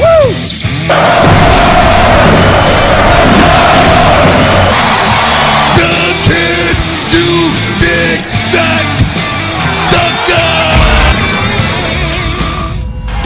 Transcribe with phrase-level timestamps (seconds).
[0.00, 0.06] Do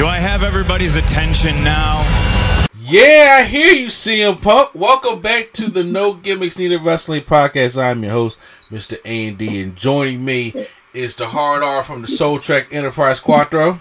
[0.06, 2.00] I have everybody's attention now?
[2.76, 4.74] Yeah, I hear you, CM Punk.
[4.74, 7.80] Welcome back to the No Gimmicks Needed Wrestling Podcast.
[7.80, 8.98] I'm your host, Mr.
[9.04, 13.80] A&D, and joining me is the hard R from the Soul Trek Enterprise Quattro.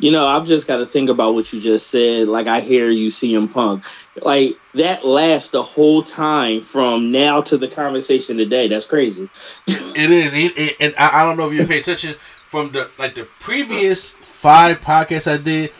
[0.00, 2.28] You know, I've just got to think about what you just said.
[2.28, 3.84] Like, I hear you, CM Punk.
[4.22, 8.68] Like, that lasts the whole time from now to the conversation today.
[8.68, 9.28] That's crazy.
[9.96, 12.14] It is, it- it- and I, I don't know if you pay attention
[12.46, 15.72] from the like the previous five podcasts I did.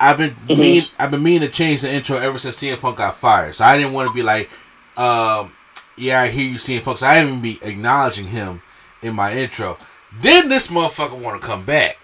[0.00, 3.16] I've been mean, I've been meaning to change the intro ever since CM Punk got
[3.16, 3.54] fired.
[3.54, 4.48] So I didn't want to be like,
[4.96, 5.52] um,
[5.96, 6.98] yeah, I hear you, CM Punk.
[6.98, 8.62] So I didn't even be acknowledging him
[9.02, 9.78] in my intro.
[10.20, 11.96] Then this motherfucker want to come back,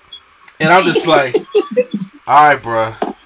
[0.61, 1.37] and I'm just like,
[2.27, 3.17] all right, bruh.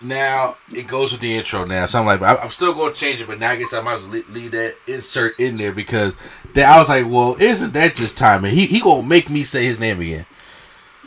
[0.00, 3.20] Now it goes with the intro now, so I'm like, I'm still going to change
[3.20, 6.16] it, but now I guess I might as well leave, that insert in there because
[6.54, 8.54] then I was like, well, isn't that just timing?
[8.54, 10.24] He he gonna make me say his name again.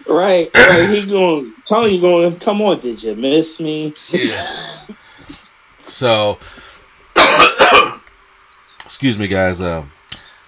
[0.08, 0.50] Right?
[0.56, 0.90] right.
[0.90, 3.94] He going, Tony going, come on, did you miss me?
[4.10, 4.46] Yeah.
[5.86, 6.38] so,
[8.84, 9.62] excuse me, guys.
[9.62, 9.90] Um,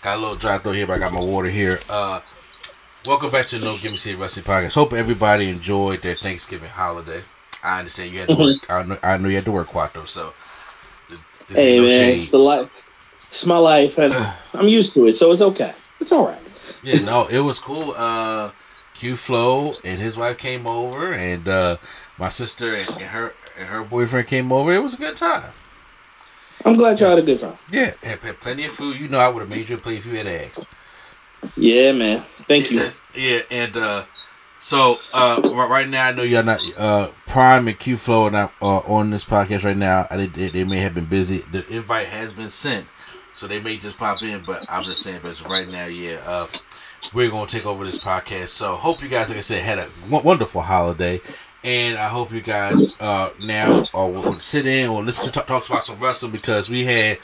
[0.02, 1.80] got a little dry throat here, but I got my water here.
[1.90, 2.20] Uh,
[3.06, 4.74] welcome back to the No Gimmicks Needed Wrestling Podcast.
[4.74, 7.22] Hope everybody enjoyed their Thanksgiving holiday.
[7.64, 8.58] I understand you had to work.
[8.70, 10.06] I know, I know you had to work, Quattro.
[10.06, 10.34] So,
[11.50, 12.14] Hey, no man, shade.
[12.16, 12.70] it's the life.
[13.28, 14.14] It's my life, and
[14.54, 15.74] I'm used to it, so it's okay.
[16.00, 16.40] It's all right.
[16.84, 17.94] Yeah, no, it was cool.
[17.96, 18.52] Uh,
[18.94, 21.78] Q Flow and his wife came over, and uh,
[22.18, 24.72] my sister and, and her and her boyfriend came over.
[24.74, 25.52] It was a good time.
[26.66, 27.58] I'm glad you had a good time.
[27.72, 29.00] Yeah, had, had plenty of food.
[29.00, 30.66] You know, I would have made you a plate if you had asked.
[31.56, 32.22] Yeah, man.
[32.22, 32.88] Thank you.
[33.16, 34.06] Yeah, and uh,
[34.60, 38.52] so uh, right, now I know y'all not uh, Prime and Q Flow are not
[38.60, 40.08] uh, on this podcast right now.
[40.10, 41.46] I, they, they may have been busy.
[41.52, 42.88] The invite has been sent,
[43.36, 44.44] so they may just pop in.
[44.44, 46.48] But I'm just saying, but right now, yeah, uh,
[47.14, 48.50] we're gonna take over this podcast.
[48.50, 51.22] So hope you guys, like I said, had a w- wonderful holiday.
[51.64, 55.46] And I hope you guys uh, now will will sit in or listen to talk,
[55.46, 57.20] talk about some wrestling because we had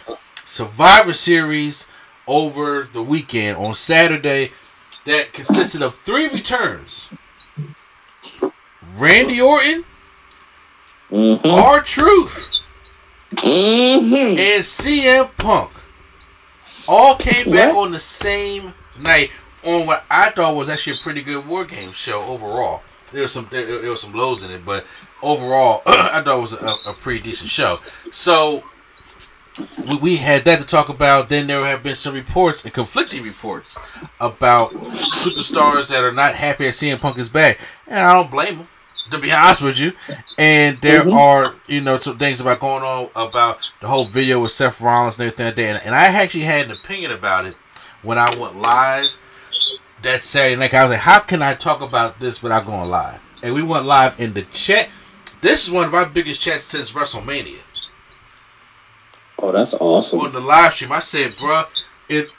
[0.45, 1.87] Survivor Series
[2.29, 4.51] over the weekend on Saturday
[5.05, 7.09] that consisted of three returns.
[8.97, 9.85] Randy Orton,
[11.11, 11.49] Mm-hmm.
[11.49, 12.49] R Truth,
[13.31, 14.15] Mm-hmm.
[14.39, 15.71] and CM Punk
[16.87, 17.85] all came back What?
[17.87, 19.31] on the same night
[19.63, 22.81] on what I thought was actually a pretty good war game show overall.
[23.11, 24.85] There was some there, there was some lows in it, but
[25.23, 27.79] overall I thought it was a, a pretty decent show.
[28.11, 28.63] So
[29.89, 31.29] we, we had that to talk about.
[31.29, 33.77] Then there have been some reports and conflicting reports
[34.19, 38.57] about superstars that are not happy that CM Punk is back, and I don't blame
[38.57, 38.67] them.
[39.11, 39.93] To be honest with you,
[40.37, 41.13] and there mm-hmm.
[41.13, 45.17] are you know some things about going on about the whole video with Seth Rollins
[45.17, 47.55] and everything like that, and, and I actually had an opinion about it
[48.03, 49.09] when I went live
[50.03, 50.75] that Saturday night.
[50.75, 53.19] I was like, how can I talk about this without going live?
[53.41, 54.89] And we went live in the chat.
[55.41, 57.57] This is one of our biggest chats since WrestleMania
[59.41, 60.19] Oh, that's awesome.
[60.21, 61.67] on the live stream, I said, bruh,
[62.09, 62.29] it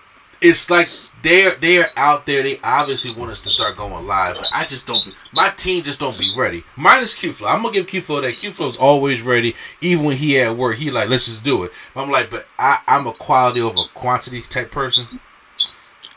[0.40, 0.88] it's like
[1.22, 2.42] they're they're out there.
[2.42, 5.04] They obviously want us to start going live, but I just don't.
[5.04, 6.64] Be, my team just don't be ready.
[6.76, 7.48] Minus Q Flow.
[7.48, 8.36] I'm gonna give Q Flow that.
[8.36, 10.76] Q Flow's always ready, even when he at work.
[10.78, 11.72] He like, let's just do it.
[11.94, 15.06] I'm like, but I I'm a quality over quantity type person.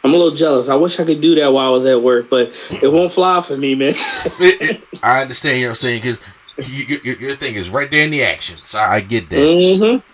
[0.06, 0.70] I'm a little jealous.
[0.70, 2.48] I wish I could do that while I was at work, but
[2.82, 3.94] it won't fly for me, man.
[4.40, 5.58] It- it- I understand.
[5.60, 6.02] You know what I'm saying?
[6.02, 6.20] Because
[7.02, 8.58] your, your thing is right there in the action.
[8.64, 9.36] So I get that.
[9.38, 10.13] mm-hmm.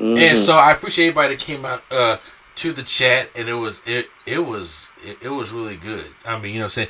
[0.00, 2.18] And so I appreciate everybody that came out uh,
[2.56, 6.06] to the chat, and it was it it was it, it was really good.
[6.26, 6.88] I mean, you know, what I'm saying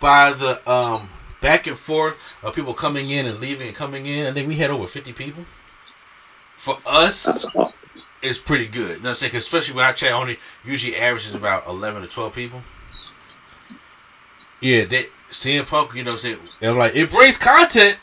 [0.00, 1.10] by the um
[1.40, 4.56] back and forth of people coming in and leaving and coming in, I think we
[4.56, 5.44] had over 50 people.
[6.56, 7.72] For us, That's all.
[8.22, 8.88] it's pretty good.
[8.88, 12.08] You know what I'm saying, especially when our chat only usually averages about 11 to
[12.08, 12.62] 12 people.
[14.60, 16.38] Yeah, they CM Punk, you know what I'm saying?
[16.60, 17.98] And like, it brings content,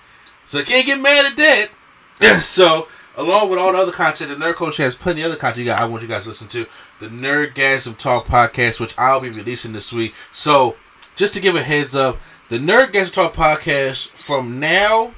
[0.46, 2.42] so I can't get mad at that.
[2.42, 5.60] so, along with all the other content, the Nerd Coach has plenty of other content
[5.60, 6.68] you got, I want you guys to listen to.
[7.00, 10.14] The Nerdgasm Talk podcast, which I'll be releasing this week.
[10.32, 10.78] So,
[11.16, 12.20] just to give a heads up,
[12.50, 15.14] the Nerdgasm Talk podcast from now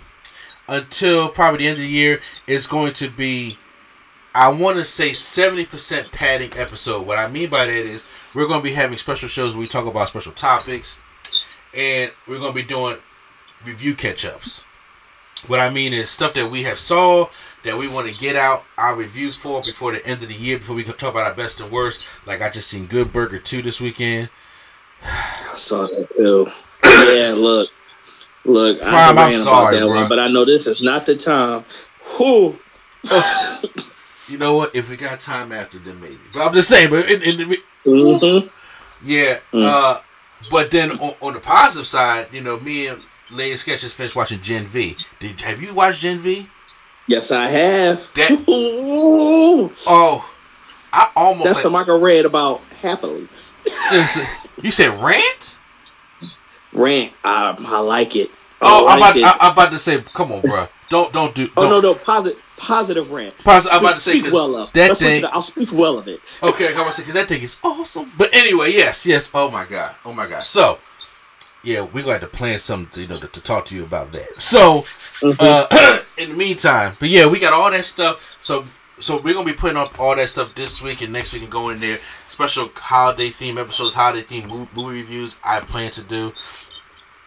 [0.68, 3.57] until probably the end of the year is going to be,
[4.34, 7.06] I want to say seventy percent padding episode.
[7.06, 8.04] What I mean by that is
[8.34, 11.00] we're going to be having special shows where we talk about special topics,
[11.75, 12.98] and we're going to be doing
[13.66, 14.63] review catch ups.
[15.48, 17.30] What I mean is stuff that we have saw
[17.64, 20.58] that we want to get out our reviews for before the end of the year,
[20.58, 22.00] before we can talk about our best and worst.
[22.26, 24.30] Like I just seen Good Burger 2 this weekend.
[25.04, 26.48] I saw that too.
[26.84, 27.70] yeah, look,
[28.46, 28.80] look.
[28.82, 30.00] Prime, I I'm sorry, about that bro.
[30.02, 31.64] one, but I know this is not the time.
[32.18, 32.60] Whew.
[34.28, 34.76] You know what?
[34.76, 36.20] If we got time after, then maybe.
[36.34, 38.50] But I'm just saying, but in, in the, Mhm.
[39.04, 39.40] yeah.
[39.52, 39.64] Mm.
[39.66, 40.02] Uh,
[40.52, 43.02] but then on, on the positive side, you know, me and
[43.32, 44.96] Lady Sketch just finished watching Gen V.
[45.20, 46.48] Did have you watched Gen V?
[47.10, 48.14] Yes, I have.
[48.14, 48.46] That-
[49.88, 50.30] Oh,
[50.94, 51.46] I almost.
[51.46, 53.28] That's something I can read about happily.
[54.62, 55.58] you said rant?
[56.74, 57.12] Rant.
[57.24, 58.30] I, I like it.
[58.30, 59.24] I Oh, I'm about, it.
[59.24, 60.68] I, I'm about to say, come on, bro.
[60.90, 61.50] Don't don't do.
[61.58, 63.36] oh don't- no, no, positive, positive rant.
[63.40, 64.74] Posi- I'm about to say, speak well of.
[64.74, 65.26] that thing-.
[65.32, 66.20] I'll speak well of it.
[66.44, 68.12] Okay, I gotta say because that thing is awesome.
[68.18, 69.32] But anyway, yes, yes.
[69.34, 70.46] Oh my god, oh my god.
[70.46, 70.78] So,
[71.64, 74.12] yeah, we're gonna have to plan something, you know, to, to talk to you about
[74.14, 74.40] that.
[74.42, 74.86] So,
[75.24, 78.38] uh, in the meantime, but yeah, we got all that stuff.
[78.42, 78.66] So,
[79.00, 81.51] so we're gonna be putting up all that stuff this week and next week and
[81.51, 82.00] going in there.
[82.27, 85.38] Special holiday theme episodes, holiday theme movie, reviews.
[85.44, 86.33] I plan to do.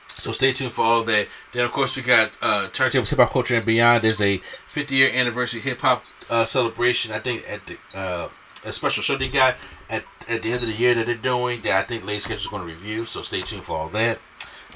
[0.09, 1.29] So stay tuned for all that.
[1.53, 4.03] Then of course we got uh, turntables, hip hop culture and beyond.
[4.03, 7.13] There's a 50 year anniversary hip hop uh, celebration.
[7.13, 8.29] I think at the uh,
[8.65, 9.57] a special show they got
[9.89, 12.43] at at the end of the year that they're doing that I think Lady Sketch
[12.43, 13.07] is going to review.
[13.07, 14.19] So stay tuned for all that.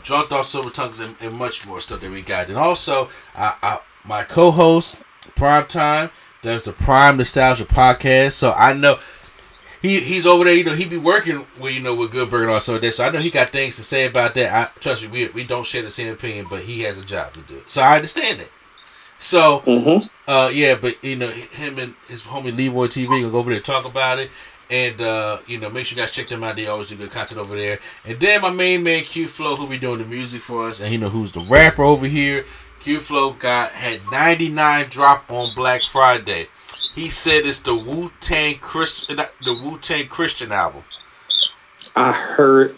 [0.03, 2.49] Drunk Thoughts, Silver Tongues, and, and much more stuff that we got.
[2.49, 5.01] And also, I, my co-host
[5.35, 6.11] Prime Time
[6.43, 8.33] does the Prime Nostalgia podcast.
[8.33, 8.99] So I know
[9.83, 10.55] he he's over there.
[10.55, 12.95] You know, he be working with you know with Good Burger and also that.
[12.95, 14.53] So I know he got things to say about that.
[14.55, 17.33] I trust me, we we don't share the same opinion, but he has a job
[17.35, 17.63] to do.
[17.67, 18.51] So I understand it.
[19.19, 20.07] So Mm-hmm.
[20.31, 23.57] uh yeah, but you know him and his homie Leroy TV gonna go over there
[23.59, 24.31] and talk about it.
[24.69, 26.57] And uh, you know, make sure you guys check them out.
[26.57, 27.79] They always do good content over there.
[28.05, 30.89] And then my main man Q Flow, who be doing the music for us, and
[30.91, 32.45] he know who's the rapper over here.
[32.81, 36.47] Q Flow got had 99 drop on Black Friday.
[36.95, 40.85] He said it's the Wu Tang Chris, the Wu Tang Christian album.
[41.95, 42.73] I heard.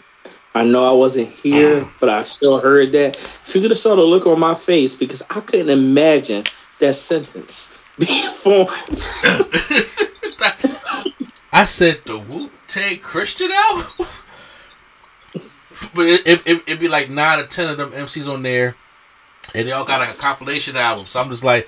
[0.55, 1.91] I know I wasn't here, mm.
[1.99, 3.15] but I still heard that.
[3.15, 6.43] If you could have saw the look on my face, because I couldn't imagine
[6.79, 9.03] that sentence being formed.
[11.53, 13.91] I said the Wu Tang Christian album,
[15.93, 18.75] but it, it, it, it'd be like nine or ten of them MCs on there,
[19.53, 21.07] and they all got like a compilation album.
[21.07, 21.67] So I'm just like,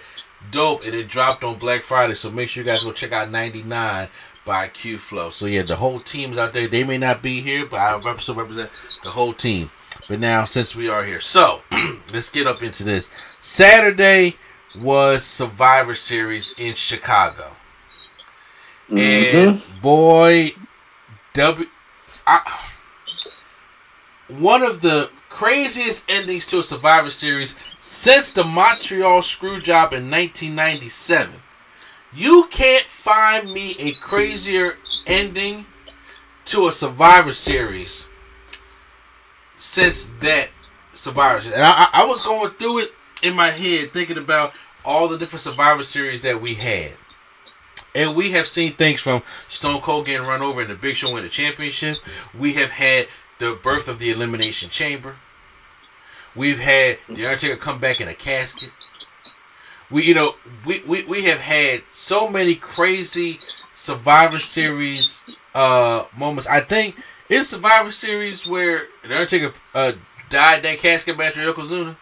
[0.50, 2.14] dope, and it dropped on Black Friday.
[2.14, 4.10] So make sure you guys go check out 99
[4.46, 5.30] by Q Flow.
[5.30, 6.68] So yeah, the whole team's out there.
[6.68, 8.70] They may not be here, but I represent represent
[9.04, 9.72] the whole team.
[10.08, 11.62] But now since we are here, so
[12.14, 13.10] let's get up into this.
[13.40, 14.38] Saturday
[14.76, 17.52] was Survivor Series in Chicago.
[18.90, 19.82] And mm-hmm.
[19.82, 20.52] boy,
[21.34, 21.70] W,
[22.28, 22.60] I,
[24.28, 25.10] one of the
[25.42, 31.34] craziest endings to a Survivor Series since the Montreal Screwjob in 1997.
[32.14, 34.78] You can't find me a crazier
[35.08, 35.66] ending
[36.46, 38.06] to a Survivor Series
[39.56, 40.50] since that
[40.94, 41.56] Survivor Series.
[41.56, 42.92] And I, I, was going through it
[43.24, 44.54] in my head, thinking about
[44.86, 46.94] all the different Survivor Series that we had.
[47.96, 51.12] And we have seen things from Stone Cold getting run over in the Big Show
[51.12, 51.98] win the championship.
[52.38, 53.08] We have had
[53.40, 55.16] the birth of the Elimination Chamber.
[56.36, 58.72] We've had the Undertaker come back in a casket.
[59.90, 60.36] We, you know,
[60.66, 63.40] we, we, we have had so many crazy
[63.74, 66.48] Survivor Series uh moments.
[66.48, 66.96] I think
[67.30, 69.94] in Survivor Series where the Undertaker uh
[70.30, 71.96] died that casket match with Yokozuna.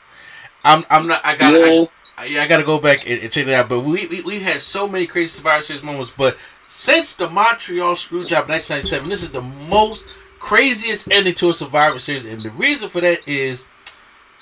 [0.63, 1.85] I'm I'm not I got Yeah.
[2.17, 3.69] I, yeah, I got to go back and, and check it out.
[3.69, 6.11] But we, we we had so many crazy Survivor Series moments.
[6.11, 10.07] But since the Montreal Screwjob in 1997, this is the most
[10.37, 13.65] craziest ending to a Survivor Series, and the reason for that is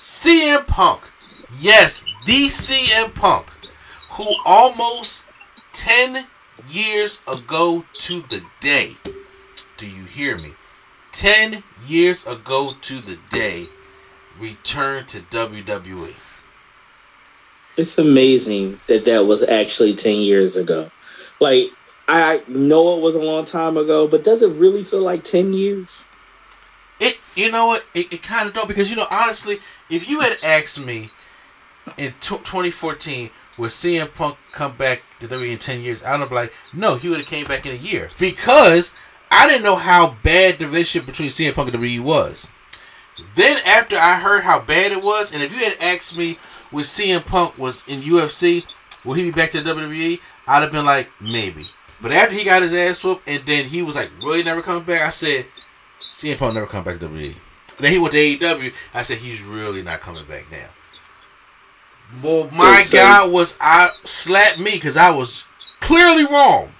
[0.00, 1.00] CM Punk.
[1.58, 3.48] Yes, the CM Punk,
[4.10, 5.24] who almost
[5.72, 6.24] 10
[6.70, 8.96] years ago to the day,
[9.76, 10.52] do you hear me?
[11.10, 13.66] 10 years ago to the day,
[14.38, 15.20] returned to.
[15.20, 16.14] WWE.
[17.76, 20.92] It's amazing that that was actually 10 years ago.
[21.40, 21.70] Like,
[22.06, 25.52] I know it was a long time ago, but does it really feel like 10
[25.52, 26.07] years?
[27.38, 27.84] You know what?
[27.94, 31.10] It, it kind of don't because you know honestly, if you had asked me
[31.96, 36.20] in tw 2014 would CM Punk come back to WWE in 10 years, I would
[36.20, 38.92] have like, no, he would have came back in a year because
[39.30, 42.48] I didn't know how bad the relationship between CM Punk and WWE was.
[43.36, 46.38] Then after I heard how bad it was, and if you had asked me
[46.72, 48.64] when CM Punk was in UFC,
[49.04, 50.20] will he be back to WWE?
[50.48, 51.66] I'd have been like, maybe.
[52.00, 54.84] But after he got his ass whooped and then he was like, really never coming
[54.84, 55.46] back, I said,
[56.18, 57.36] CM Punk never come back to WWE.
[57.78, 58.74] Then he went to AEW.
[58.92, 60.66] I said, he's really not coming back now.
[62.20, 62.96] Well, my Yes, sir.
[62.96, 65.44] God was I slapped me because I was
[65.78, 66.72] clearly wrong.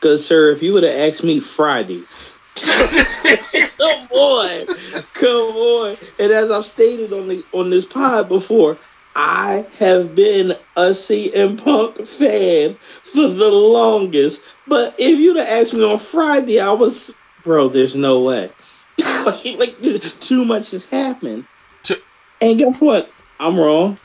[0.00, 2.04] Cause sir, if you would have asked me Friday,
[2.54, 4.66] come on,
[5.12, 5.96] come on.
[6.18, 8.78] And as I've stated on the on this pod before,
[9.14, 14.56] I have been a CM Punk fan for the longest.
[14.66, 17.14] But if you'd have asked me on Friday, I was,
[17.48, 17.68] bro.
[17.68, 18.52] There's no way.
[19.24, 21.46] like, like, too much has happened.
[21.84, 22.00] To-
[22.42, 23.10] And guess what?
[23.40, 23.98] I'm wrong.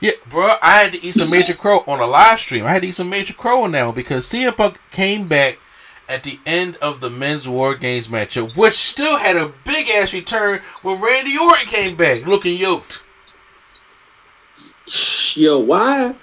[0.00, 2.66] Yeah, bro, I had to eat some Major Crow on a live stream.
[2.66, 5.58] I had to eat some Major Crow on that one because CM Punk came back
[6.08, 10.12] at the end of the men's War Games matchup, which still had a big ass
[10.12, 13.02] return when Randy Orton came back looking yoked.
[15.36, 16.14] Yo, why?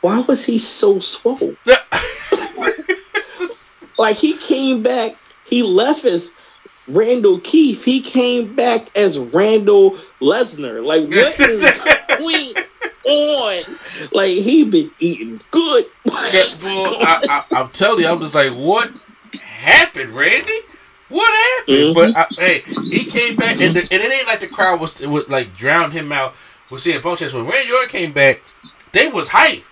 [0.00, 1.54] Why was he so swole?
[3.96, 5.12] Like he came back,
[5.46, 6.32] he left as
[6.88, 7.84] Randall Keefe.
[7.84, 10.84] He came back as Randall Lesnar.
[10.84, 11.80] Like what is
[12.18, 12.54] going
[13.04, 13.76] on?
[14.12, 15.84] Like he been eating good.
[16.32, 18.90] Yeah, bro, I, I, I'm telling you, I'm just like, what
[19.40, 20.60] happened, Randy?
[21.08, 21.76] What happened?
[21.76, 21.94] Mhm.
[21.94, 22.58] But I, hey,
[22.88, 25.92] he came back, and, the, and it ain't like the crowd was was like drowned
[25.92, 26.34] him out
[26.70, 27.32] with CM Punk chance.
[27.32, 28.40] When Randy Orton came back,
[28.92, 29.62] they was hype.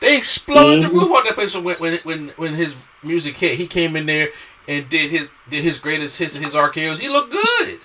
[0.00, 0.88] They exploded Mhm.
[0.90, 2.74] the roof on that place when when when when his
[3.04, 3.56] music hit.
[3.56, 4.30] He came in there
[4.68, 7.00] and did his did his greatest hits and his RKO's.
[7.00, 7.80] He looked good.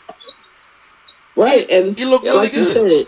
[1.36, 3.08] right, and He looked really like you said,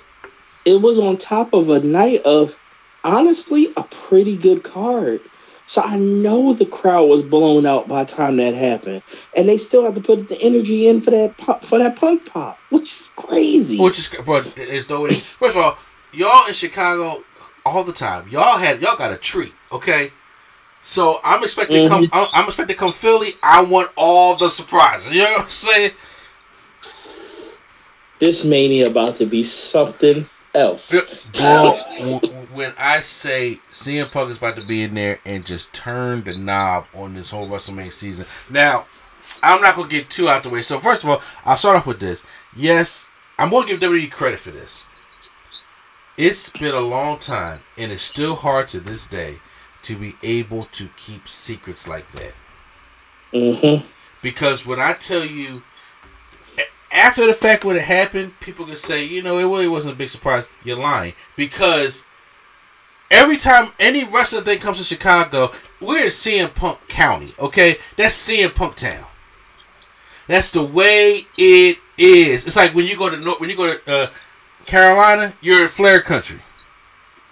[0.66, 2.58] it was on top of a night of
[3.04, 5.22] honestly a pretty good card.
[5.66, 9.04] So I know the crowd was blown out by the time that happened,
[9.38, 12.26] and they still have to put the energy in for that pop, for that punk
[12.26, 13.78] pop, which is crazy.
[13.78, 15.10] Which is, bro, there's no way.
[15.12, 15.78] First of all,
[16.12, 17.24] y'all in Chicago
[17.68, 18.28] all the time.
[18.30, 20.12] Y'all had y'all got a treat, okay?
[20.89, 22.05] So I'm expecting to come.
[22.05, 22.15] Mm-hmm.
[22.15, 23.34] I'm, I'm expecting come Philly.
[23.43, 25.12] I want all the surprises.
[25.12, 25.91] You know what I'm saying?
[28.17, 31.24] this mania about to be something else.
[31.38, 32.19] Bro, w-
[32.55, 36.36] when I say CM Punk is about to be in there and just turn the
[36.36, 38.25] knob on this whole WrestleMania season.
[38.50, 38.88] Now,
[39.43, 40.63] I'm not gonna get too out the way.
[40.63, 42.24] So first of all, I'll start off with this.
[42.55, 44.86] Yes, I'm gonna give WWE credit for this.
[46.17, 49.39] It's been a long time, and it's still hard to this day
[49.89, 52.34] to be able to keep secrets like that.
[53.34, 53.84] Mm-hmm.
[54.22, 55.63] Because when I tell you,
[56.91, 59.98] after the fact when it happened, people can say, you know, it really wasn't a
[59.98, 60.48] big surprise.
[60.63, 61.13] You're lying.
[61.36, 62.05] Because
[63.10, 67.79] every time any wrestling thing comes to Chicago, we're in CM Punk County, okay?
[67.98, 69.05] That's CM Punk Town.
[70.27, 72.46] That's the way it is.
[72.46, 74.12] It's like when you go to North, when you go to uh,
[74.67, 76.41] Carolina, you're in Flair Country.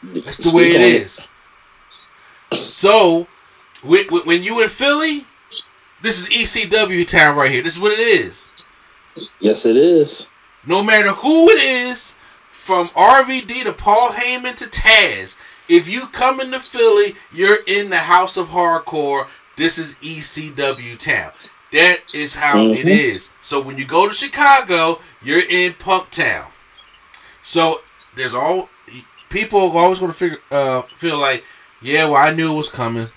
[0.01, 1.27] That's the way it is.
[2.53, 3.27] So,
[3.83, 5.25] when, you in Philly,
[6.01, 7.61] this is ECW town right here.
[7.63, 8.51] This is what it is.
[9.39, 10.29] Yes, it is.
[10.65, 12.13] No matter who it is,
[12.49, 15.37] from RVD to Paul Heyman to Taz,
[15.69, 19.27] if you come into Philly, you're in the House of Hardcore.
[19.55, 21.31] This is ECW town.
[21.71, 23.13] That is how it Mhm.
[23.15, 23.29] is.
[23.41, 26.47] So when you go to Chicago, you're in Punk Town.
[27.41, 27.81] So
[28.15, 28.69] there's all
[29.29, 31.43] people are always going to figure uh, feel like,
[31.81, 33.09] yeah, well, I knew it was coming.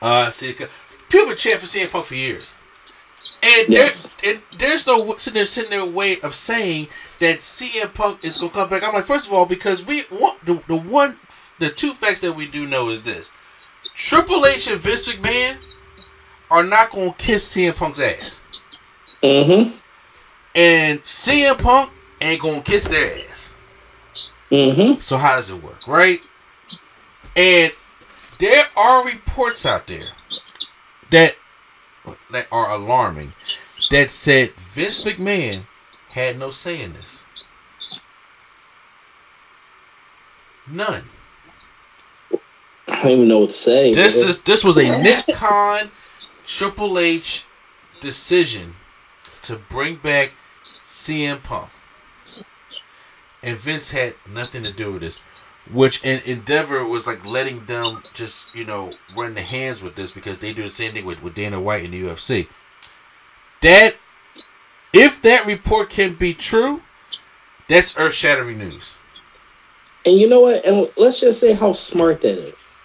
[0.00, 2.54] Uh, see, people been chanting for CM Punk for years,
[3.42, 4.08] and Yes.
[4.22, 6.88] there, and there's no sitting there sitting there way of saying
[7.20, 8.82] that CM Punk is going to come back.
[8.82, 11.18] I'm like, first of all, because we want the the one,
[11.60, 13.30] the two facts that we do know is this:
[13.94, 15.56] Triple H and Vince McMahon
[16.50, 18.40] are not going to kiss CM Punk's ass,
[19.22, 19.76] Mm-hmm.
[20.56, 21.90] and CM Punk
[22.20, 23.54] ain't going to kiss their ass.
[24.50, 25.00] Mm-hmm.
[25.00, 26.20] So how does it work, right?
[27.36, 27.72] And
[28.38, 30.08] there are reports out there
[31.10, 31.36] that
[32.30, 33.32] that are alarming
[33.90, 35.64] that said Vince McMahon
[36.10, 37.22] had no say in this.
[40.66, 41.04] None.
[42.88, 43.94] I don't even know what to say.
[43.94, 45.90] This is this was a Nick Khan
[46.46, 47.44] Triple H
[48.00, 48.74] decision
[49.42, 50.32] to bring back
[50.82, 51.70] CM Punk.
[53.42, 55.18] And Vince had nothing to do with this.
[55.72, 60.10] Which in Endeavor was like letting them just, you know, run the hands with this
[60.10, 62.48] because they do the same thing with, with Dana White in the UFC.
[63.62, 63.94] That
[64.92, 66.82] if that report can be true,
[67.68, 68.94] that's earth shattering news.
[70.04, 70.66] And you know what?
[70.66, 72.76] And let's just say how smart that is.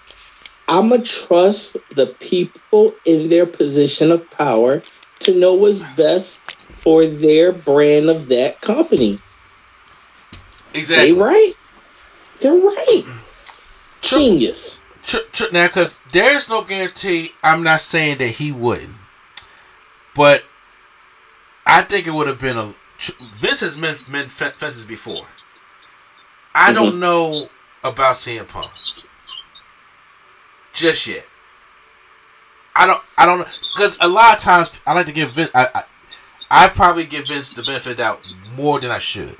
[0.69, 4.83] I'ma trust the people in their position of power
[5.19, 9.19] to know what's best for their brand of that company.
[10.73, 11.13] Exactly.
[11.13, 11.53] They right.
[12.41, 13.03] They're right.
[14.01, 14.81] Genius.
[15.03, 17.31] Tr- tr- now, because there's no guarantee.
[17.43, 18.95] I'm not saying that he wouldn't,
[20.13, 20.43] but
[21.65, 22.73] I think it would have been a.
[23.39, 23.95] This has been,
[24.27, 25.27] fe- fences before.
[26.53, 26.75] I mm-hmm.
[26.75, 27.49] don't know
[27.83, 28.71] about CM Punk
[30.73, 31.25] just yet.
[32.75, 33.01] I don't.
[33.17, 35.49] I don't know because a lot of times I like to give Vince.
[35.53, 35.83] I, I,
[36.49, 38.21] I probably give Vince the benefit of the doubt
[38.55, 39.37] more than I should,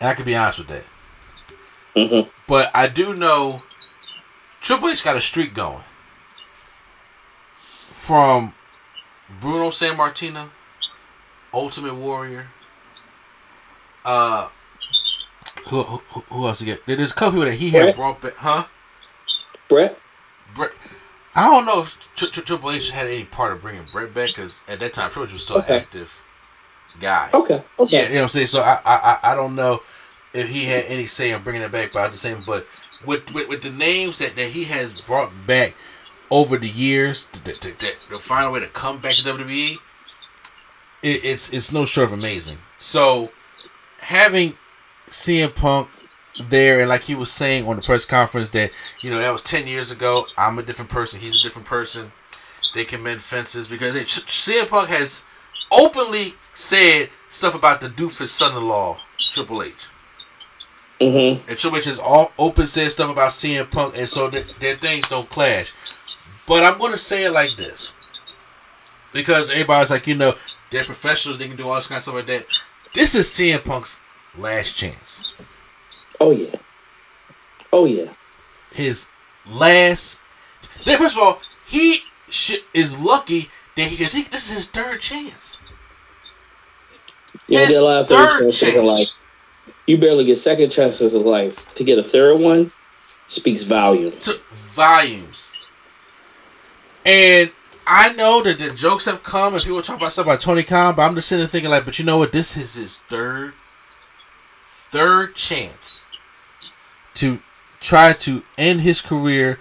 [0.00, 0.84] and I can be honest with that.
[1.96, 2.28] Mhm.
[2.46, 3.62] But I do know
[4.60, 5.84] Triple H got a streak going
[7.52, 8.54] from
[9.40, 10.50] Bruno Sammartino,
[11.52, 12.48] Ultimate Warrior.
[14.04, 14.48] Uh,
[15.68, 16.78] who who, who else again?
[16.86, 18.64] There's a couple people that he had brought back, huh?
[19.68, 19.98] Bret.
[20.54, 20.72] Bret.
[21.34, 24.28] I don't know if Tri- Tri- Triple H had any part of bringing Bret back
[24.28, 25.76] because at that time Triple H was still Okay.
[25.78, 26.20] active
[27.00, 27.30] guy.
[27.32, 27.62] Okay.
[27.78, 27.96] Okay.
[27.96, 28.46] Yeah, you know what I'm saying.
[28.48, 29.82] So I I I don't know
[30.34, 32.42] if he had any say on bringing it back, but I'm just saying.
[32.44, 32.66] But
[33.06, 35.74] with with, with the names that, that he has brought back
[36.30, 37.26] over the years,
[38.18, 39.78] find a way to come back to WWE,
[41.02, 42.58] it, it's it's no short of amazing.
[42.78, 43.30] So
[43.98, 44.58] having
[45.08, 45.88] CM Punk
[46.48, 49.42] there, and like he was saying on the press conference that you know that was
[49.42, 50.26] ten years ago.
[50.36, 51.20] I'm a different person.
[51.20, 52.12] He's a different person.
[52.74, 55.22] They can mend fences because hey, CM Punk has
[55.70, 58.98] openly said stuff about the doofus son-in-law
[59.30, 59.74] Triple H.
[61.04, 61.48] Mm-hmm.
[61.48, 64.76] And Triple H has all open said stuff about CM Punk, and so that their
[64.76, 65.72] things don't clash.
[66.46, 67.92] But I'm gonna say it like this
[69.12, 70.34] because everybody's like, you know,
[70.70, 72.46] they're professionals, they can do all this kind of stuff like that.
[72.94, 73.98] This is CM Punk's
[74.36, 75.32] last chance.
[76.20, 76.54] Oh yeah.
[77.72, 78.12] Oh yeah.
[78.72, 79.06] His
[79.46, 80.20] last.
[80.84, 85.00] Then First of all, he sh- is lucky that he, he this is his third
[85.00, 85.58] chance.
[87.48, 89.14] Don't His get a lot of third third chance.
[89.86, 91.72] You barely get second chances in life.
[91.74, 92.72] To get a third one
[93.26, 94.42] speaks volumes.
[94.52, 95.50] volumes.
[97.04, 97.52] And
[97.86, 100.94] I know that the jokes have come and people talk about stuff about Tony Khan,
[100.94, 102.32] but I'm just sitting there thinking like, but you know what?
[102.32, 103.52] This is his third,
[104.90, 106.06] third chance
[107.14, 107.40] to
[107.80, 109.58] try to end his career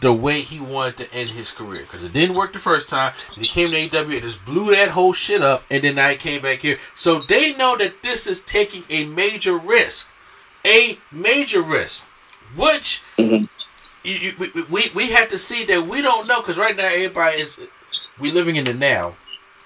[0.00, 3.12] the way he wanted to end his career because it didn't work the first time.
[3.34, 6.16] And he came to AEW and just blew that whole shit up, and then I
[6.16, 6.78] came back here.
[6.94, 10.10] So they know that this is taking a major risk,
[10.66, 12.02] a major risk,
[12.56, 13.46] which you,
[14.04, 17.40] you, we, we we have to see that we don't know because right now everybody
[17.40, 17.60] is
[18.18, 19.14] we living in the now.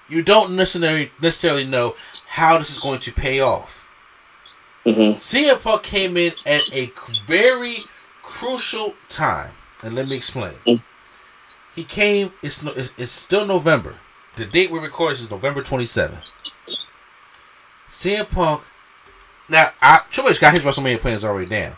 [0.07, 1.95] You don't necessarily necessarily know
[2.27, 3.87] how this is going to pay off.
[4.85, 5.15] Mhm.
[5.15, 6.91] CM Punk came in at a
[7.25, 7.85] very
[8.21, 9.53] crucial time,
[9.85, 10.53] and let me explain.
[10.65, 10.81] Mm.
[11.75, 12.33] He came.
[12.41, 13.95] It's, no, it's it's still November.
[14.35, 16.23] The date we record this is November twenty seventh.
[17.89, 18.63] CM Punk.
[19.47, 21.77] Now, I, Triple H got his WrestleMania plans already down.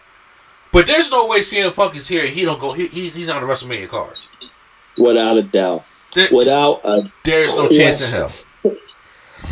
[0.72, 2.22] But there's no way CM Punk is here.
[2.24, 2.72] and He don't go.
[2.72, 4.18] He, he, he's on the WrestleMania card.
[4.98, 5.86] Without a doubt.
[6.14, 8.78] There, Without a there's no chance in hell.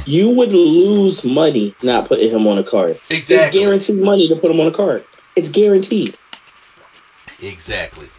[0.05, 2.99] you would lose money not putting him on a card.
[3.09, 3.35] Exactly.
[3.45, 5.05] It's guaranteed money to put him on a card.
[5.35, 6.17] It's guaranteed.
[7.41, 8.09] Exactly.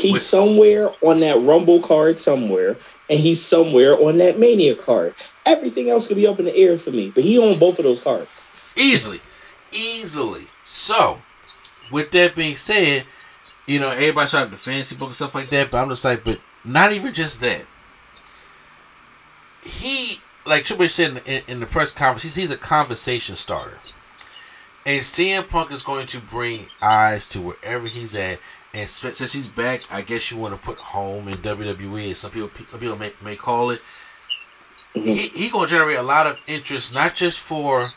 [0.00, 2.76] He's With- somewhere on that Rumble card somewhere,
[3.10, 5.14] and he's somewhere on that Mania card.
[5.44, 7.84] Everything else could be up in the air for me, but he on both of
[7.84, 8.50] those cards.
[8.76, 9.20] Easily,
[9.72, 10.46] easily.
[10.64, 11.20] So,
[11.90, 13.04] with that being said,
[13.66, 15.70] you know everybody started the fantasy book and stuff like that.
[15.70, 17.64] But I'm just like, but not even just that.
[19.62, 23.36] He, like Triple H said in, in, in the press conference, he's, he's a conversation
[23.36, 23.78] starter.
[24.86, 28.38] And CM Punk is going to bring eyes to wherever he's at.
[28.72, 32.12] And since he's back, I guess you want to put home in WWE.
[32.12, 33.80] as Some people, some people may, may call it.
[34.94, 37.92] He, he gonna generate a lot of interest, not just for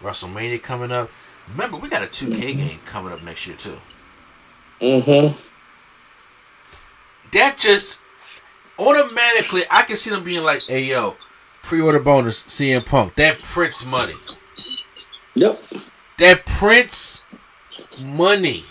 [0.00, 1.10] WrestleMania coming up.
[1.48, 3.78] Remember, we got a 2K game coming up next year too.
[4.80, 5.36] Mm-hmm.
[7.32, 8.02] That just
[8.78, 11.16] automatically, I can see them being like, "Hey, yo,
[11.62, 14.14] pre-order bonus, CM Punk, that Prince money,
[15.34, 15.60] Yep.
[16.18, 17.24] that Prince
[17.98, 18.64] money."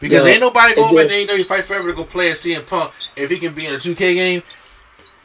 [0.00, 2.66] Because Yeah, ain't nobody going back to AEW Fight Forever to go play a CM
[2.66, 4.42] Punk if he can be in a 2K game.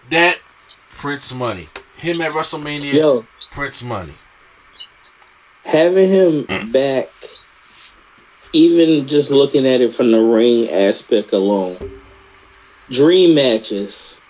[0.09, 0.37] That
[0.91, 4.13] prints money, him at WrestleMania, Yo, Prince money.
[5.63, 7.07] having him back,
[8.53, 12.01] even just looking at it from the ring aspect alone,
[12.91, 14.21] dream matches,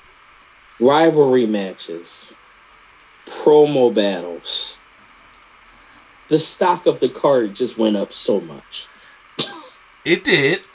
[0.79, 2.33] rivalry matches,
[3.25, 4.79] promo battles.
[6.27, 8.87] The stock of the card just went up so much.
[10.05, 10.67] It did.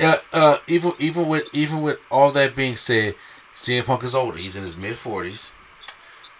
[0.00, 3.14] Uh, uh, even even with even with all that being said,
[3.54, 4.38] CM Punk is older.
[4.38, 5.50] He's in his mid 40s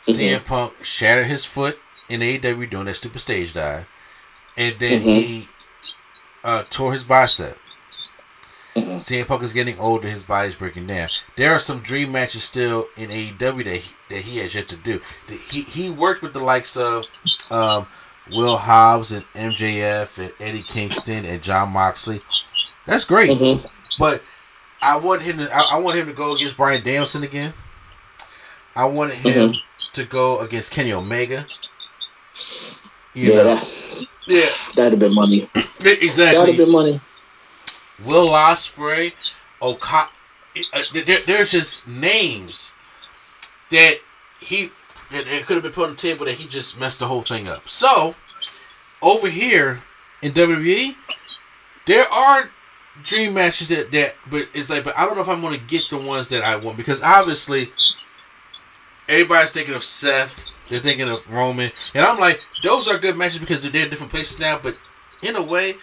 [0.02, 3.86] CM Punk shattered his foot in AEW doing that stupid stage dive,
[4.56, 5.48] and then he
[6.42, 7.58] uh, tore his bicep.
[8.74, 11.08] CM Punk is getting older; his body's breaking down.
[11.36, 14.76] There are some dream matches still in AEW that he, that he has yet to
[14.76, 15.00] do.
[15.28, 17.04] He he worked with the likes of
[17.50, 17.88] um,
[18.30, 22.22] Will Hobbs and MJF and Eddie Kingston and Jon Moxley.
[22.86, 23.68] That's great, Mhm.
[23.98, 24.22] but
[24.82, 25.54] I want him to.
[25.54, 27.52] I, I want him to go against Bryan Danielson again.
[28.74, 29.54] I wanted him
[29.92, 31.46] to go against Kenny Omega.
[33.14, 35.50] You Yeah, that, yeah, that'd have been money.
[35.82, 37.00] Exactly, that'd have been money.
[38.04, 39.12] Will Ospreay,
[39.60, 40.08] Oka.
[40.72, 42.72] Uh, there, there's just names
[43.70, 43.96] that
[44.40, 44.70] he
[45.10, 47.22] that it could have been put on the table that he just messed the whole
[47.22, 47.68] thing up.
[47.68, 48.14] So
[49.02, 49.82] over here
[50.22, 50.94] in WWE,
[51.86, 52.50] there are
[53.02, 55.84] dream matches that that, but it's like, but I don't know if I'm to get
[55.90, 57.72] the ones that I want because obviously
[59.08, 60.44] everybody's thinking of Seth.
[60.68, 64.12] They're thinking of Roman, and I'm like, those are good matches because they're in different
[64.12, 64.56] places now.
[64.56, 64.76] But
[65.20, 65.74] in a way,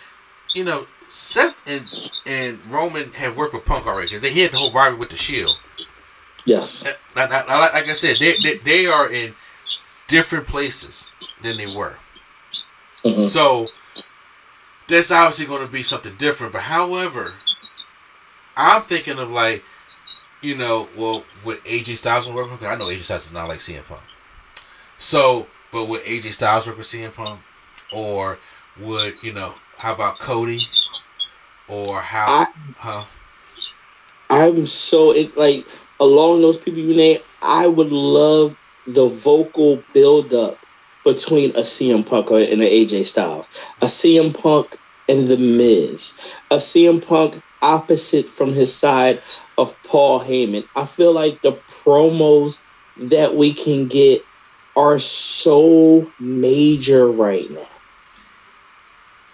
[0.54, 1.86] you know, Seth and
[2.26, 5.18] and Roman have worked with Punk already because they had the whole rivalry with the
[5.18, 5.58] Shield.
[6.48, 6.86] Yes.
[7.16, 9.34] Like, like- like I said, they, they they are in
[10.08, 11.98] different places than they were.
[13.04, 13.26] Mhm.
[13.28, 13.68] So
[14.88, 16.54] that's obviously going to be something different.
[16.54, 17.34] But however,
[18.56, 19.64] I'm thinking of like,
[20.42, 22.50] you know, well, with AJ Styles will work?
[22.50, 24.02] Because I know AJ Styles is not like CM Punk.
[24.98, 27.42] So, but would AJ Styles work with CM Punk,
[27.92, 28.40] or
[28.80, 29.54] would you know?
[29.78, 30.68] How about Cody?
[31.68, 32.26] Or how?
[32.28, 33.04] I- huh?
[34.30, 35.66] I'm so it like
[36.00, 37.18] along those people you name.
[37.42, 40.58] I would love the vocal build up
[41.04, 43.48] between a CM Punk and an AJ Styles,
[43.82, 49.22] a CM Punk and the Miz, a CM Punk opposite from his side
[49.58, 50.68] of Paul Heyman.
[50.76, 52.64] I feel like the promos
[52.98, 54.24] that we can get
[54.76, 57.68] are so major right now.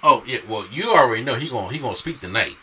[0.03, 2.57] Oh yeah, well you already know he gonna he gonna speak tonight,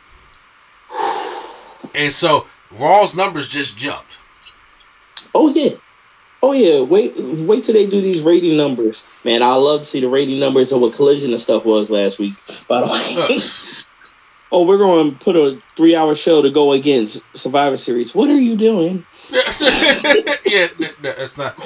[1.95, 4.18] and so Raw's numbers just jumped.
[5.35, 5.70] Oh yeah.
[6.42, 6.83] Oh yeah.
[6.85, 9.06] Wait wait till they do these rating numbers.
[9.24, 12.18] Man, I love to see the rating numbers of what collision and stuff was last
[12.18, 12.35] week.
[12.68, 13.85] By the way.
[14.52, 18.14] oh, we're going to put a three hour show to go against Survivor Series.
[18.14, 19.04] What are you doing?
[19.30, 19.38] yeah,
[20.78, 21.56] that, that- that's not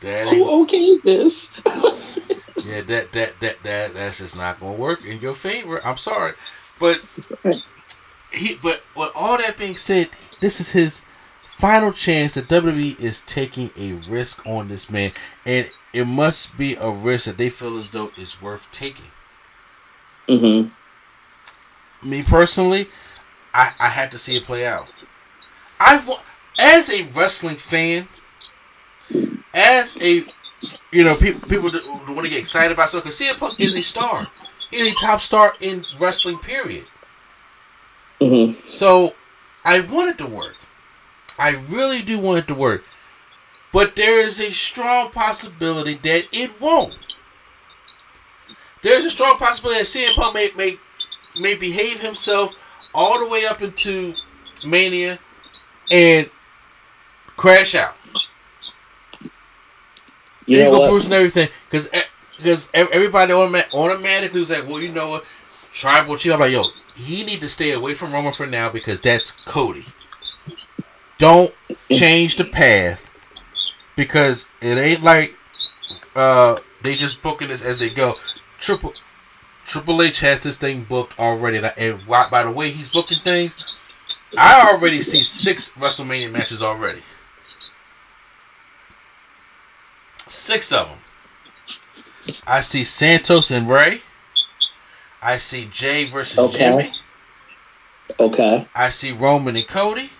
[0.00, 0.28] that.
[0.28, 1.62] Who okayed this?
[2.66, 5.84] yeah, that that that that that's just not gonna work in your favor.
[5.86, 6.34] I'm sorry,
[6.78, 7.00] but
[8.32, 8.54] he.
[8.60, 10.10] But with all that being said,
[10.44, 11.00] this is his
[11.46, 12.34] final chance.
[12.34, 15.12] that WWE is taking a risk on this man,
[15.46, 19.06] and it must be a risk that they feel as though it's worth taking.
[20.28, 20.68] mm-hmm.
[22.08, 22.88] me personally,
[23.54, 24.86] I, I had to see it play out.
[25.80, 26.18] I
[26.58, 28.06] as a wrestling fan,
[29.54, 30.24] as a
[30.92, 31.70] you know people people
[32.14, 34.28] want to get excited about something because CM Punk is a star.
[34.70, 36.38] He's a top star in wrestling.
[36.38, 36.84] Period.
[38.20, 38.68] Mm-hmm.
[38.68, 39.14] So
[39.64, 40.56] I want it to work.
[41.38, 42.84] I really do want it to work.
[43.72, 47.16] But there is a strong possibility that it won't.
[48.82, 50.78] There's a strong possibility that CM Punk may, may,
[51.40, 52.54] may behave himself
[52.94, 54.14] all the way up into
[54.64, 55.18] Mania
[55.90, 56.30] and
[57.36, 57.96] crash out.
[60.46, 60.90] You you go, what?
[60.90, 61.48] Bruce and everything.
[61.70, 61.88] Because
[62.36, 65.24] because everybody automa- automatically was like, well, you know what?
[65.74, 66.32] Tribal Chief.
[66.32, 69.84] I'm like, yo, he need to stay away from Roman for now because that's Cody.
[71.18, 71.52] Don't
[71.90, 73.10] change the path
[73.96, 75.36] because it ain't like
[76.14, 78.14] uh they just booking this as they go.
[78.58, 78.94] Triple
[79.64, 83.56] Triple H has this thing booked already, and, and by the way he's booking things,
[84.38, 87.02] I already see six WrestleMania matches already.
[90.28, 90.98] Six of them.
[92.46, 94.02] I see Santos and Rey.
[95.24, 96.58] I see Jay versus Okay.
[96.58, 96.92] Jimmy.
[98.20, 98.68] Okay.
[98.74, 100.10] I see Roman and Cody.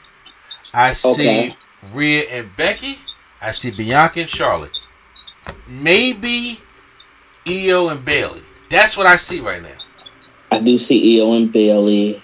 [0.72, 1.56] I see Okay.
[1.92, 2.98] Rhea and Becky.
[3.42, 4.76] I see Bianca and Charlotte.
[5.68, 6.58] Maybe
[7.46, 8.42] Io and Bayley.
[8.70, 9.76] That's what I see right now.
[10.50, 12.22] I do see Io and Bayley.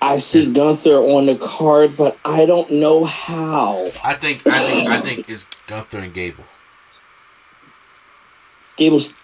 [0.00, 3.86] I see Gunther on the card, but I don't know how.
[4.02, 6.44] I think I think I think it's Gunther and Gable.
[8.82, 9.16] Gable's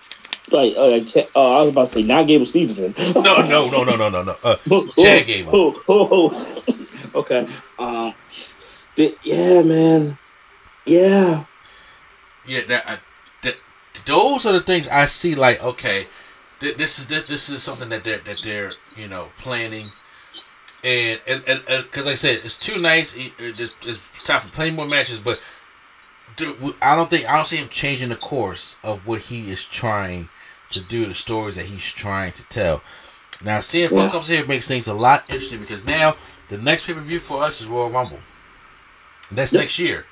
[0.52, 2.94] like, uh, like uh, I was about to say, not Gable Stevenson.
[3.14, 4.36] No, no, no, no, no, no, no.
[4.42, 4.56] Uh,
[4.96, 5.50] Chad Gable.
[5.54, 7.20] oh, oh, oh.
[7.20, 7.46] okay.
[7.78, 8.14] Um.
[8.96, 10.18] the- yeah, man.
[10.86, 11.44] Yeah.
[12.46, 12.98] Yeah, that, I,
[13.42, 13.56] that
[14.06, 15.34] those are the things I see.
[15.34, 16.06] Like, okay,
[16.60, 19.90] th- this is this, this is something that they're that they're you know planning,
[20.82, 23.14] and and and because like I said, it's two nights.
[23.14, 25.40] It, it- it's, it's time for plenty more matches, but
[26.82, 30.28] I don't think I don't see him changing the course of what he is trying
[30.70, 32.82] to do, the stories that he's trying to tell.
[33.42, 34.10] Now, CM Punk Yeah.
[34.10, 36.16] comes here makes things a lot interesting because now
[36.48, 38.20] the next pay per view for us is Royal Rumble.
[39.30, 39.60] That's Yep.
[39.62, 40.06] next year.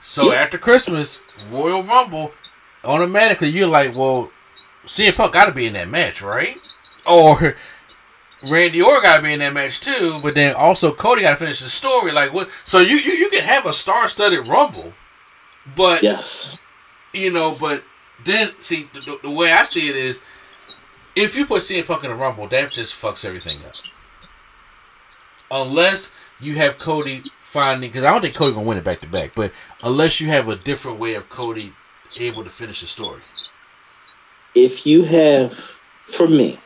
[0.00, 0.40] So Yep.
[0.42, 2.32] after Christmas, Royal Rumble,
[2.84, 4.30] automatically you're like, well,
[4.86, 6.58] CM Punk got to be in that match, right?
[7.04, 7.56] Or
[8.42, 10.20] Randy Orton got to be in that match too.
[10.22, 12.12] But then also Cody got to finish the story.
[12.12, 12.48] Like what?
[12.64, 14.94] So you you, you can have a star-studded Rumble,
[15.76, 16.58] but Yes.
[17.12, 17.82] you know, but
[18.24, 20.20] then see the, the- way I see it is,
[21.16, 23.72] if you put CM Punk in a Rumble, that just fucks everything up.
[25.50, 29.06] Unless you have Cody finding, because I don't think Cody gonna win it back to
[29.08, 29.52] back, but
[29.82, 31.72] unless you have a different way of Cody
[32.18, 33.22] able to finish the story.
[34.54, 35.52] If you have,
[36.02, 36.58] for me,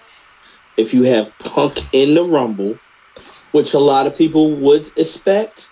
[0.76, 2.78] if you have Punk in the Rumble,
[3.52, 5.70] which a lot of people would expect,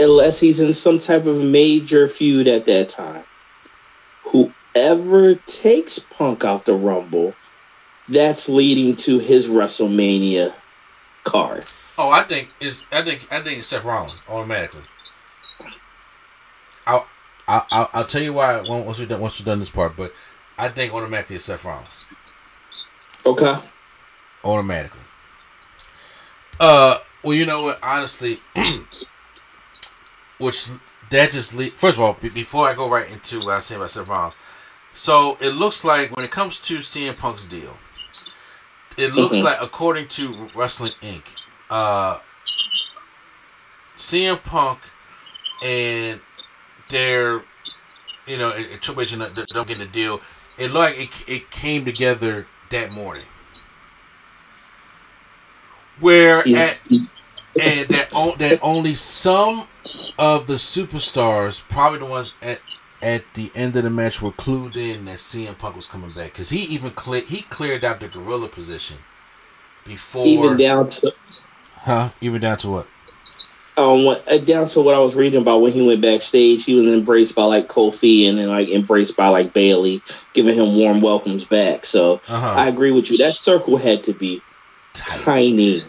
[0.00, 3.24] unless he's in some type of major feud at that time,
[4.24, 7.34] whoever takes Punk out the Rumble,
[8.08, 10.54] that's leading to his WrestleMania
[11.24, 11.64] card.
[11.98, 14.82] Oh, I think it's I think I think it's Seth Rollins automatically.
[16.86, 17.06] I'll
[17.46, 20.14] I'll, I'll, I'll tell you why once we done once we done this part, but
[20.58, 22.04] I think automatically it's Seth Rollins.
[23.26, 23.54] Okay.
[24.44, 25.00] automatically.
[26.58, 27.78] Uh, well, you know what?
[27.82, 28.40] Honestly,
[30.40, 30.66] which
[31.10, 33.76] that just le- first of all, be- before I go right into what I say
[33.76, 34.34] about Seth Rollins,
[34.92, 37.76] so it looks like when it comes to CM Punk's deal,
[38.96, 39.44] it looks Mhm.
[39.44, 41.22] like according to Wrestling Inc.,
[41.70, 42.18] uh,
[43.96, 44.80] CM Punk
[45.62, 46.20] and
[46.88, 47.42] their,
[48.26, 50.20] you know, and- and Triple H and them getting the deal.
[50.56, 53.26] It looked like it, it came together that morning.
[56.00, 59.68] Where at, and that that only some
[60.18, 62.60] of the superstars, probably the ones at
[63.02, 66.32] at the end of the match, were clued in that CM Punk was coming back
[66.32, 68.98] because he even cleared he cleared out the gorilla position
[69.84, 71.12] before even down to
[71.72, 72.86] huh even down to what
[73.78, 76.74] um what- uh, down to what I was reading about when he went backstage, he
[76.74, 80.02] was embraced by like Kofi and then like embraced by like Bayley,
[80.34, 81.86] giving him warm welcomes back.
[81.86, 83.16] So uh-huh I agree with you.
[83.18, 84.42] That circle had to be
[84.92, 85.80] tiny.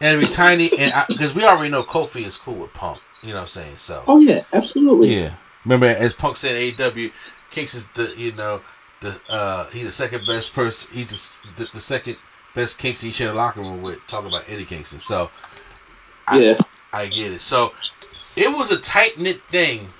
[0.00, 3.28] and it'd be tiny and because we already know Kofi is cool with Punk you
[3.30, 5.14] know what I'm saying so Oh yeah, absolutely.
[5.14, 5.34] Yeah.
[5.64, 7.12] Remember, as Punk said, AEW,
[7.50, 8.62] Kinks is the you know
[9.00, 10.90] the uh he the second best person.
[10.92, 12.16] He's the, the, the second
[12.54, 13.98] best Kinks he shared a locker room with.
[14.06, 15.00] Talking about Eddie Kingston.
[15.00, 15.30] So
[16.26, 16.58] I, Yeah.
[16.92, 17.40] I get it.
[17.40, 17.72] So
[18.36, 19.90] it was a tight knit thing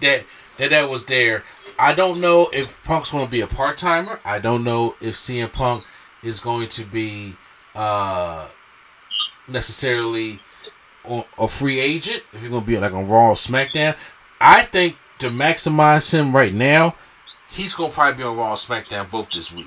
[0.00, 0.24] that
[0.58, 1.44] that that was there.
[1.78, 4.18] I don't know if Punk's going to be a part timer.
[4.24, 5.84] I don't know if CM Punk
[6.22, 7.36] is going to be
[7.74, 8.48] uh
[9.46, 10.40] necessarily
[11.38, 12.22] a free agent.
[12.32, 13.96] If you're to be like on Raw or SmackDown,
[14.40, 16.96] I think to maximize him right now,
[17.48, 19.66] he's to probably be on Raw or SmackDown both this week.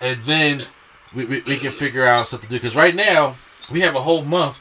[0.00, 0.60] And then
[1.14, 2.58] we, we, we can figure out something to do.
[2.58, 3.36] Because right now,
[3.70, 4.58] we have a whole month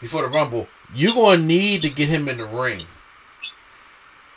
[0.00, 0.68] before the Rumble.
[0.94, 2.86] You're to need to get him in the ring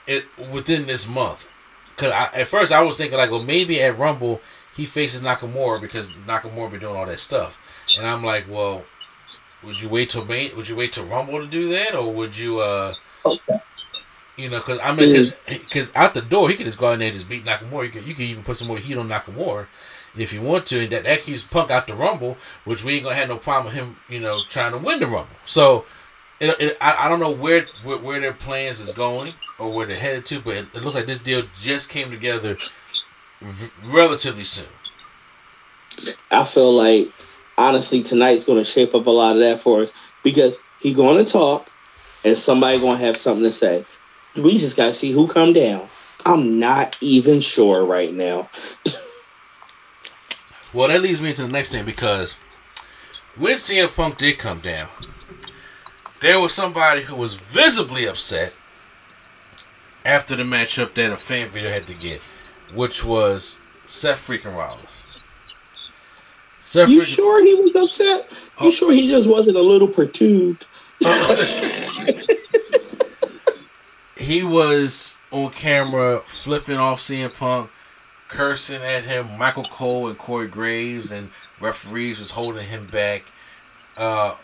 [0.08, 1.50] it within this month.
[1.96, 4.42] Because at first I was thinking, like, well, maybe at Rumble
[4.76, 7.58] he faces Nakamura because Nakamura be doing all that stuff.
[7.98, 8.86] And I'm like, well,
[9.66, 10.54] would you wait till May?
[10.54, 12.94] Would you wait till Rumble to do that, or would you, uh,
[13.26, 13.60] Okay.
[14.38, 17.10] you know, because I mean, because out the door he could just go in there
[17.10, 17.86] and just beat Nakamura.
[17.86, 19.68] You could, you could even put some more heat on Nakamura
[20.18, 23.04] if you want to, and that that keeps Punk out the Rumble, which we ain't
[23.04, 25.36] gonna have no problem with him, you know, trying to win the Rumble.
[25.46, 25.86] So,
[26.40, 29.86] it, it, I, I don't know where, where where their plans is going or where
[29.88, 32.58] they're headed to, but it, it looks like this deal just came together
[33.42, 34.66] v- relatively soon.
[36.32, 37.12] I feel like
[37.58, 41.24] honestly tonight's going to shape up a lot of that for us because he going
[41.24, 41.72] to talk
[42.24, 43.86] and somebody going to have something to say.
[44.36, 45.88] We just got to see who come down.
[46.26, 48.50] I'm not even sure right now.
[50.74, 52.36] Well, that leads me into the next thing because
[53.38, 54.90] when CM Punk did come down,
[56.22, 58.54] there was somebody who was visibly upset
[60.06, 62.22] after the matchup that a fan video had to get,
[62.74, 65.03] which was Seth freaking Rollins.
[66.64, 68.32] Seth You sure he was upset?
[68.62, 68.72] You Oh.
[68.72, 70.66] sure he just wasn't a little perturbed?
[74.18, 77.70] he was on camera flipping off CM Punk,
[78.30, 79.38] cursing at him.
[79.38, 83.26] Michael Cole and Corey Graves and referees was holding him back.
[83.98, 84.36] Uh,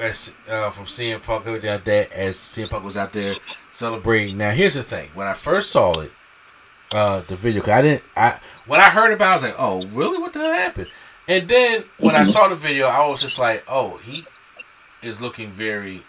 [0.00, 3.34] as, uh, from CM Punk everything like that as CM Punk was out there
[3.72, 4.38] celebrating.
[4.38, 6.12] Now here's the thing: when I first saw it,
[6.94, 9.54] uh, the video, cause I didn't, I when I heard about, it, I was like,
[9.58, 10.18] oh really?
[10.18, 10.88] What the hell happened?
[11.28, 14.24] And then when I saw the video, I was just like, oh, he
[15.02, 16.02] is looking very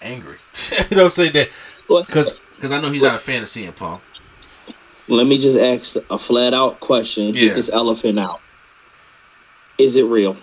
[0.00, 0.38] angry.
[0.90, 1.32] you know what I'm saying?
[1.32, 1.48] That
[1.88, 4.02] because because I know he's not a fan of CM Punk.
[5.08, 7.32] Let me just ask a flat out question.
[7.32, 8.40] Get this elephant out.
[9.78, 10.36] Is it real?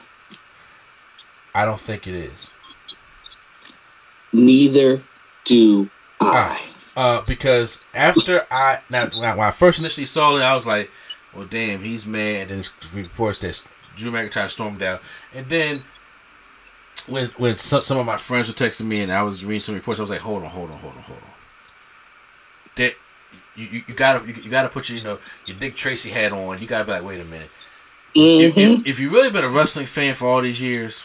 [1.53, 2.51] I don't think it is.
[4.33, 5.01] Neither
[5.43, 5.89] do
[6.19, 6.61] I.
[6.97, 10.89] Uh, because after I now when I first initially saw it, I was like,
[11.33, 13.63] "Well, damn, he's mad." And then reports that
[13.95, 15.01] Drew McIntyre stormed out,
[15.33, 15.83] and then
[17.07, 19.75] when when some, some of my friends were texting me and I was reading some
[19.75, 21.29] reports, I was like, "Hold on, hold on, hold on, hold on."
[22.75, 22.95] That
[23.55, 26.59] you, you, gotta you, you gotta put your you know your Dick Tracy hat on.
[26.59, 27.49] You gotta be like, "Wait a minute."
[28.13, 28.79] If, Mhm.
[28.81, 31.03] if, if you've really been a wrestling fan for all these years,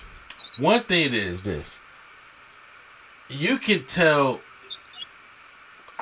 [0.59, 1.81] one thing is this:
[3.29, 4.41] you can tell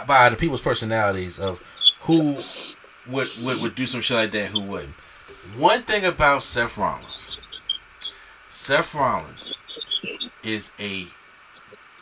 [0.07, 1.61] by the people's personalities of
[2.03, 2.35] who
[3.07, 4.95] would, would would do some shit like that, who wouldn't.
[5.57, 7.33] One thing about Seth Rollins,
[8.49, 9.59] Seth Rollins
[10.43, 11.07] is a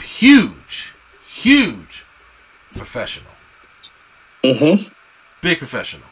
[0.00, 0.92] huge,
[1.26, 2.04] huge
[2.74, 3.32] professional,
[4.44, 4.88] Mm-hmm.
[5.40, 6.08] big professional.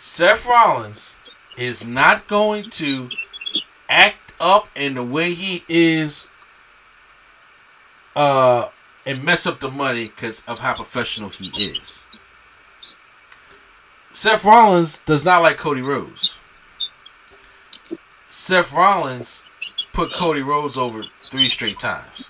[0.00, 1.16] Seth Rollins
[1.56, 3.08] is not going to
[3.88, 6.28] act up in the way he is
[8.14, 8.68] uh
[9.06, 12.04] and mess up the money because of how professional he is.
[14.12, 16.34] Seth Rollins does not like Cody Rhodes.
[18.28, 19.44] Seth Rollins
[19.92, 22.28] put Cody Rhodes over three straight times.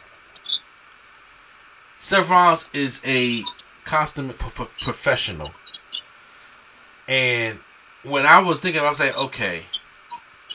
[1.99, 3.43] Seth Rollins is a
[3.85, 5.51] consummate p- p- professional.
[7.09, 7.59] And
[8.05, 9.65] when I was thinking, I was like, okay,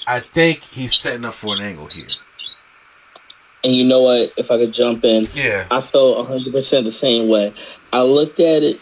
[0.08, 2.08] I think he's setting up for an angle here.
[3.66, 4.32] And you know what?
[4.38, 5.66] If I could jump in, Yeah.
[5.72, 7.54] I felt 100% the same way.
[7.92, 8.80] I looked at it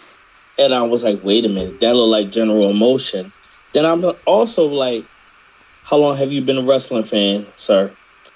[0.60, 3.32] and I was like, wait a minute, that looked like general emotion.
[3.74, 5.06] Then I'm also like,
[5.84, 7.92] how long have you been a wrestling fan, sir?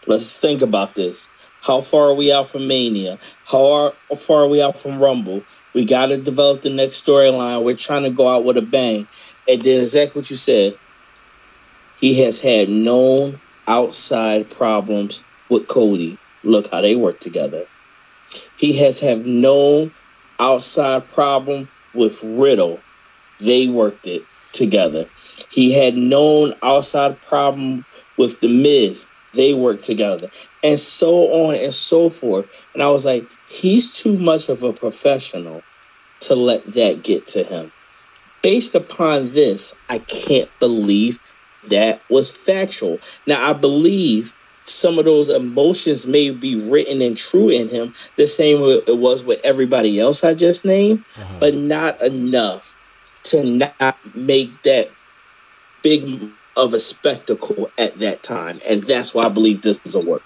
[0.07, 1.29] Let's think about this.
[1.61, 3.17] How far are we out from Mania?
[3.45, 5.43] How are, how far are we out from Rumble?
[5.73, 7.63] We got to develop the next storyline.
[7.63, 9.07] We're trying to go out with a bang.
[9.49, 10.77] And then exactly what you said.
[11.99, 16.17] He has had known outside problems with Cody.
[16.43, 17.65] Look how they work together.
[18.57, 19.89] He has had no
[20.39, 22.79] outside problem with Riddle.
[23.39, 24.23] They worked it
[24.55, 25.07] together.
[25.51, 27.85] He had known outside problem
[28.17, 29.07] with The Miz.
[29.33, 30.29] They worked together.
[30.63, 32.65] And so on and so forth.
[32.73, 35.61] And I was like, he's too much of a professional
[36.21, 37.71] to let that get to him.
[38.41, 41.19] Based upon this, I can't believe
[41.69, 42.99] that was factual.
[43.27, 48.27] Now, I believe some of those emotions may be written and true in him, the
[48.27, 51.37] same way it was with everybody else I just named, uh-huh.
[51.39, 52.74] but not enough
[53.25, 54.89] to not make that
[55.81, 58.59] big of a spectacle at that time.
[58.67, 60.23] And that's why I believe this is a work.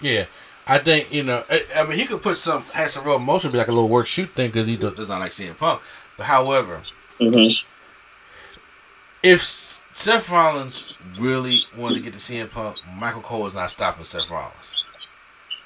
[0.00, 0.26] Yeah,
[0.66, 1.44] I think you know.
[1.50, 3.88] I, I mean, he could put some have some real emotion, be like a little
[3.88, 5.80] work shoot thing because he does, does not like CM Punk.
[6.16, 6.82] But however,
[7.20, 7.54] Mhm.
[9.22, 14.04] if Seth Rollins really wanted to get to CM Punk, Michael Cole is not stopping
[14.04, 14.84] Seth Rollins.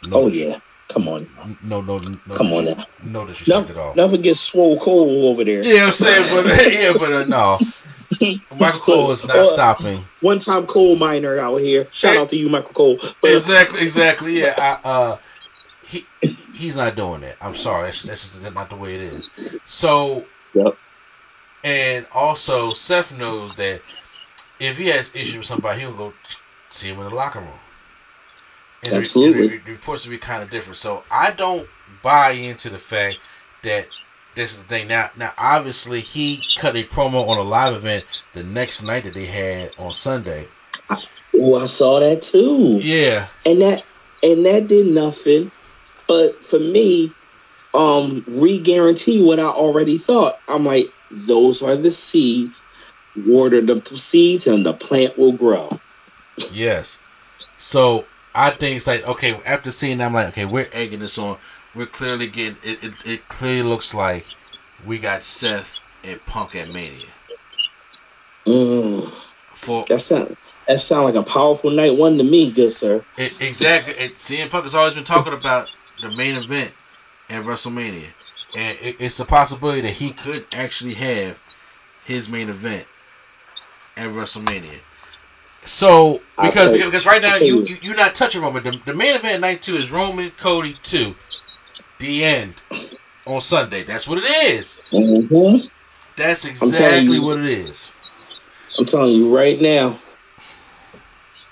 [0.06, 0.58] No Oh, yeah.
[0.88, 1.28] Come on.
[1.62, 2.34] No, no, no.
[2.34, 3.94] Come on dis- No disrespect at all.
[3.94, 5.62] Never, get swole cold over there.
[5.62, 7.58] Yeah, I'm saying, but yeah, but uh, no.
[8.56, 10.04] Michael Cole is not Uh, stopping.
[10.20, 11.88] One time coal miner out here.
[11.90, 12.98] Shout out to you, Michael Cole.
[13.20, 14.40] But Exactly, exactly.
[14.40, 15.16] Yeah, I, uh,
[15.84, 16.06] he
[16.54, 17.36] he's not doing that.
[17.40, 19.28] I'm sorry, that's, that's just not the way it is.
[19.66, 20.76] So, Yep.
[21.64, 23.82] and also Seth knows that
[24.60, 26.14] if he has issues with somebody, he'll go
[26.68, 27.58] see him in the locker room.
[28.86, 29.48] And the- Absolutely.
[29.48, 30.76] the, the reports will be kind of different.
[30.76, 31.68] So I don't
[32.02, 33.18] buy into the fact
[33.62, 33.88] that
[34.34, 34.88] this is the thing.
[34.88, 39.14] Now, now obviously he cut a promo on a live event the next night that
[39.14, 40.46] they had on Sunday.
[40.90, 42.78] oh, I saw that too.
[42.82, 43.84] Yeah, and that
[44.22, 45.50] and that did nothing
[46.08, 47.12] but for me
[47.74, 52.64] um re-guarantee what i already thought i'm like those are the seeds
[53.26, 55.68] water the seeds and the plant will grow
[56.52, 56.98] Yes.
[57.58, 59.40] So I think it's like okay.
[59.44, 61.38] After seeing that, I'm like, okay, we're egging this on.
[61.74, 62.84] We're clearly getting it.
[62.84, 64.26] It, it clearly looks like
[64.84, 67.06] we got Seth and Punk at Mania
[68.46, 69.12] mm,
[69.54, 73.40] for that sound that sound like a powerful night one to me good sir it,
[73.40, 73.94] exactly.
[73.94, 75.70] It, CM Punk has always been talking about
[76.00, 76.72] the main event
[77.28, 78.06] at WrestleMania,
[78.54, 81.38] and it, it's a possibility that he could actually have
[82.04, 82.86] his main event
[83.96, 84.80] at WrestleMania.
[85.66, 87.64] So because you- because right now you, you.
[87.64, 88.62] you you're not touching Roman.
[88.62, 91.14] The, the main event night two is Roman Cody two,
[91.98, 92.54] the end
[93.26, 93.82] on Sunday.
[93.82, 94.80] That's what it is.
[94.92, 95.68] Mhm.
[96.16, 97.22] That's exactly you.
[97.22, 97.90] what it is.
[98.78, 99.98] i'm telling you right now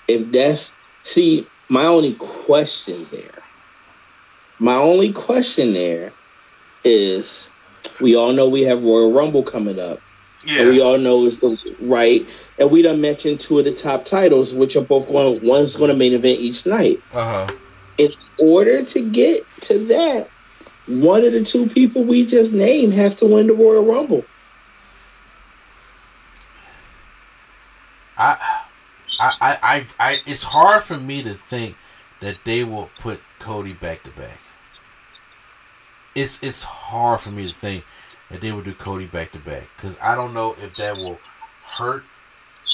[0.07, 3.43] if that's see my only question there
[4.59, 6.13] My only question there
[6.83, 7.51] is
[7.99, 9.99] we all know we have Royal Rumble coming up.
[10.47, 12.51] And we all know is the right.
[12.59, 15.95] And we done mentioned two of the top titles, which are both going one's gonna
[15.95, 17.01] main event each night.
[17.13, 17.55] Uh huh.
[17.97, 20.29] In order to get to that,
[20.87, 24.23] one of the two people we just named have to win the Royal Rumble.
[28.17, 28.61] I,
[29.19, 31.75] I, I, I, it's hard for me to think
[32.21, 34.39] that they will put Cody back to back.
[36.13, 37.83] It's it's hard for me to think
[38.31, 41.19] that they will do Cody back to back because I don't know if that will
[41.65, 42.03] hurt,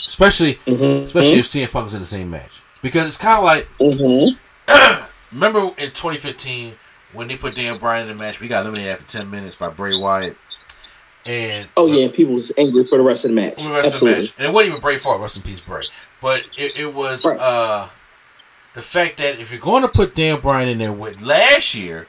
[0.08, 1.04] especially Mm-hmm.
[1.04, 5.04] especially if CM Punk is in the same match because it's kind of like Mm-hmm.
[5.32, 6.74] remember in 2015
[7.14, 9.70] when they put Dan Bryan in the match, we got eliminated after 10 minutes by
[9.70, 10.38] Bray Wyatt.
[11.26, 13.64] And Oh yeah, and people was angry for the rest of the match.
[13.66, 14.34] the rest of the match.
[14.38, 15.84] And it wasn't even Bray fault, rest in peace, Bray.
[16.22, 17.40] But it, it was Right.
[17.40, 17.90] uh
[18.74, 22.08] the fact that if you're going to put Dan Bryan in there with last year,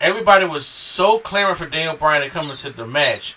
[0.00, 3.36] everybody was so clamoring for Dan Bryan to come into the match.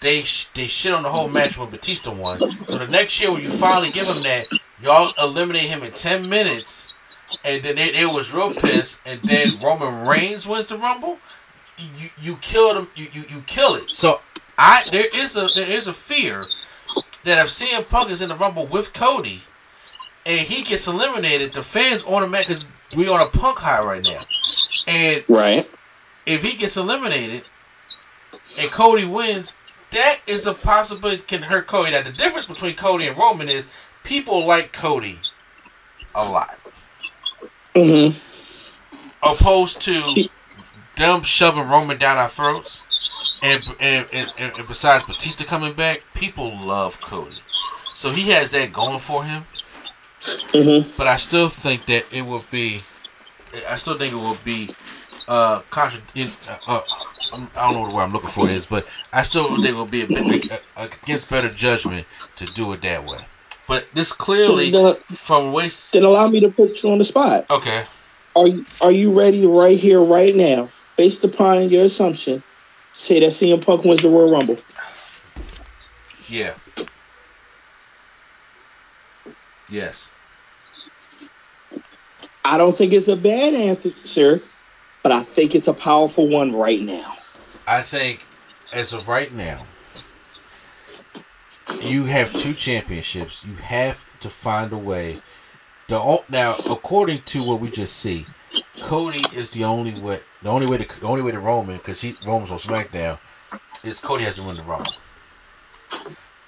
[0.00, 2.38] They they shit on the whole match when Batista won.
[2.66, 4.46] So the next year when you finally give him that,
[4.82, 6.94] y'all eliminate him in ten minutes,
[7.44, 9.00] and then it, was real pissed.
[9.06, 11.18] And then Roman Reigns wins the Rumble.
[11.78, 12.88] You you killed him.
[12.94, 13.92] You, you you kill it.
[13.92, 14.20] So
[14.58, 16.44] I there is a there is a fear
[17.24, 19.40] that if CM Punk is in the Rumble with Cody,
[20.26, 24.22] and he gets eliminated, the fans automatic because we on a Punk high right now,
[24.86, 25.70] and Right.
[26.26, 27.44] If he gets eliminated
[28.58, 29.56] and Cody wins,
[29.90, 31.92] that is a possibility can hurt Cody.
[31.92, 33.66] Now the difference between Cody and Roman is
[34.02, 35.18] people like Cody
[36.14, 36.58] a lot,
[37.74, 38.16] Mm-hmm.
[39.22, 40.28] opposed to
[40.96, 42.82] them shoving Roman down our throats.
[43.42, 47.36] And and, and, and and besides Batista coming back, people love Cody,
[47.92, 49.44] so he has that going for him.
[50.24, 50.90] Mm-hmm.
[50.96, 52.82] But I still think that it will be,
[53.68, 54.70] I still think it will be,
[55.28, 56.80] uh, contra- in, uh, uh,
[57.32, 59.86] I'm- don't know what word I'm looking for is, but I still think it will
[59.86, 62.06] be a bit uh, against better judgment
[62.36, 63.26] to do it that way.
[63.66, 65.92] But this clearly Then- from waste.
[65.94, 67.46] Then allow me to put you on the spot.
[67.50, 67.84] Okay.
[68.36, 72.42] Are you are you ready right here, right now, based upon your assumption,
[72.92, 74.58] say that CM Punk wins the Royal Rumble?
[76.28, 76.54] Yeah.
[79.68, 80.10] Yes.
[82.44, 84.42] I don't think it's a bad answer,
[85.04, 87.14] but I think it's a powerful one right now.
[87.66, 88.22] I think
[88.72, 89.66] as of right now,
[91.80, 93.44] you have two championships.
[93.44, 95.20] You have to find a way.
[95.88, 98.26] The now, according to what we just see,
[98.80, 100.20] Cody is the only way.
[100.42, 103.18] The only way to the only way to Roman because he Roman's on SmackDown
[103.84, 104.94] is Cody has to win the Rumble.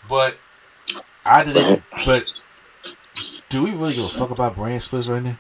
[0.09, 0.38] But
[1.26, 1.82] I didn't.
[2.07, 2.24] But
[3.50, 5.38] do we really give a fuck about brand splits right now?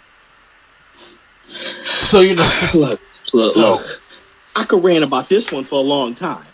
[2.06, 3.00] So you know, Look,
[3.32, 3.82] look, So- look.
[4.58, 6.46] I could rant about this one for a long time.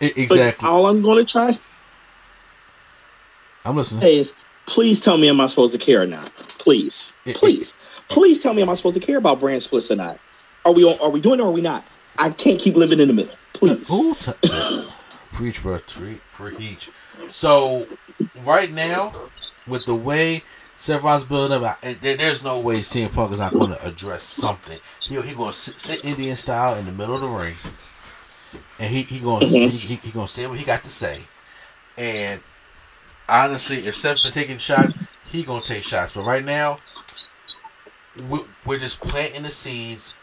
[0.00, 0.68] But exactly.
[0.68, 1.52] all I'm going to try
[3.64, 4.02] I'm listening.
[4.02, 4.34] is,
[4.66, 6.32] please tell me, am I supposed to care or not?
[6.58, 7.74] Please, It- it- please,
[8.08, 10.18] please tell me, am I supposed to care about brand splits or not?
[10.64, 11.84] Are we on, are we doing it or are we not?
[12.18, 13.34] I can't keep living in the middle.
[13.52, 13.88] Please.
[13.88, 14.32] Who t-
[15.32, 15.78] preach, bro?
[15.78, 16.90] Pre- preach.
[17.28, 17.86] So
[18.42, 19.12] right now,
[19.68, 20.42] with the way
[20.76, 23.86] Seth Rollins building up, I- there, there's no way CM Punk is not going to
[23.86, 24.78] address something.
[25.00, 27.54] He he going to sit, sit Indian style in the middle of the ring,
[28.78, 29.70] and he he going to mm-hmm.
[29.70, 31.22] he, he, he going to say what he got to say.
[31.96, 32.40] And
[33.28, 34.94] honestly, if Seth's been taking shots,
[35.24, 36.12] he going to take shots.
[36.12, 36.78] But right now,
[38.28, 40.14] we, we're just planting the seeds,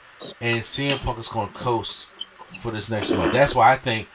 [0.41, 2.09] and CM Punk is going to coast
[2.59, 3.33] for this next month.
[3.33, 4.07] That's why I think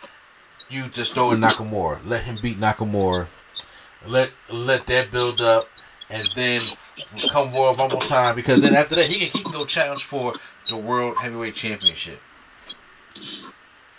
[0.69, 3.27] you just throw in Nakamura, let him beat Nakamura,
[4.07, 5.69] let let that build up,
[6.11, 6.63] and then
[7.31, 8.35] come Royal Rumble time.
[8.35, 10.35] Because then after that, he can he can go challenge for
[10.69, 12.21] the World Heavyweight Championship.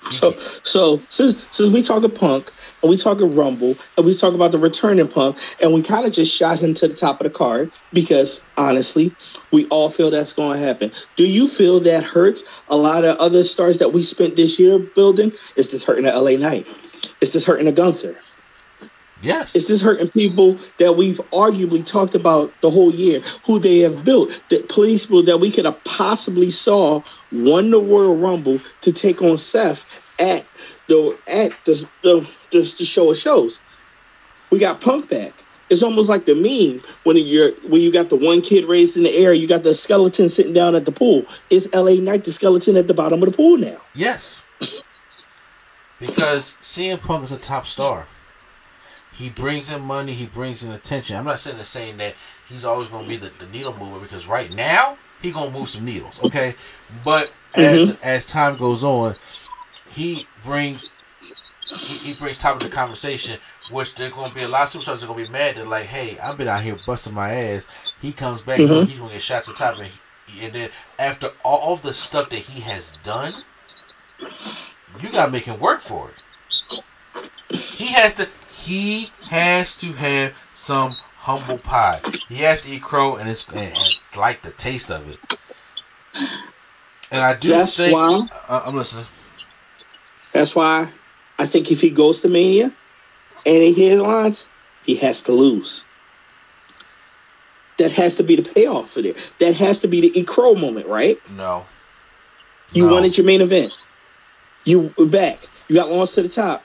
[0.09, 4.15] So, so since since we talk talking Punk and we talk talking Rumble and we
[4.15, 7.19] talk about the returning Punk and we kind of just shot him to the top
[7.19, 9.13] of the card because honestly,
[9.51, 10.91] we all feel that's going to happen.
[11.15, 14.79] Do you feel that hurts a lot of other stars that we spent this year
[14.79, 15.33] building?
[15.55, 16.67] Is this hurting the LA Knight?
[17.21, 18.15] Is this hurting the Gunther?
[19.21, 19.55] Yes.
[19.55, 24.03] Is this hurting people that we've arguably talked about the whole year, who they have
[24.03, 27.01] built, that police people that we could have possibly saw
[27.31, 30.45] won the Royal Rumble to take on Seth at
[30.87, 33.61] the at the the, the, the show of shows.
[34.51, 35.33] We got Punk back.
[35.69, 39.03] It's almost like the meme when you're when you got the one kid raised in
[39.03, 41.25] the air, you got the skeleton sitting down at the pool.
[41.49, 43.81] It's LA Knight, the skeleton at the bottom of the pool now.
[43.93, 44.41] Yes.
[45.99, 48.05] Because CM Punk is a top star.
[49.13, 51.15] He brings in money, he brings in attention.
[51.15, 52.15] I'm not saying saying that
[52.47, 55.85] he's always gonna be the, the needle mover because right now he gonna move some
[55.85, 56.55] needles, okay?
[57.03, 58.03] But as mm-hmm.
[58.03, 59.15] as time goes on,
[59.89, 60.91] he brings
[61.75, 63.39] he, he brings top of the conversation,
[63.71, 65.55] which there's going to be a lot of superstars that are going to be mad.
[65.55, 67.67] They're like, "Hey, I've been out here busting my ass."
[68.01, 68.85] He comes back, mm-hmm.
[68.85, 69.87] he's going to get shot to the top, and,
[70.27, 73.33] he, and then after all of the stuff that he has done,
[74.19, 76.83] you got to make him work for it.
[77.55, 78.27] He has to.
[78.67, 81.97] He has to have some humble pie.
[82.27, 85.19] He has to eat crow and it's and, and like the taste of it.
[87.11, 89.05] And I do That's think why- uh, I'm listening.
[90.33, 90.89] That's why
[91.39, 92.65] I think if he goes to Mania
[93.45, 94.49] and he headlines,
[94.83, 95.85] he has to lose.
[97.77, 99.13] That has to be the payoff for there.
[99.39, 101.17] That has to be the E Crow moment, right?
[101.37, 101.65] No.
[102.73, 102.93] You No.
[102.93, 103.71] wanted your main event.
[104.65, 105.39] You were back.
[105.69, 106.63] You got launched to the top.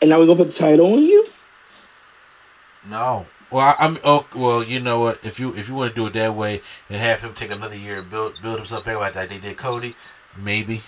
[0.00, 1.26] And now we're gonna put the title on you?
[2.88, 3.26] No.
[3.50, 3.98] Well, I, I'm.
[4.04, 5.24] Oh, well, you know what?
[5.24, 7.76] If you if you want to do it that way and have him take another
[7.76, 9.96] year and build build himself back like that they did Cody,
[10.36, 10.82] maybe.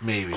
[0.00, 0.32] Maybe.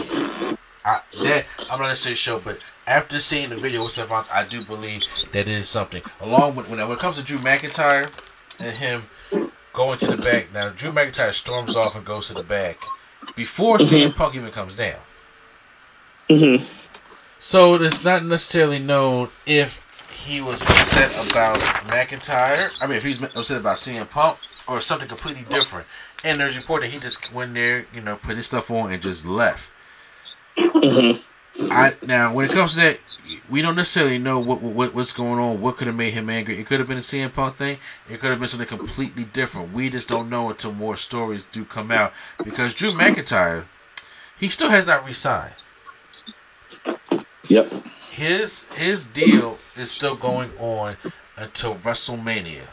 [0.86, 4.64] I that I'm not necessarily sure, but after seeing the video with Rollins, I do
[4.66, 6.04] believe that it is something.
[6.20, 8.12] Along with when when it comes to Drew McIntyre
[8.60, 9.04] and him
[9.72, 10.54] going to the back.
[10.54, 12.80] Now Drew McIntyre storms off and goes to the back
[13.36, 13.96] before mm-hmm.
[13.96, 15.00] CM Punk even comes down.
[16.30, 16.64] Mm-hmm.
[17.40, 19.84] So it's not necessarily known if
[20.26, 22.72] he was upset about McIntyre.
[22.80, 25.88] I mean, if he's upset about CM Punk or something completely different.
[26.24, 29.02] And there's report that he just went there, you know, put his stuff on and
[29.02, 29.72] just left.
[30.58, 33.00] I now when it comes to that,
[33.50, 35.60] we don't necessarily know what, what what's going on.
[35.60, 36.58] What could have made him angry?
[36.58, 37.78] It could have been a CM Punk thing.
[38.10, 39.74] It could have been something completely different.
[39.74, 42.14] We just don't know until more stories do come out.
[42.42, 43.66] Because Drew McIntyre,
[44.40, 45.56] he still has not resigned
[47.50, 47.74] Yep.
[48.12, 50.98] his his deal is still going on
[51.38, 52.68] until WrestleMania,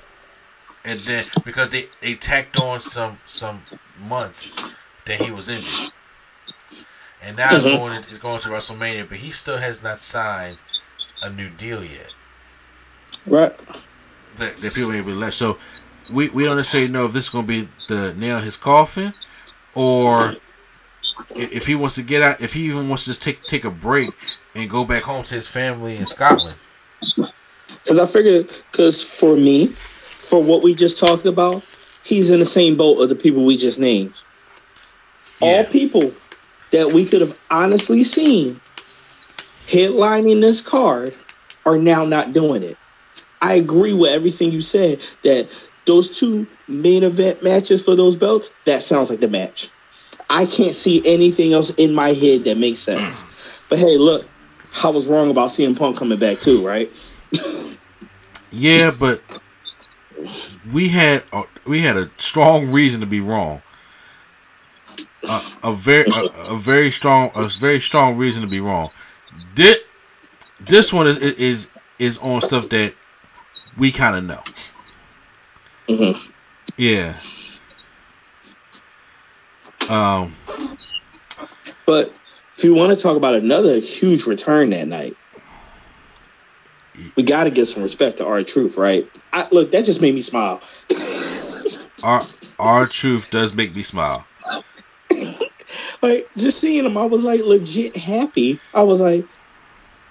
[0.84, 3.62] and then because they they tacked on some some
[3.98, 5.92] months that he was injured,
[7.22, 7.76] and now he's uh-huh.
[7.76, 10.58] going he's going to WrestleMania, but he still has not signed
[11.22, 12.10] a new deal yet.
[13.26, 13.58] Right.
[14.36, 15.36] That, that people ain't really left.
[15.36, 15.58] So
[16.10, 18.56] we we don't necessarily know if this is going to be the nail in his
[18.56, 19.14] coffin,
[19.74, 20.36] or
[21.30, 23.70] if he wants to get out, if he even wants to just take take a
[23.70, 24.10] break
[24.54, 26.56] and go back home to his family in Scotland.
[27.16, 31.64] Because I figured, because for me, for what we just talked about,
[32.04, 34.22] he's in the same boat of the people we just named.
[35.40, 36.12] All people
[36.72, 38.60] that we could have honestly seen
[39.66, 41.16] headlining this card
[41.64, 42.76] are now not doing it.
[43.40, 45.48] I agree with everything you said that
[45.86, 49.70] those two main event matches for those belts, that sounds like the match.
[50.30, 53.60] I can't see anything else in my head that makes sense.
[53.68, 54.26] But hey, look,
[54.84, 56.90] I was wrong about CM Punk coming back too, right?
[58.52, 59.22] Yeah, but
[60.72, 63.62] we had a, we had a strong reason to be wrong.
[65.28, 68.90] A, a very a, a very strong a very strong reason to be wrong.
[69.54, 69.78] This
[70.68, 71.68] this one is is
[71.98, 72.94] is on stuff that
[73.76, 74.42] we kind of know.
[75.88, 76.32] Mhm.
[76.76, 77.16] Yeah.
[79.88, 80.34] Um.
[81.86, 82.12] But
[82.56, 85.16] if you want to talk about another huge return that night,
[87.16, 89.08] we got to give some respect to R Truth, right?
[89.32, 90.60] I, look, that just made me smile.
[92.02, 92.22] Our
[92.58, 94.26] R Truth does make me smile.
[96.02, 98.58] Like just seeing him, I was like legit happy.
[98.74, 99.24] I was like,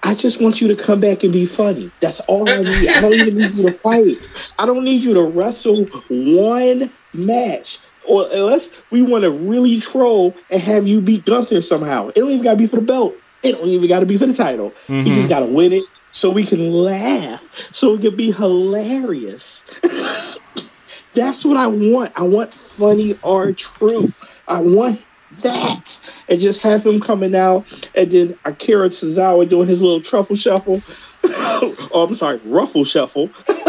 [0.04, 1.90] I just want you to come back and be funny.
[2.00, 2.88] That's all I need.
[2.88, 4.18] I don't even need you to fight.
[4.58, 7.78] I don't need you to wrestle one match.
[8.08, 12.08] Or unless we want to really troll and have you beat Gunther somehow.
[12.08, 13.14] It don't even gotta be for the belt.
[13.42, 14.72] It don't even gotta be for the title.
[14.88, 15.28] You just mm-hmm.
[15.28, 17.42] gotta win it so we can laugh.
[17.72, 19.80] So it can be hilarious.
[21.12, 22.12] That's what I want.
[22.16, 24.42] I want funny R Truth.
[24.48, 25.00] I want
[25.42, 26.22] that.
[26.28, 30.82] And just have him coming out and then Akira Tozawa doing his little truffle shuffle.
[31.24, 33.30] oh, I'm sorry, ruffle shuffle.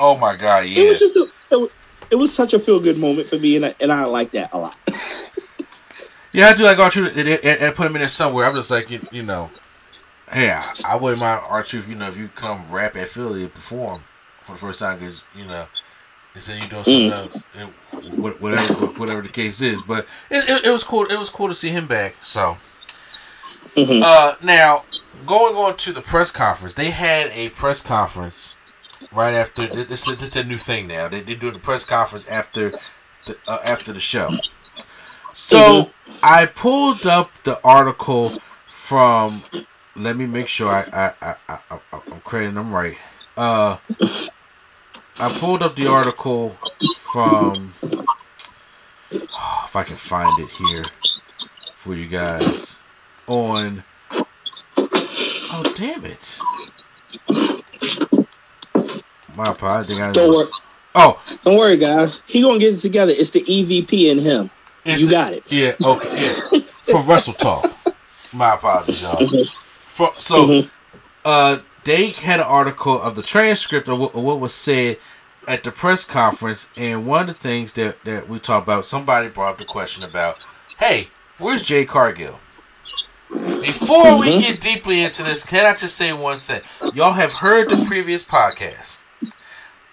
[0.00, 0.88] Oh my god, It yeah.
[0.88, 1.16] was just
[1.52, 1.68] a,
[2.12, 4.52] it, was, such a feel good moment for me, and I, and I like that
[4.52, 4.76] a lot.
[6.34, 8.46] Yeah, I do like R Truth and, and, and put him in there somewhere.
[8.46, 9.50] I'm just like, you, you know,
[10.30, 13.42] hey, I, I wouldn't mind R Truth, you know, if you come rap at Philly
[13.42, 14.02] and perform
[14.42, 15.66] for the first time because, you know,
[16.34, 19.82] instead of you doing something else, and whatever whatever the case is.
[19.82, 21.04] But it, it, it was cool.
[21.04, 22.16] It was cool to see him back.
[22.22, 22.56] So,
[23.76, 24.84] uh, now
[25.26, 28.54] going on to the press conference, they had a press conference
[29.10, 30.04] right after this.
[30.04, 31.08] This is a new thing now.
[31.08, 32.78] They they doing the press conference after
[33.26, 34.36] the uh, after the show.
[35.34, 35.90] So
[36.22, 39.32] I pulled up the article from.
[39.94, 42.96] Let me make sure I I, I, I I'm crediting them right.
[43.36, 43.76] Uh,
[45.18, 46.56] I pulled up the article
[46.98, 47.74] from
[49.10, 50.86] if I can find it here
[51.76, 52.78] for you guys
[53.26, 53.84] on.
[55.54, 56.38] Oh damn it!
[59.36, 60.00] My apologies.
[60.00, 60.48] I Don't worry.
[60.94, 62.20] Oh, Don't worry, guys.
[62.26, 63.12] He gonna get it together.
[63.14, 64.50] It's the EVP in him.
[64.84, 65.44] It's You got it.
[65.50, 66.60] Yeah, okay, yeah.
[66.82, 67.72] From Wrestle Talk.
[68.32, 69.16] My apologies, y'all.
[69.16, 69.58] Mm-hmm.
[69.86, 70.68] For, so,
[71.24, 74.98] uh, they had an article of the transcript of what, of what was said
[75.46, 79.28] at the press conference, and one of the things that, that we talked about, somebody
[79.28, 80.38] brought up the question about,
[80.78, 81.08] hey,
[81.38, 82.38] where's Jade Cargill?
[83.30, 86.60] Before we get deeply into this, can I just say one thing?
[86.94, 88.98] Y'all have heard the previous podcast.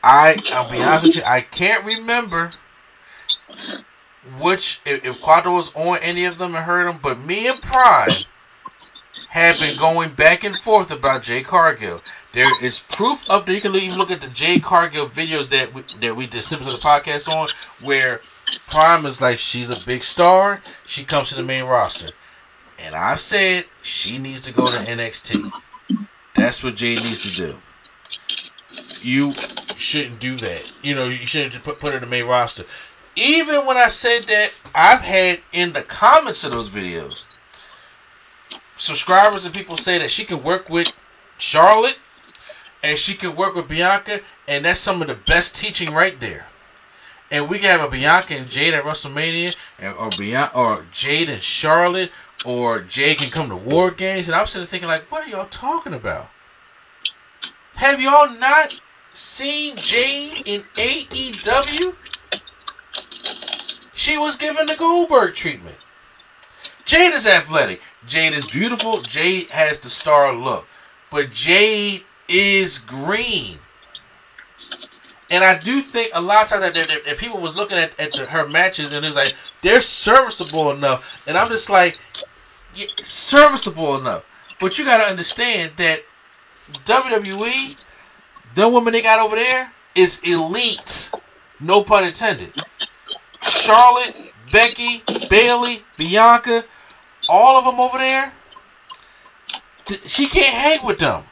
[0.04, 2.54] I, I'll be honest with you, I can't remember
[4.40, 7.62] which if, if Quadro was on any of them and heard them, but me and
[7.62, 8.12] Prime
[9.30, 12.02] have been going back and forth about Jade Cargill.
[12.34, 13.56] There is proof up there.
[13.56, 16.76] You can even look at the Jade Cargill videos that we, that we did snippets
[16.76, 17.50] of the podcast on,
[17.84, 18.22] where
[18.70, 20.62] Prime is like she's a big star.
[20.86, 22.12] She comes to the main roster,
[22.78, 25.52] and I've said she needs to go to NXT.
[26.36, 27.58] That's what Jay needs to do.
[29.02, 29.32] You
[29.80, 30.80] shouldn't do that.
[30.84, 32.66] You know, you shouldn't just put, put her in the main roster.
[33.16, 37.26] Even when I said that, I've had in the comments of those videos,
[38.78, 40.90] subscribers and people say that she can work with
[41.38, 41.98] Charlotte
[42.84, 46.46] and she can work with Bianca, and that's some of the best teaching right there.
[47.32, 51.30] And we can have a Bianca and Jade at WrestleMania, and, or Bianca, or Jade
[51.30, 52.12] and Charlotte,
[52.46, 55.48] or Jade can come to War Games, and I'm sitting thinking like, what are y'all
[55.48, 56.30] talking about?
[57.76, 58.80] Have y'all not
[59.20, 61.96] Jade in AEW?
[63.94, 65.78] She was given the Goldberg treatment.
[66.86, 67.82] Jade is athletic.
[68.08, 69.02] Jade is beautiful.
[69.02, 70.66] Jade has the star look.
[71.12, 73.60] But Jade is green.
[75.30, 78.14] And I do think a lot of times that, that people was looking at, at
[78.14, 81.22] the, her matches and it was like, they're serviceable enough.
[81.28, 81.98] And I'm just like,
[82.74, 84.24] yeah, serviceable enough.
[84.60, 86.04] But you got to understand that
[86.72, 87.84] WWE,
[88.56, 91.12] the woman they got over there, is elite.
[91.60, 92.56] No pun intended.
[93.44, 96.66] Charlotte, Becky, Bayley, Bianca,
[97.28, 98.34] all of them over there,
[99.86, 101.24] th- she can't hang with them.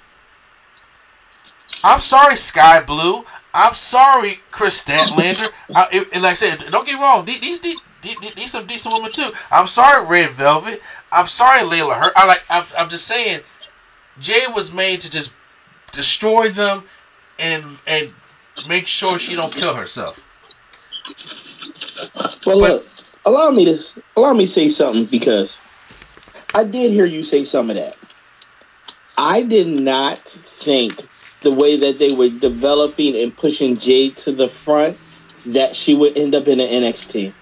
[1.84, 3.26] I'm sorry, Skye Blue.
[3.54, 5.48] I'm sorry, Kris Statlander.
[5.74, 7.26] I, and like I said, don't get wrong.
[7.26, 9.32] These, these, these, these, these some decent women too.
[9.52, 10.82] I'm sorry, Red Velvet.
[11.12, 12.14] I'm sorry, Layla Hurt.
[12.16, 12.44] I like.
[12.50, 13.42] I'm, I'm just saying,
[14.20, 15.32] Jay was made to just
[15.92, 16.84] destroy them
[17.40, 18.14] and and
[18.68, 20.24] make sure she don't kill herself.
[22.46, 22.86] Well, But- look,
[23.26, 23.78] allow me to
[24.16, 25.62] allow me to say something because
[26.54, 27.98] I did hear you say some of that.
[29.18, 31.08] I did not think
[31.42, 34.98] the way that they were developing and pushing Jade to the front
[35.46, 37.34] that she would end up in an NXT.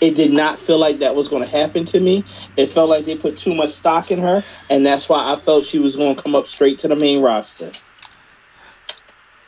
[0.00, 2.24] It did not feel like that was going to happen to me.
[2.56, 5.64] It felt like they put too much stock in her, and that's why I felt
[5.64, 7.70] she was going to come up straight to the main roster.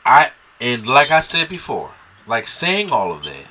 [0.06, 0.30] I
[0.60, 1.90] and like I said before,
[2.26, 3.48] like saying all of that,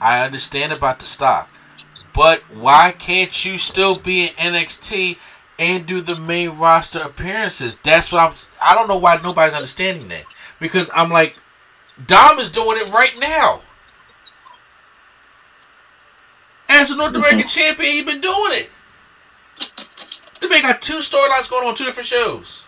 [0.00, 1.48] I understand about the stock,
[2.12, 5.16] but why can't you still be in NXT
[5.58, 7.78] and do the main roster appearances?
[7.78, 8.34] That's what I'm.
[8.62, 10.24] I don't know why nobody's understanding that
[10.60, 11.34] because I'm like,
[12.06, 13.62] Dom is doing it right now.
[16.68, 17.48] As a North American mm-hmm.
[17.48, 18.76] champion, he's been doing it.
[20.40, 22.64] The man got two storylines going on two different shows.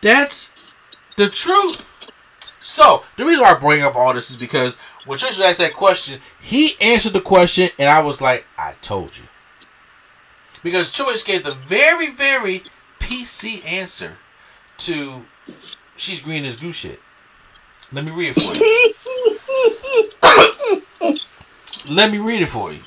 [0.00, 0.59] That's
[1.20, 2.10] the truth.
[2.60, 5.74] So the reason why I bring up all this is because when Trips asked that
[5.74, 9.24] question, he answered the question, and I was like, "I told you,"
[10.62, 12.64] because Trips gave the very, very
[12.98, 14.16] PC answer
[14.78, 15.26] to
[15.96, 17.00] "She's green as goose shit."
[17.92, 18.54] Let me read it for
[21.08, 21.18] you.
[21.94, 22.82] Let me read it for you.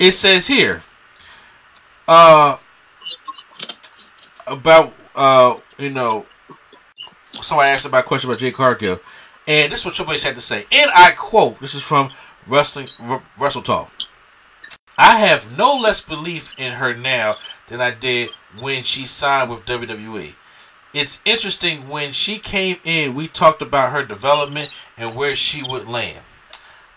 [0.00, 0.82] It says here,
[2.06, 2.56] uh,
[4.46, 6.26] about uh, you know,
[7.50, 9.00] somebody asked about a question about Jade Cargill,
[9.46, 12.12] and this is what Triple H had to say, and I quote: "This is from
[12.46, 13.90] Wrestling R- Wrestle Talk.
[14.96, 17.36] I have no less belief in her now
[17.68, 20.34] than I did when she signed with WWE.
[20.92, 25.88] It's interesting when she came in, we talked about her development and where she would
[25.88, 26.20] land.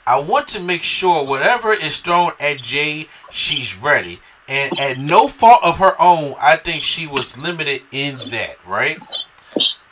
[0.06, 4.20] I want to make sure whatever is thrown at Jay, she's ready.
[4.48, 9.00] And at no fault of her own, I think she was limited in that, right?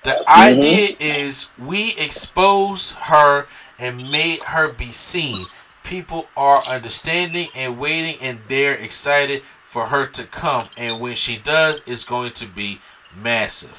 [0.03, 3.47] The idea is we expose her
[3.77, 5.45] and made her be seen.
[5.83, 10.67] People are understanding and waiting, and they're excited for her to come.
[10.77, 12.79] And when she does, it's going to be
[13.15, 13.73] massive.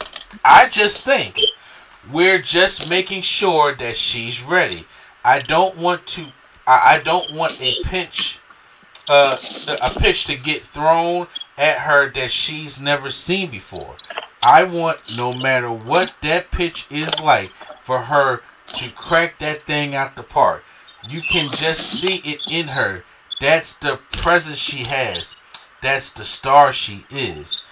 [0.45, 1.41] I just think
[2.11, 4.87] we're just making sure that she's ready.
[5.25, 6.33] I don't want to
[6.67, 8.39] I, I don't want a pinch,
[9.09, 9.37] uh,
[9.85, 11.27] a pitch to get thrown
[11.59, 13.97] at her that she's never seen before.
[14.45, 18.43] I want no matter what that pitch is like for her
[18.75, 20.65] to crack that thing out the park.
[21.09, 23.05] You can just see it in her.
[23.41, 25.35] That's the presence she has.
[25.81, 27.63] That's the star she is.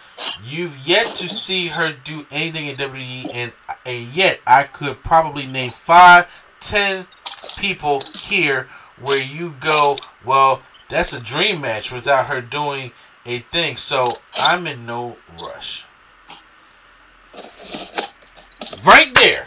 [0.45, 3.53] You've yet to see her do anything in WWE, and
[3.87, 6.27] and yet I could probably name five,
[6.61, 7.07] ten
[7.59, 8.69] people here
[9.01, 12.93] where you go, well, that's a dream match without her doing
[13.25, 13.77] a thing.
[13.77, 15.85] So I'm in no rush.
[18.85, 19.45] Right there.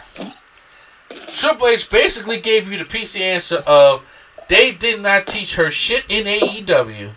[1.26, 4.02] Triple H basically gave you the PC answer of
[4.48, 7.10] they did not teach her shit in AEW.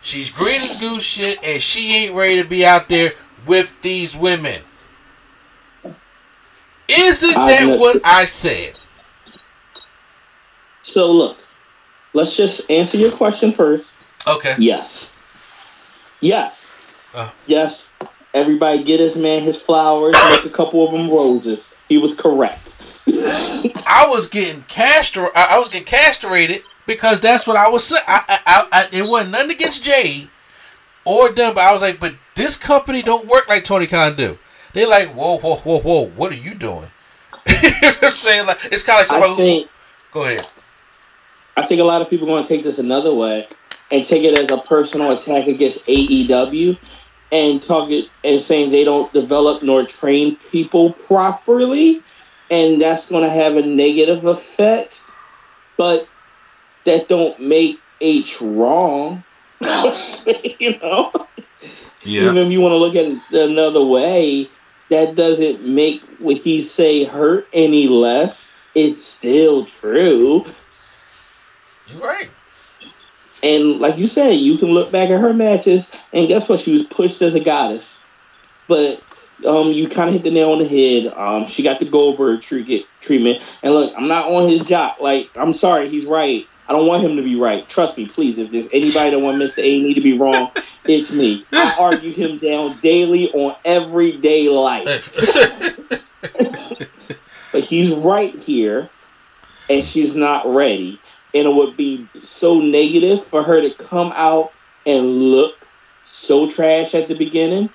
[0.00, 3.12] She's green as goose shit and she ain't ready to be out there
[3.46, 4.62] with these women.
[6.88, 8.74] Isn't that what I said?
[10.82, 11.38] So look,
[12.12, 13.96] let's just answer your question first.
[14.26, 14.54] Okay.
[14.58, 15.14] Yes.
[16.20, 16.74] Yes.
[17.14, 17.30] Uh.
[17.46, 17.92] Yes.
[18.34, 21.74] Everybody get his man his flowers, make a couple of them roses.
[21.88, 22.80] He was correct.
[23.08, 25.32] I was getting castrated.
[25.34, 28.02] I was getting castrated because that's what I was saying.
[28.06, 30.28] I, I, I, it wasn't nothing against Jay
[31.04, 34.38] or them, but I was like, but this company don't work like Tony Khan do.
[34.72, 36.90] They're like, whoa, whoa, whoa, whoa, what are you doing?
[37.46, 38.46] you know I'm saying?
[38.46, 39.36] Like, it's kind of like somebody.
[39.36, 40.46] Think, who, go ahead.
[41.56, 43.46] I think a lot of people are going to take this another way
[43.90, 46.78] and take it as a personal attack against AEW
[47.32, 52.02] and talk it and saying they don't develop nor train people properly,
[52.50, 55.02] and that's going to have a negative effect.
[55.78, 56.06] But
[56.84, 59.24] that don't make H wrong.
[60.58, 61.10] you know?
[62.04, 62.24] Yeah.
[62.24, 64.48] Even if you want to look at it another way,
[64.90, 68.50] that doesn't make what he say hurt any less.
[68.74, 70.44] It's still true.
[71.88, 72.30] You're right.
[73.42, 76.60] And like you said, you can look back at her matches, and guess what?
[76.60, 78.02] She was pushed as a goddess.
[78.68, 79.02] But
[79.46, 81.12] um, you kind of hit the nail on the head.
[81.16, 83.42] Um, she got the Goldberg treat- treatment.
[83.62, 84.96] And look, I'm not on his job.
[85.00, 86.46] Like, I'm sorry, he's right.
[86.68, 87.68] I don't want him to be right.
[87.68, 88.38] Trust me, please.
[88.38, 89.58] If there's anybody that want Mr.
[89.58, 90.52] A need to be wrong,
[90.84, 91.44] it's me.
[91.52, 95.12] I argue him down daily on everyday life.
[97.52, 98.88] but he's right here,
[99.68, 101.00] and she's not ready.
[101.34, 104.52] And it would be so negative for her to come out
[104.86, 105.66] and look
[106.04, 107.70] so trash at the beginning.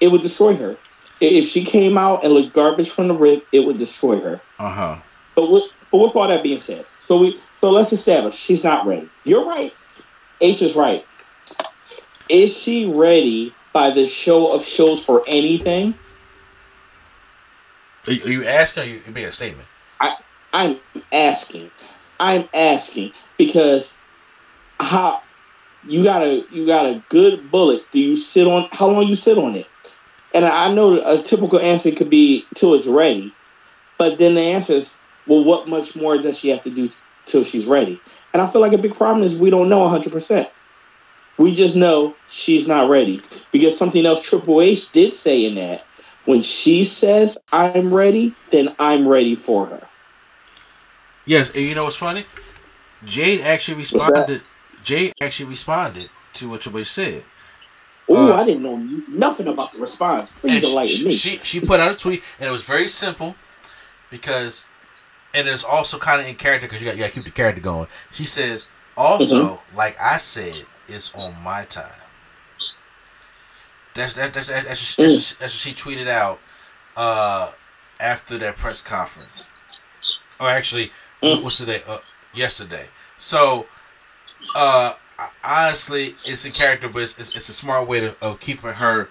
[0.00, 0.76] It would destroy her.
[1.20, 4.40] If she came out and looked garbage from the rip, it would destroy her.
[4.58, 4.98] Uh huh.
[5.34, 8.86] But with, but with all that being said, so we so let's establish she's not
[8.86, 9.08] ready.
[9.24, 9.74] You're right.
[10.40, 11.04] H is right.
[12.28, 15.94] Is she ready by the show of shows for anything?
[18.06, 19.68] Are you, are you asking or you you making a statement?
[20.00, 20.16] I
[20.52, 20.78] I'm
[21.12, 21.70] asking.
[22.20, 23.96] I'm asking because
[24.80, 25.22] how
[25.88, 27.82] you got a you got a good bullet.
[27.92, 29.66] Do you sit on how long you sit on it?
[30.34, 33.32] And I know a typical answer could be till it's ready,
[33.98, 34.96] but then the answer is,
[35.26, 36.90] well, what much more does she have to do
[37.26, 38.00] till she's ready?
[38.32, 40.12] And I feel like a big problem is we don't know 100.
[40.12, 40.48] percent
[41.38, 43.20] We just know she's not ready
[43.52, 45.86] because something else Triple H did say in that
[46.24, 49.87] when she says I'm ready, then I'm ready for her.
[51.28, 52.24] Yes, and you know what's funny?
[53.04, 54.42] Jade actually responded.
[54.82, 57.24] Jade actually responded to what Triple H said.
[58.08, 58.76] Oh, Uh, I didn't know
[59.08, 60.32] nothing about the response.
[60.32, 61.14] Please enlighten she, me.
[61.14, 63.36] she she put out a tweet and it was very simple
[64.10, 64.64] because
[65.34, 67.30] and it's also kind of in character because you got you got to keep the
[67.30, 67.86] character going.
[68.10, 69.76] She says also Mm-hmm.
[69.76, 71.92] like I said, it's on my time.
[73.94, 75.38] That's that, that's that's, that's, that's, Mm.
[75.38, 76.38] that's what she tweeted out
[76.96, 77.52] uh,
[78.00, 79.46] after that press conference,
[80.40, 80.92] or actually,
[81.22, 81.42] Mm.
[81.42, 81.82] what's today?
[81.86, 81.98] Uh,
[82.34, 82.86] yesterday.
[83.16, 83.66] So,
[84.54, 84.94] uh,
[85.42, 89.08] honestly, it's in character, but it's, it's, it's a smart way to, of keeping her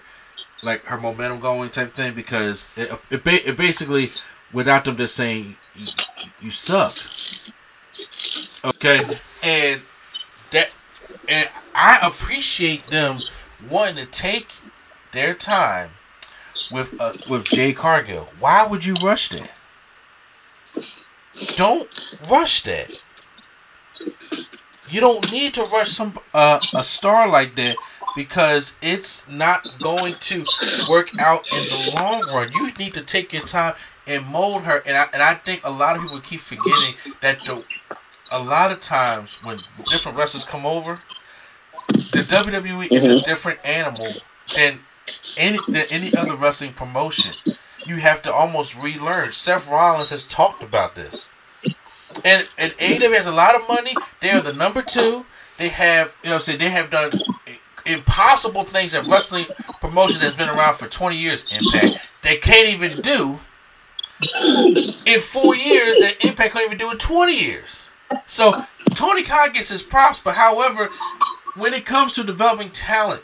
[0.62, 4.12] like her momentum going type thing because it it, it basically
[4.52, 5.86] without them just saying you,
[6.40, 6.92] you suck.
[8.64, 9.00] Okay,
[9.42, 9.80] and
[10.50, 10.70] that
[11.28, 13.20] and I appreciate them
[13.70, 14.48] wanting to take
[15.12, 15.90] their time
[16.72, 18.28] with uh, with Jade Cargill.
[18.40, 19.50] Why would you rush that?
[21.56, 23.02] Don't rush that.
[24.90, 27.76] You don't need to rush some uh, a star like that
[28.16, 30.44] because it's not going to
[30.88, 32.52] work out in the long run.
[32.52, 33.74] You need to take your time
[34.06, 34.82] and mold her.
[34.86, 37.62] And I and I think a lot of people keep forgetting that the
[38.30, 39.60] a lot of times when
[39.90, 41.00] different wrestlers come over,
[41.88, 44.06] the WWE is a different animal
[44.56, 44.80] than
[45.38, 47.34] any than any other wrestling promotion.
[47.88, 49.32] You have to almost relearn.
[49.32, 51.30] Seth Rollins has talked about this.
[52.22, 53.94] and and AEW has a lot of money.
[54.20, 55.24] They are the number two.
[55.56, 57.10] They have you know I'm saying they have done
[57.86, 59.46] impossible things that wrestling
[59.80, 61.46] promotion that's been around for 20 years.
[61.50, 63.40] Impact they can't even do
[65.06, 67.88] in four years that Impact can't even do in 20 years.
[68.26, 70.90] So Tony Khan gets his props, but however,
[71.56, 73.22] when it comes to developing talent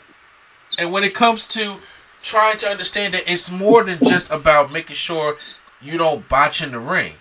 [0.79, 1.77] and when it comes to
[2.25, 5.37] trying to understand that it's more than just about making sure
[5.79, 7.13] you don't botch in the ring.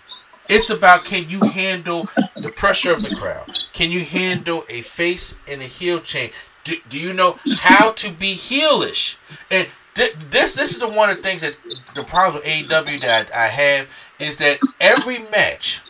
[0.49, 3.51] It's about can you handle the pressure of the crowd?
[3.75, 6.31] Can you handle a face and a heel chain?
[6.65, 9.17] Do, do you know how to be heelish?
[9.51, 11.57] And th- this this is the one of the things that
[11.95, 13.89] the problem with AEW that I have
[14.19, 15.83] is that every match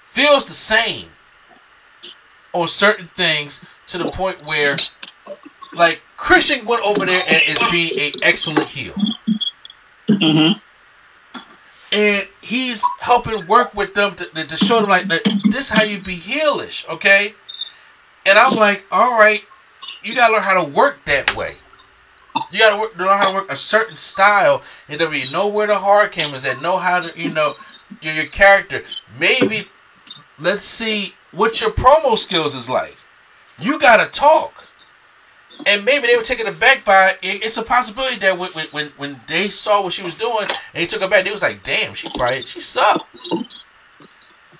[0.00, 1.10] feels the same
[2.54, 4.76] on certain things to the point where
[5.74, 8.94] like Christian went over there and is being an excellent heel.
[10.08, 10.58] Mm-hmm.
[11.92, 15.84] And he's helping work with them to, to show them like that this is how
[15.84, 17.32] you be heelish, okay?
[18.28, 19.44] And I'm like, all right,
[20.02, 21.54] you gotta learn how to work that way.
[22.50, 25.68] You gotta work, learn how to work a certain style and then you know where
[25.68, 27.54] the hard cam is at, know how to, you know,
[28.02, 28.82] your, your character.
[29.20, 29.68] Maybe
[30.40, 32.96] let's see what your promo skills is like.
[33.60, 34.65] You gotta talk.
[35.64, 37.44] And maybe they were taken aback by it.
[37.44, 40.86] It's a possibility that when, when when they saw what she was doing and they
[40.86, 43.04] took her back, they was like, "Damn, she probably she sucked."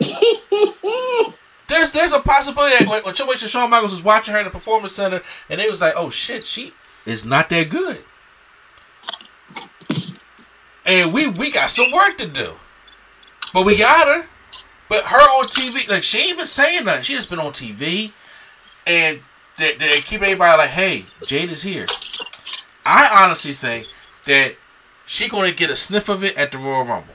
[1.69, 4.41] there's there's a possibility that when, when Triple H and Shawn Michaels was watching her
[4.41, 6.73] in the performance center, and they was like, "Oh shit, she
[7.05, 8.03] is not that good,"
[10.85, 12.53] and we we got some work to do,
[13.53, 14.27] but we got her.
[14.89, 17.03] But her on TV, like she ain't been saying nothing.
[17.03, 18.13] She just been on TV,
[18.87, 19.21] and
[19.59, 21.87] they, they keep everybody like, "Hey, Jade is here."
[22.85, 23.87] I honestly think
[24.27, 24.55] that
[25.07, 27.15] she gonna get a sniff of it at the Royal Rumble.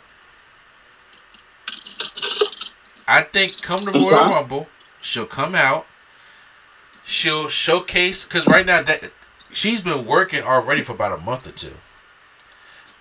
[3.08, 4.30] I think come the Royal Okay.
[4.34, 4.68] Rumble,
[5.02, 5.86] she'll come out.
[7.06, 9.12] She'll showcase because right now that
[9.52, 11.74] she's been working already for about a month or two,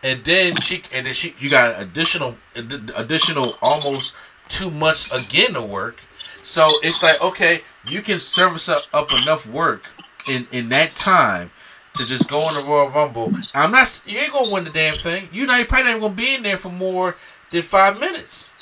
[0.03, 4.15] and then she and then she you got an additional additional almost
[4.49, 6.01] two months again to work.
[6.43, 9.87] So it's like okay, you can service up, up enough work
[10.29, 11.51] in in that time
[11.95, 13.33] to just go in the Royal Rumble.
[13.55, 15.29] I'm not you ain't gonna win the damn thing.
[15.33, 17.17] You know you probably ain't gonna be in there for more
[17.51, 18.53] than five minutes.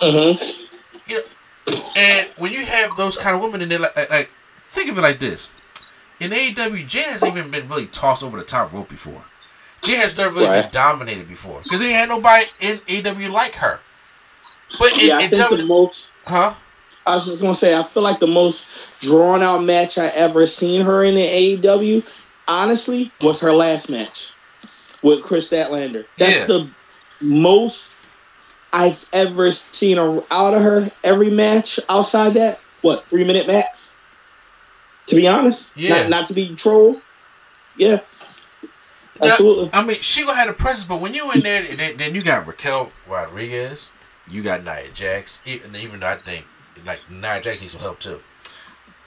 [0.00, 1.10] Mm-hmm.
[1.10, 1.22] You know,
[1.96, 4.30] and when you have those kind of women in there, like, like,
[4.70, 5.48] think of it like this:
[6.20, 9.24] in AEW, Jay hasn't even been really tossed over the top rope before.
[9.82, 13.80] Jay has never really been dominated before because they had nobody in AEW like her.
[14.78, 16.12] But in, Yeah, I in think the most.
[16.26, 16.54] huh?
[17.06, 20.82] I was gonna say, I feel like the most drawn out match I ever seen
[20.82, 22.02] her in the AEW,
[22.46, 24.32] honestly, was her last match
[25.02, 26.04] with Kris Statlander.
[26.16, 26.46] That's Yeah.
[26.46, 26.68] the
[27.20, 27.90] most
[28.72, 31.78] I've ever seen her out of her every match.
[31.88, 33.94] Outside that, what three minute max?
[35.08, 36.02] To be honest, Yeah.
[36.02, 37.00] not, not to be troll.
[37.76, 37.98] Yeah,
[39.20, 39.70] Now, absolutely.
[39.72, 41.62] I mean, she gonna have the presence, but when you in there,
[41.96, 43.88] then you got Raquel Rodriguez,
[44.32, 46.46] you got Nia Jax, and even though I think
[46.84, 48.20] like Nia Jax needs some help too.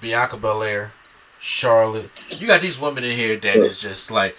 [0.01, 0.91] Bianca Belair,
[1.39, 2.09] Charlotte,
[2.39, 4.35] you got these women in here that is just like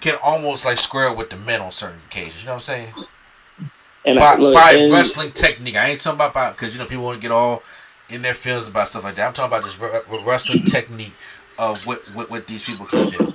[0.00, 2.42] can almost like square with the men on certain occasions.
[2.42, 2.92] You know what I'm saying?
[4.04, 6.86] and By, I, look, by and- wrestling technique, I ain't talking about because you know
[6.86, 7.62] people want to get all
[8.08, 9.26] in their feelings about stuff like that.
[9.26, 11.14] I'm talking about this wrestling technique
[11.58, 13.34] of what, what what these people can do.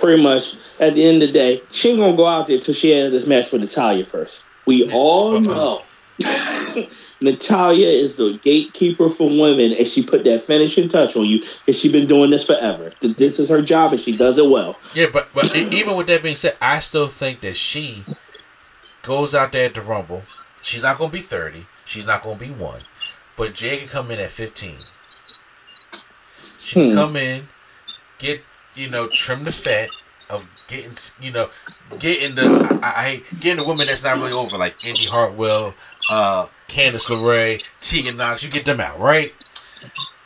[0.00, 2.74] pretty much at the end of the day, she ain't gonna go out there till
[2.74, 4.44] she has this match with Natalya first.
[4.66, 5.82] We all know
[7.20, 11.78] Natalya is the gatekeeper for women, and she put that finishing touch on you because
[11.78, 12.90] she's been doing this forever.
[13.00, 14.76] This is her job, and she does it well.
[14.94, 18.04] Yeah, but but even with that being said, I still think that she
[19.02, 20.22] goes out there at the Rumble.
[20.62, 21.66] She's not gonna be thirty.
[21.84, 22.80] She's not gonna be one.
[23.36, 24.78] But Jay can come in at fifteen.
[26.58, 26.96] She can Hmm.
[26.96, 27.48] come in,
[28.18, 28.42] get
[28.74, 29.90] you know, trim the fat
[30.68, 31.50] getting you know,
[31.98, 35.74] getting the I, I getting the women that's not really over like Indi Hartwell,
[36.10, 38.42] uh, Candice LeRae, Tegan Knox.
[38.42, 39.32] You get them out right,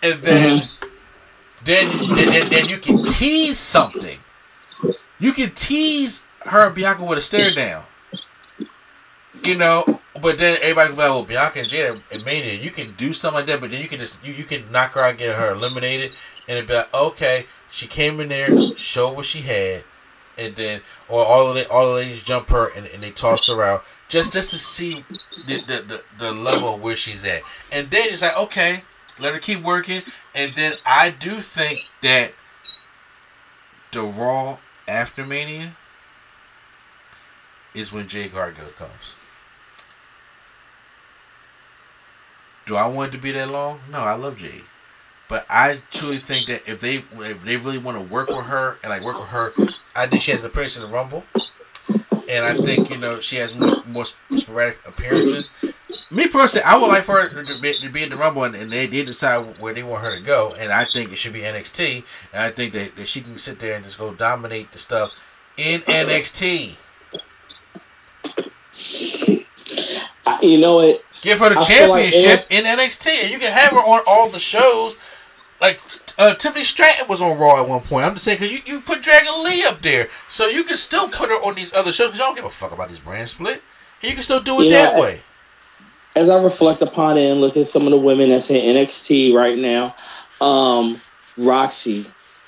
[0.03, 0.69] and then.
[1.63, 4.19] Then, then, then, then you can tease something.
[5.19, 7.85] You can tease her and Bianca with a stare down.
[9.45, 12.71] You know, but then everybody can be like, well, Bianca and Jada and Mania, you
[12.71, 15.01] can do something like that, but then you can just you, you can knock her
[15.01, 16.15] out get her eliminated
[16.49, 19.85] and it'd be like, okay, she came in there, show what she had,
[20.41, 23.47] and then or all of the all the ladies jump her and, and they toss
[23.47, 25.05] her out just just to see
[25.47, 27.43] the, the, the, the level where she's at.
[27.71, 28.83] And then it's like, okay,
[29.21, 30.03] let her keep working.
[30.35, 32.33] And then I do think that
[33.93, 35.77] the Raw after Mania
[37.75, 39.15] is when Jay Gargano comes.
[42.67, 43.81] Do I want it to be that long?
[43.91, 44.63] No, I love Jay.
[45.29, 48.79] But I truly think that if they if they really want to work with her
[48.83, 49.53] and like work with her,
[49.95, 51.25] I think she has an appearance in the Rumble,
[52.29, 54.05] and I think you know she has more, more
[54.37, 55.51] sporadic appearances.
[56.11, 58.55] Me personally, I would like for her to be, to be in the Rumble, and,
[58.57, 61.33] and they did decide where they want her to go, and I think it should
[61.33, 64.73] be NXT, and I think that, that she can sit there and just go dominate
[64.73, 65.13] the stuff
[65.57, 66.77] in NXT.
[70.43, 71.03] You know what?
[71.23, 74.03] Give her the I feel like championship in NXT, and you can have her on
[74.07, 74.97] all the shows.
[75.61, 75.79] Like
[76.21, 78.05] uh, Tiffany Stratton was on Raw at one point.
[78.05, 81.09] I'm just saying because you, you put Dragon Lee up there, so you can still
[81.09, 83.63] put her on these other shows because don't give a fuck about this brand split.
[84.03, 85.23] And you can still do it Yeah, that way.
[86.15, 89.33] As I reflect upon it and look at some of the women that's in NXT
[89.33, 89.95] right now,
[90.45, 91.01] um,
[91.39, 92.05] Roxy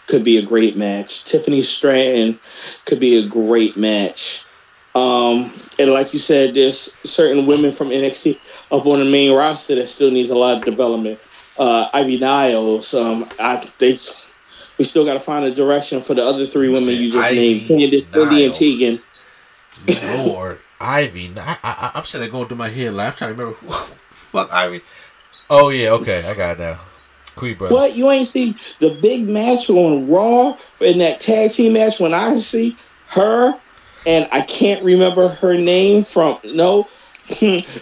[0.07, 1.25] could be a great match.
[1.25, 2.39] Tiffany Stratton
[2.85, 4.45] could be a great match.
[4.95, 8.39] Um, and like you said, there's certain women from NXT
[8.71, 11.19] up on the main roster that still needs a lot of development.
[11.59, 14.01] Uh, Ivy Niles, um, I think
[14.79, 17.37] we still got to find a direction for the other three women you just Ivy
[17.37, 18.55] named, Cindy, and.
[18.55, 20.27] Tegan.
[20.27, 21.33] Lord, Ivy.
[21.37, 22.95] I, I, I'm sitting there going through my head.
[22.95, 23.59] Like, I'm trying to remember.
[23.61, 23.73] Who,
[24.11, 24.83] fuck Ivy.
[25.51, 26.81] Oh yeah, okay, I got it now.
[27.35, 27.71] Brothers.
[27.71, 32.13] What you ain't see the big match on Raw in that tag team match when
[32.13, 32.77] I see
[33.09, 33.59] her
[34.07, 36.89] and I can't remember her name from no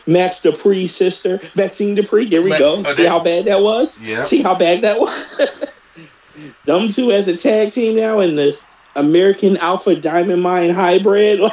[0.06, 2.28] Max Dupri's sister, Maxxine Dupri.
[2.28, 2.82] There we go.
[2.86, 4.00] oh, See how bad that was?
[4.00, 4.22] Yeah.
[4.22, 5.40] See how bad that was?
[6.64, 8.66] Them two as a tag team now in this
[8.96, 11.40] American Alpha Diamond Mine hybrid.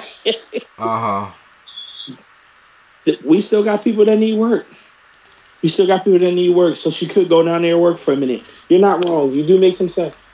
[0.79, 2.15] Uh huh.
[3.25, 4.67] we still got people that need work.
[5.63, 6.75] We still got people that need work.
[6.75, 8.43] So she could go down there and work for a minute.
[8.69, 9.31] You're not wrong.
[9.31, 10.31] You do make some sense.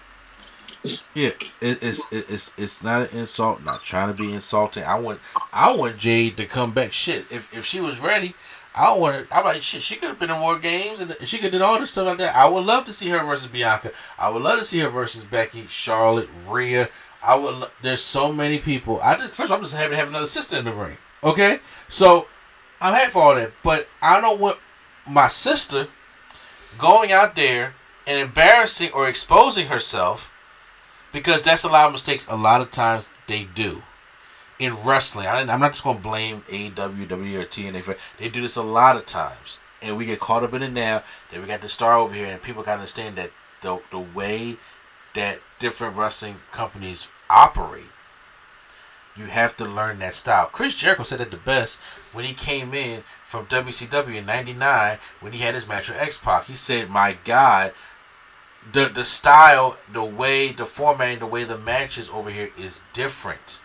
[1.13, 1.29] Yeah,
[1.61, 3.63] it, it's it, it's it's not an insult.
[3.63, 4.83] Not trying to be insulting.
[4.83, 5.19] I want
[5.51, 6.91] I want Jade to come back.
[6.91, 8.35] Shit, if if she was ready,
[8.75, 9.27] I want.
[9.31, 9.81] I'm like shit.
[9.81, 12.07] She could have been in more games and she could have did all this stuff
[12.07, 12.35] like that.
[12.35, 13.91] I would love to see her versus Bianca.
[14.19, 16.89] I would love to see her versus Becky, Charlotte, Rhea.
[17.21, 17.69] I would.
[17.81, 18.99] There's so many people.
[19.01, 20.97] I just first all, I'm just happy to have another sister in the ring.
[21.23, 22.27] Okay, so
[22.81, 24.57] I'm happy for all that, but I don't want
[25.07, 25.87] my sister
[26.77, 27.75] going out there
[28.05, 30.29] and embarrassing or exposing herself
[31.13, 33.83] because that's a lot of mistakes a lot of times they do
[34.59, 35.27] in wrestling.
[35.27, 38.63] I, I'm not just going to blame AEW, or TNA for They do this a
[38.63, 39.59] lot of times.
[39.81, 42.27] And we get caught up in it now that we got the star over here
[42.27, 44.57] and people got to understand that the, the way
[45.13, 47.85] that different wrestling companies operate,
[49.15, 50.47] you have to learn that style.
[50.47, 51.79] Chris Jericho said it the best
[52.13, 56.45] when he came in from WCW in 99 when he had his match with X-Pac.
[56.45, 57.73] He said, my God,
[58.71, 63.59] the the style, the way, the formatting, the way the matches over here is different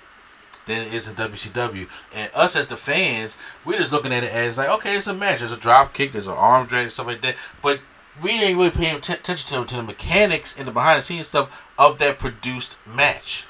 [0.67, 1.89] than it is in WCW.
[2.15, 5.15] And us as the fans, we're just looking at it as like, okay, it's a
[5.15, 5.41] match.
[5.41, 7.37] There's a drop kick, there's an arm drag, stuff like that.
[7.63, 7.81] But
[8.23, 11.65] we ain't really paying attention to, to the mechanics and the behind the scenes stuff
[11.79, 13.45] of that produced match.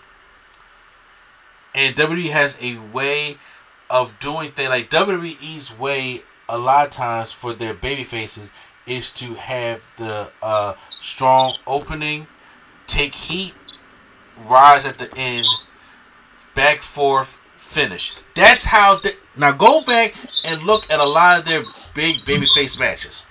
[1.74, 3.36] And WWE has a way
[3.90, 8.50] of doing things like WWE's way a lot of times for their baby faces
[8.88, 12.26] is to have the uh, strong opening,
[12.86, 13.54] take heat,
[14.46, 15.46] rise at the end,
[16.54, 18.14] back forth, finish.
[18.34, 18.96] That's how.
[18.96, 20.14] The, now go back
[20.44, 21.62] and look at a lot of their
[21.94, 23.24] big babyface matches.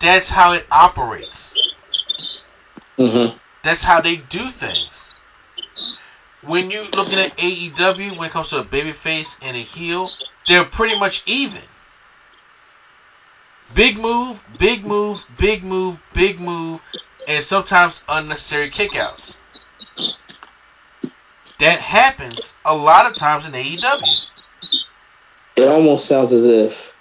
[0.00, 1.54] That's how it operates.
[2.98, 3.36] Mm-hmm.
[3.62, 5.14] That's how they do things.
[6.42, 10.10] When you looking at AEW, when it comes to a babyface and a heel,
[10.46, 11.62] they're pretty much even.
[13.74, 16.80] Big move, big move, big move, big move,
[17.28, 19.38] and sometimes unnecessary kickouts.
[21.58, 24.26] That happens a lot of times in AEW.
[25.56, 26.94] It almost sounds as if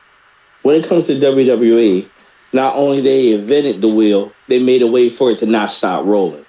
[0.64, 2.10] when it comes to WWE,
[2.54, 6.06] not only they invented the wheel, they made a way for it to not stop
[6.06, 6.46] rolling.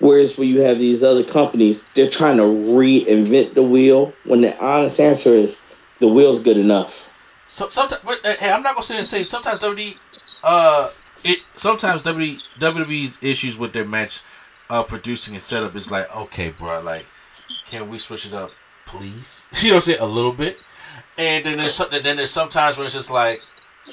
[0.00, 4.58] Whereas when you have these other companies, they're trying to reinvent the wheel when the
[4.58, 5.60] honest answer is
[6.00, 7.03] the wheel's good enough.
[7.46, 9.96] So sometimes, uh, hey, I'm not gonna sit and say sometimes WWE,
[10.42, 10.90] uh,
[11.24, 14.20] it sometimes WWE WWE's issues with their match,
[14.70, 17.06] uh, producing and setup is like, okay, bro, like,
[17.66, 18.50] can we switch it up,
[18.86, 19.48] please?
[19.62, 20.58] You know, what I'm saying a little bit,
[21.18, 22.02] and then there's something.
[22.02, 23.40] Then there's sometimes when it's just like,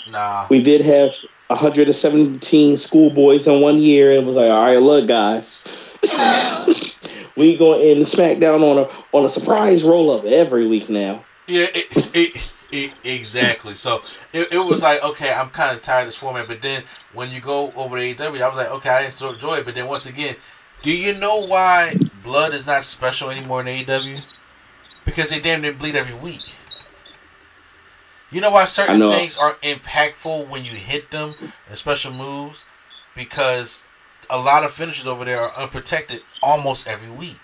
[0.10, 1.12] nah, We did have
[1.48, 5.62] 117 schoolboys in one year, and it was like, all right, look, guys,
[7.36, 11.24] we going in SmackDown on a on a surprise roll up every week now.
[11.48, 13.76] Yeah, it, it, it, exactly.
[13.76, 14.02] So
[14.34, 16.48] it, it was like, okay, I'm kind of tired of this format.
[16.48, 19.58] But then when you go over to AEW, I was like, okay, I still enjoy
[19.58, 19.66] it.
[19.66, 20.36] But then once again,
[20.82, 24.24] do you know why blood is not special anymore in AEW?
[25.06, 26.56] Because they damn near bleed every week.
[28.32, 29.12] You know why certain know.
[29.12, 31.36] things are impactful when you hit them
[31.68, 32.64] and special moves?
[33.14, 33.84] Because
[34.30, 37.40] a lot of finishers over there are unprotected almost every week.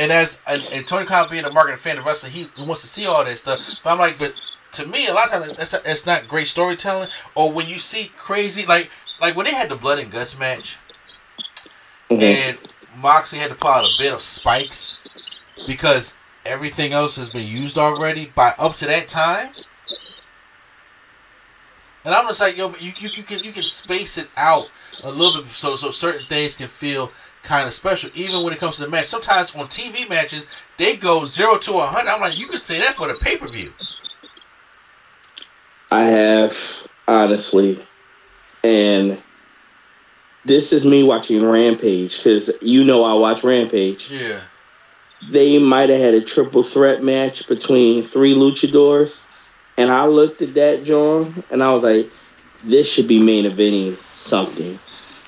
[0.00, 2.88] And as and, and Tony Khan being a market fan of wrestling, he wants to
[2.88, 3.60] see all that stuff.
[3.84, 4.32] But I'm like, but
[4.72, 7.08] to me, a lot of times that's it's not great storytelling.
[7.34, 8.90] Or when you see crazy, like
[9.20, 10.78] like when they had the blood and guts match,
[12.10, 12.22] Mhm.
[12.22, 12.58] and
[12.96, 14.96] Moxley had to pull out a bit of spikes
[15.66, 19.50] because everything else has been used already by up to that time.
[22.06, 24.68] And I'm just like, yo, you, you, you can you can space it out
[25.02, 27.12] a little bit so so certain things can feel
[27.42, 29.06] kind of special, even when it comes to the match.
[29.06, 32.10] Sometimes on TV matches, they go zero to a hundred.
[32.10, 33.72] I'm like, you could say that for the pay per view.
[35.90, 37.84] I have honestly,
[38.62, 39.20] and
[40.44, 44.10] this is me watching Rampage because you know I watch Rampage.
[44.10, 44.40] Yeah.
[45.30, 49.26] They might have had a triple threat match between three luchadors,
[49.76, 52.10] and I looked at that, John, and I was like,
[52.64, 54.78] "This should be main eventing something."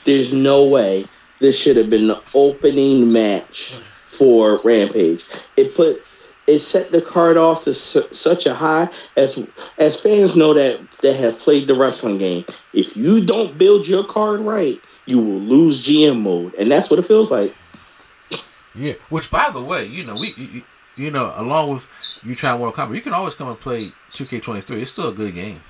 [0.04, 1.06] There's no way
[1.42, 3.76] this should have been the opening match
[4.06, 5.24] for Rampage.
[5.56, 6.02] It put
[6.46, 10.80] it set the card off to su- such a high as as fans know that
[11.02, 12.44] that have played the wrestling game.
[12.72, 17.00] If you don't build your card right, you will lose GM mode, and that's what
[17.00, 17.54] it feels like.
[18.74, 18.94] Yeah.
[19.10, 20.62] Which, by the way, you know, we, you,
[20.96, 21.86] you know, along with
[22.22, 24.80] you trying World Cup, you can always come and play 2K23.
[24.80, 25.60] It's still a good game.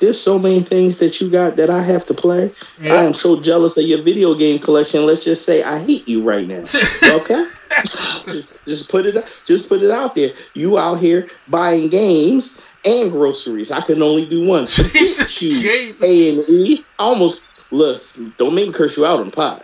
[0.00, 2.50] There's so many things that you got that I have to play.
[2.80, 2.94] Yeah.
[2.94, 5.04] I am so jealous of your video game collection.
[5.06, 6.64] Let's just say I hate you right now.
[7.02, 7.48] Okay,
[8.26, 10.32] just, just put it just put it out there.
[10.54, 13.70] You out here buying games and groceries.
[13.70, 14.66] I can only do one.
[14.66, 16.02] Jesus.
[16.02, 16.84] A and E.
[16.98, 18.26] Almost listen.
[18.36, 19.62] Don't make me curse you out on pod.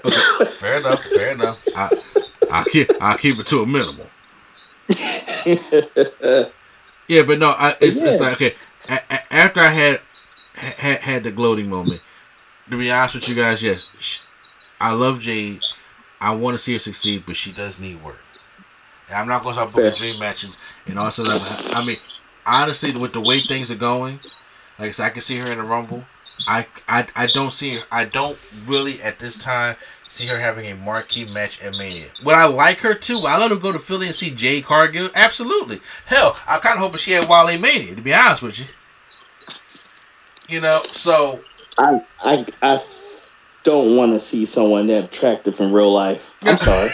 [0.51, 1.05] Fair enough.
[1.05, 1.67] Fair enough.
[1.77, 2.01] I,
[2.51, 4.07] I keep I keep it to a minimal.
[7.07, 8.55] Yeah, but no, I, it's, it's like okay.
[8.89, 10.01] A, a- after I had,
[10.55, 12.01] had had the gloating moment,
[12.71, 13.87] to be honest with you guys, yes,
[14.81, 15.61] I love Jade.
[16.21, 18.21] I want to see her succeed, but she does need work.
[19.09, 20.57] And I'm not going to start booking dream matches.
[20.87, 21.99] and also I mean,
[22.47, 24.21] honestly, with the way things are going,
[24.79, 26.05] like I said, I can see her in the Rumble.
[26.49, 27.85] I, I, I don't see her.
[27.93, 29.77] I don't really at this time
[30.09, 32.09] see her having a marquee match at Mania.
[32.25, 33.21] Would I like her to?
[33.21, 35.11] I let her go to Philly and see Jade Cargill.
[35.15, 35.81] Absolutely.
[36.07, 37.95] Hell, I kind of hoping she had Wale Mania.
[37.95, 38.67] To be honest with you,
[40.49, 40.71] you know.
[40.93, 41.45] So
[41.79, 42.81] I I I
[43.65, 46.37] don't want to see someone that attractive in real life.
[46.43, 46.91] I'm sorry.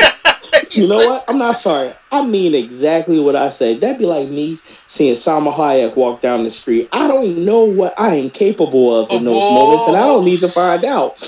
[0.70, 1.24] you know what?
[1.28, 1.92] I'm not sorry.
[2.10, 3.80] I mean exactly what I said.
[3.80, 6.88] That'd be like me seeing Salma Hayek walk down the street.
[6.92, 10.24] I don't know what I am capable of in those Oh, moments, and I don't
[10.24, 11.18] need to find out.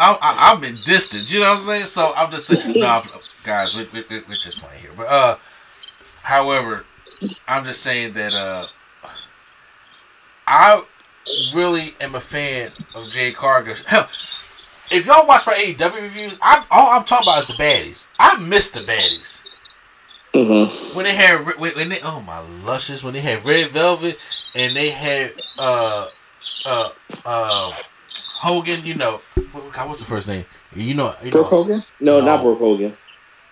[0.00, 1.32] I, I, I'm in distance.
[1.32, 1.84] You know what I'm saying?
[1.86, 3.02] So I'm just saying, no,
[3.44, 4.92] guys, we, we, we- we're just playing here.
[4.96, 5.36] But uh,
[6.22, 6.86] however,
[7.46, 8.68] I'm just saying that uh,
[10.50, 10.82] I
[11.54, 13.34] really am a fan of Jay.
[13.34, 14.08] Hell,
[14.90, 18.06] if y'all watch my AEW reviews, I'm all I'm talking about is the baddies.
[18.18, 19.42] I miss the baddies.
[20.34, 24.18] hmm When they had when, when they oh my luscious when they had Red Velvet
[24.56, 26.06] and they had uh
[26.66, 26.90] uh
[27.26, 27.68] uh
[28.36, 29.20] Hogan, you know
[29.52, 30.46] what, what's the first name?
[30.74, 31.84] You know, you Brooke know Hogan?
[32.00, 32.24] No, No.
[32.24, 32.96] not Brooke Hogan.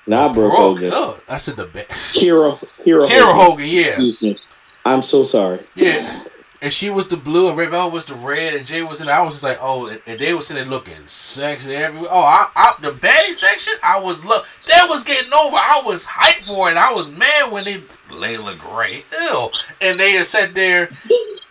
[0.06, 0.90] Not Brooke Hogan.
[0.94, 2.16] Oh, I said the best.
[2.16, 4.40] Hero, Hero, Kiera Hogan, yeah, Excuse me.
[4.86, 5.60] I'm so sorry.
[5.74, 6.24] yeah.
[6.62, 9.08] And she was the blue, and Red Velvet was the red, and Jay was in.
[9.08, 12.08] I was just like, oh, and they was in there looking sexy everywhere.
[12.10, 14.48] Oh, I, I, the baddie section, I was love.
[14.66, 15.56] That was getting over.
[15.56, 16.76] I was hyped for it.
[16.76, 19.50] I was mad when they Leila Grey, ew,
[19.80, 20.90] and they had sat there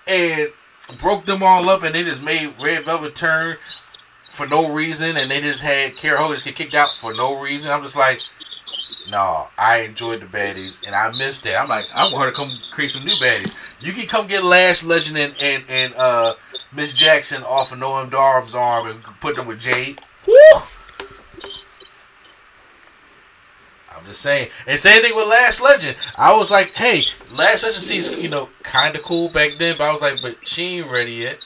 [0.08, 0.50] and
[0.98, 3.58] broke them all up, and they just made Red Velvet turn
[4.30, 7.40] for no reason, and they just had Kiera Hogan just get kicked out for no
[7.40, 7.72] reason.
[7.72, 8.20] I'm just like,
[9.10, 11.56] no, I enjoyed the baddies, and I missed it.
[11.56, 13.54] I'm like, I want her to come create some new baddies.
[13.80, 16.36] You can come get Lash Legend and and, and uh
[16.74, 20.02] Miss Jackson off of Noam Dar's arm and put them with Jade.
[20.28, 20.62] Woo!
[23.96, 24.50] I'm just saying.
[24.68, 25.98] And same thing with Lash Legend.
[26.18, 29.86] I was like, hey, Lash Legend seems you know kind of cool back then, but
[29.88, 31.44] I was like, but she ain't ready yet.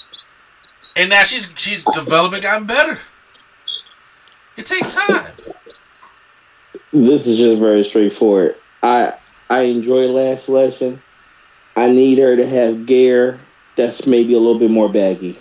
[0.95, 2.99] And now she's she's developing, gotten better.
[4.57, 5.31] It takes time.
[6.91, 8.55] This is just very straightforward.
[8.81, 9.13] I
[9.49, 11.01] I enjoy Lash Legend.
[11.75, 13.39] I need her to have gear
[13.75, 15.37] that's maybe a little bit more baggy.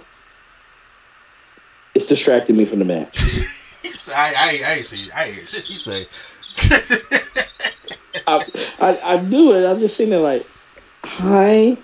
[1.95, 3.41] It's distracting me from the match.
[4.15, 6.07] I, I, I ain't see, I ain't, shit, you say.
[8.27, 8.45] I,
[8.81, 9.69] I I do it.
[9.69, 10.47] I'm just sitting there like,
[11.05, 11.77] I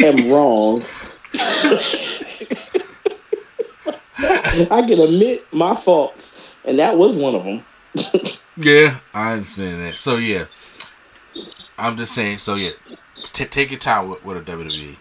[0.00, 0.84] am wrong.
[4.70, 7.64] I can admit my faults, and that was one of them.
[8.56, 9.98] Yeah, I understand that.
[9.98, 10.46] So yeah,
[11.78, 12.38] I'm just saying.
[12.38, 12.72] So yeah,
[13.22, 14.96] t- take your time with, with a WWE.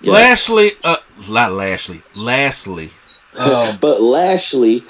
[0.00, 0.12] Yes.
[0.12, 0.96] Lastly, uh,
[1.28, 2.02] not Lashley.
[2.14, 2.90] Lastly,
[3.34, 4.84] um, but Lashley,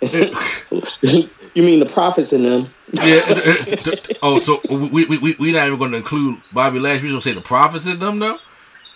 [0.02, 2.66] you mean the Profits in them?
[2.92, 4.16] yeah.
[4.22, 7.04] oh, so we we we we not even going to include Bobby Lashley.
[7.04, 8.38] We going to say the Profits in them though.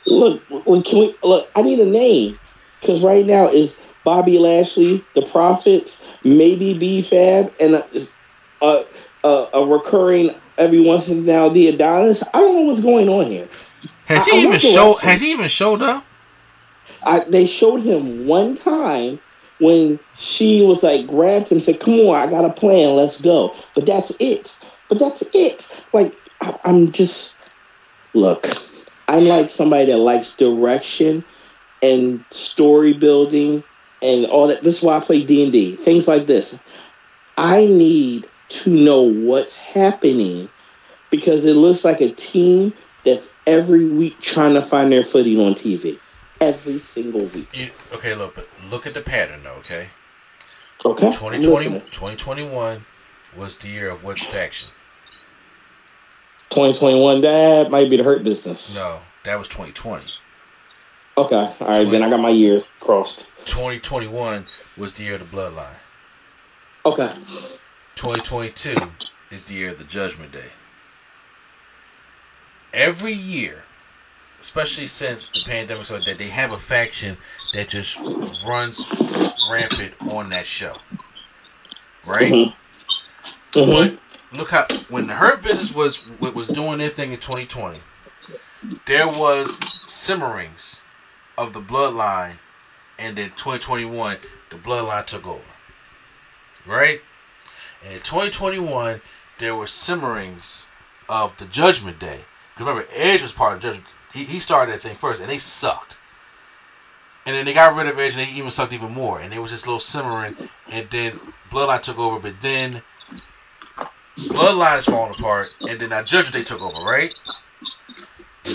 [0.07, 1.51] Look, we look?
[1.57, 2.39] I need a name
[2.81, 3.77] because right now is
[4.07, 7.85] Bobby Lashley, the Profits, maybe B Fab, and a,
[8.63, 8.85] a,
[9.25, 12.23] a, a recurring every once in a while the Adonis.
[12.33, 13.49] I don't know what's going on here.
[14.07, 14.99] Has I- he I even showed?
[15.01, 16.07] Has he even showed up?
[17.05, 19.19] I, they showed him one time
[19.59, 23.53] when she was like grabbed him, said, "Come on, I got a plan, let's go."
[23.75, 24.57] But that's it.
[24.89, 25.85] But that's it.
[25.93, 27.35] Like I, I'm just
[28.15, 28.47] look.
[29.09, 31.25] I'm like somebody that likes direction
[31.83, 33.65] and story building
[34.03, 34.63] and all that.
[34.63, 35.75] This is why I play D and D.
[35.77, 36.59] Things like this.
[37.37, 40.49] I need to know what's happening
[41.11, 42.73] because it looks like a team
[43.05, 45.99] that's every week trying to find their footing on TV.
[46.41, 47.49] Every single week.
[47.55, 49.55] You, okay, look, but look at the pattern, though.
[49.55, 49.89] Okay,
[50.85, 51.07] Okay.
[51.07, 52.85] I'm 2020, 2021
[53.37, 54.69] was the year of what faction?
[56.51, 58.75] 2021, that might be the hurt business.
[58.75, 60.05] No, that was 2020.
[61.19, 61.51] Okay.
[61.61, 61.91] All right.
[61.91, 63.31] Then I got my years crossed.
[63.47, 65.75] 2021 was the year of the bloodline.
[66.85, 67.13] Okay.
[67.95, 68.77] 2022
[69.31, 70.51] is the year of the Judgment Day.
[72.75, 73.65] Every year,
[74.41, 77.17] especially since the pandemic started, that they have a faction
[77.55, 77.99] that just
[78.47, 78.87] runs
[79.51, 80.77] rampant on that show.
[82.05, 82.33] Right?
[82.33, 82.55] Mhm.
[83.55, 83.99] But
[84.33, 87.81] look how when the Hurt Business was was doing their thing in 2020,
[88.85, 90.83] there was simmerings
[91.39, 92.39] of the bloodline,
[92.99, 94.19] and then 2021
[94.51, 95.43] the bloodline took over.
[96.67, 97.01] Right?
[97.85, 99.01] And in 2021
[99.39, 100.69] there were simmerings
[101.09, 102.25] of the Judgment Day.
[102.55, 103.87] Because remember, Edge was part of Judgment.
[104.13, 105.99] He, he started that thing first, and they sucked.
[107.27, 109.21] And then they got rid of Edge, and they even sucked even more.
[109.21, 110.37] And it was just a little simmering,
[110.71, 112.19] and then Bloodline took over.
[112.19, 112.83] But then
[114.17, 117.15] Bloodline is falling apart, and then now Judgment Day took over, right?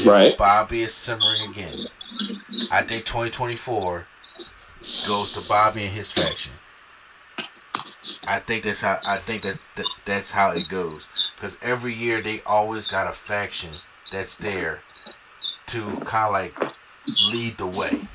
[0.05, 0.37] Right.
[0.37, 1.87] Bobby is simmering again.
[2.71, 4.05] I think 2024
[4.79, 6.53] goes to Bobby and his faction.
[8.27, 11.07] I think that's how I think that, that that's how it goes.
[11.35, 13.69] Because every year they always got a faction
[14.11, 14.81] that's there
[15.67, 16.73] to kind of like
[17.31, 18.07] lead the way.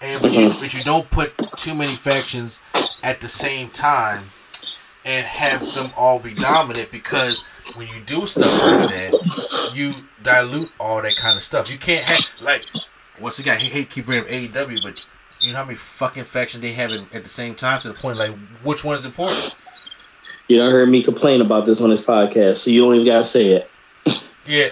[0.00, 2.60] And but you but you don't put too many factions
[3.02, 4.24] at the same time
[5.04, 7.42] and have them all be dominant because
[7.74, 9.92] when you do stuff like that, you
[10.22, 11.72] dilute all that kind of stuff.
[11.72, 12.64] You can't have like
[13.22, 15.04] once again, he hate keep bringing up AEW, but
[15.40, 18.18] you know how many fucking factions they have at, the same time to the point
[18.18, 19.56] like which one is important?
[20.48, 23.24] You don't hear me complain about this on this podcast, so you don't even gotta
[23.24, 23.70] say it.
[24.44, 24.68] Yeah,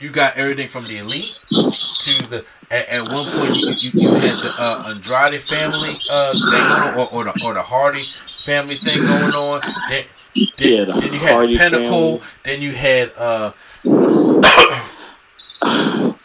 [0.00, 2.44] you got everything from the elite to the.
[2.70, 6.82] At, at one point, you, you, you had the uh, Andrade family uh, thing going
[6.82, 8.08] on, or, or the or the Hardy
[8.42, 9.60] family thing going on.
[9.88, 12.18] Then, then, Yeah, the then you had Hardy the Pinnacle.
[12.18, 12.32] family.
[12.44, 13.52] Then you had uh,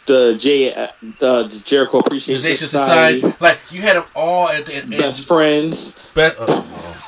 [0.08, 0.86] The J, uh,
[1.18, 3.36] the, the Jericho Appreciation Society, Society.
[3.40, 6.10] Like you had them all at the best friends.
[6.14, 7.04] Be- uh, oh,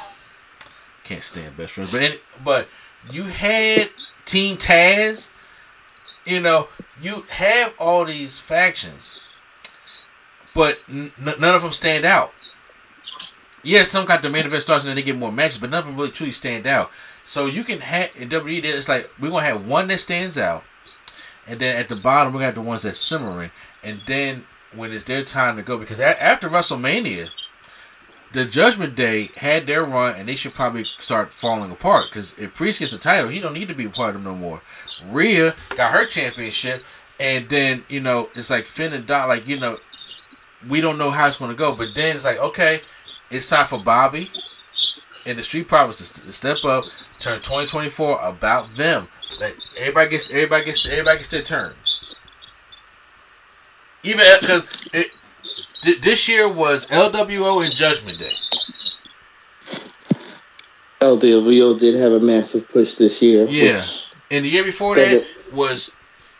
[1.05, 2.69] can't stand best friends, but any, but
[3.11, 3.89] you had
[4.27, 5.31] Team Taz.
[6.27, 6.69] You know,
[7.01, 9.19] you have all these factions,
[10.55, 12.35] but n- none of them stand out.
[13.63, 15.81] Yeah, some got the main event stars and then they get more matches, but none
[15.81, 16.91] of them really truly stand out.
[17.25, 20.65] So you can have in WWE, it's like we're gonna have one that stands out,
[21.51, 23.51] and then at the bottom we got the ones that's simmering,
[23.83, 24.45] and then
[24.75, 27.29] when it's their time to go, because a- after WrestleMania,
[28.33, 32.07] the Judgment Day had their run, and they should probably start falling apart.
[32.09, 34.25] Because if Priest gets the title, he don't need to be a part of them
[34.25, 34.63] no more.
[35.05, 36.85] Rhea got her championship,
[37.19, 39.79] and then you know it's like Finn and Dot, like you know,
[40.69, 41.75] we don't know how it's going to go.
[41.75, 42.81] But then it's like okay,
[43.31, 44.31] it's time for Bobby
[45.27, 46.85] and the Street Profits to step up,
[47.21, 49.09] turn 2024 about them.
[49.41, 51.75] Like everybody gets, everybody gets, everybody gets their turn.
[54.03, 55.11] Even uh, because it
[55.83, 58.33] th- this year was LWO and Judgment Day.
[61.01, 63.47] LWO did have a massive push this year.
[63.49, 63.83] Yeah.
[64.31, 65.91] And the year before that it- was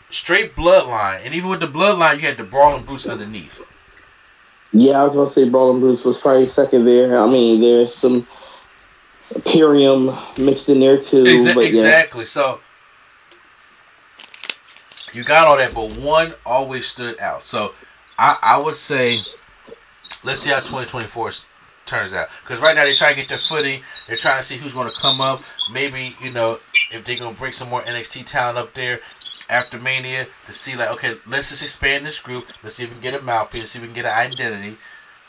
[0.09, 1.21] straight bloodline.
[1.25, 3.59] And even with the bloodline, you had the Brawling Brutes underneath.
[4.71, 7.17] yeah, I was gonna say Brawling Brutes was probably second there.
[7.17, 8.25] I mean, there's some
[9.35, 11.23] Imperium mixed in there too.
[11.23, 11.67] Exa- but yeah.
[11.67, 12.25] exactly.
[12.25, 12.59] So
[15.13, 17.45] you got all that, but one always stood out.
[17.45, 17.73] So
[18.17, 19.21] I, I would say,
[20.23, 21.31] let's see how 2024
[21.85, 22.29] turns out.
[22.41, 23.81] Because right now they're trying to get their footing.
[24.07, 25.43] They're trying to see who's going to come up.
[25.71, 26.59] Maybe you know
[26.91, 29.01] if they're going to bring some more NXT talent up there
[29.49, 32.47] after Mania to see like okay, let's just expand this group.
[32.63, 33.71] Let's see if we can get a mouthpiece.
[33.71, 34.77] See if we can get an identity,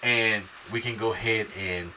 [0.03, 1.93] and we can go ahead and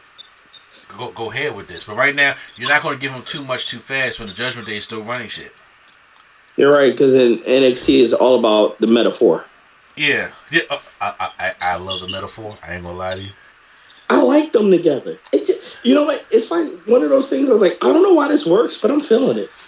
[0.90, 1.84] go go ahead with this.
[1.84, 4.34] But right now, you're not going to give them too much too fast when the
[4.34, 5.53] Judgment Day is still running shit.
[6.57, 9.45] You're right, because in NXT is all about the Meta-Four.
[9.98, 10.62] Yeah, yeah.
[10.70, 12.57] Uh, I, I I love the Meta-Four.
[12.64, 13.32] I ain't gonna lie to you.
[14.10, 15.18] I like them together.
[15.34, 16.26] Just, you know what?
[16.32, 17.49] It's like one of those things.
[17.49, 19.49] I was like, I don't know why this works, but I'm feeling it.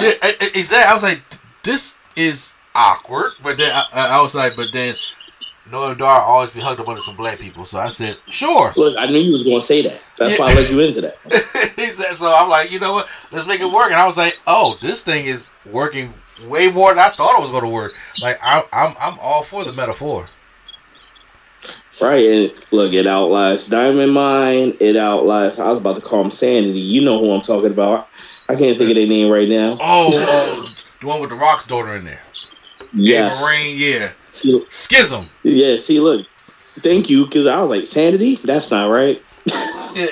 [0.00, 0.14] Yeah,
[0.54, 0.90] exactly.
[0.90, 1.22] I was like,
[1.62, 4.96] this is awkward, but then I I was like, but then
[5.70, 8.72] Noam Dar always be hugged up under some black people, so I said, sure.
[8.76, 10.00] Look, I knew you was going to say that.
[10.16, 11.18] That's why I let you into that.
[11.76, 13.08] he said, so I'm like, you know what?
[13.30, 13.90] Let's make it work.
[13.90, 16.14] And I was like, oh, this thing is working
[16.46, 17.94] way more than I thought it was going to work.
[18.20, 20.28] Like I, I'm, I'm all for the Meta-Four.
[22.00, 24.76] Right, and look, it outlives Diamond Mine.
[24.80, 25.58] It outlives.
[25.58, 26.78] I was about to call him Sanity.
[26.78, 28.08] You know who I'm talking about.
[28.48, 29.76] I can't think of their name right now.
[29.80, 32.20] Oh, oh the one with the Rock's daughter in there.
[32.92, 33.40] Yes.
[33.40, 34.12] Ava Raine, yeah.
[34.38, 35.28] See, Schism.
[35.42, 35.76] yeah.
[35.76, 36.26] See, look.
[36.82, 38.36] Thank you, because I was like, Sanity.
[38.36, 39.20] That's not right.
[39.94, 40.06] Yeah.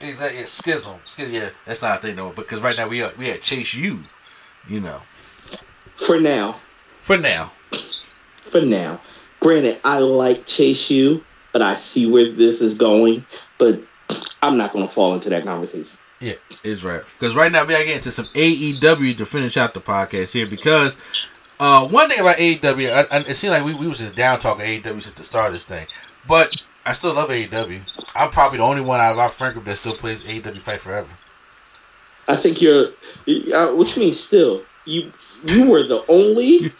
[0.00, 0.40] Exactly.
[0.40, 0.96] Yeah, schism.
[1.06, 1.32] Schism.
[1.32, 2.30] Yeah, that's not a thing though.
[2.30, 4.00] But Because right now we are, we had Chase U,
[4.68, 5.02] you know.
[5.96, 6.56] For now.
[7.02, 7.52] For now.
[8.44, 9.00] For now.
[9.40, 13.24] Granted, I like Chase U, but I see where this is going.
[13.58, 13.80] But
[14.42, 15.98] I'm not going to fall into that conversation.
[16.20, 17.02] Yeah, is right.
[17.18, 20.46] Because right now we are getting to some AEW to finish out the podcast here.
[20.46, 20.96] Because
[21.60, 24.38] uh, one thing about AEW, I, I, it seemed like we, we was just down
[24.38, 25.86] talking AEW since the start of this thing.
[26.26, 26.54] But
[26.86, 27.82] I still love AEW.
[28.14, 30.80] I'm probably the only one out of our friend group that still plays AEW Fight
[30.80, 31.10] Forever.
[32.28, 32.88] I think you're.
[33.54, 35.10] Uh, which means still, you
[35.46, 36.72] you were the only.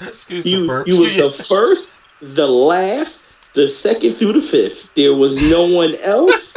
[0.00, 1.88] Excuse you the you were the first,
[2.20, 3.24] the last,
[3.54, 4.92] the second through the fifth.
[4.94, 6.54] There was no one else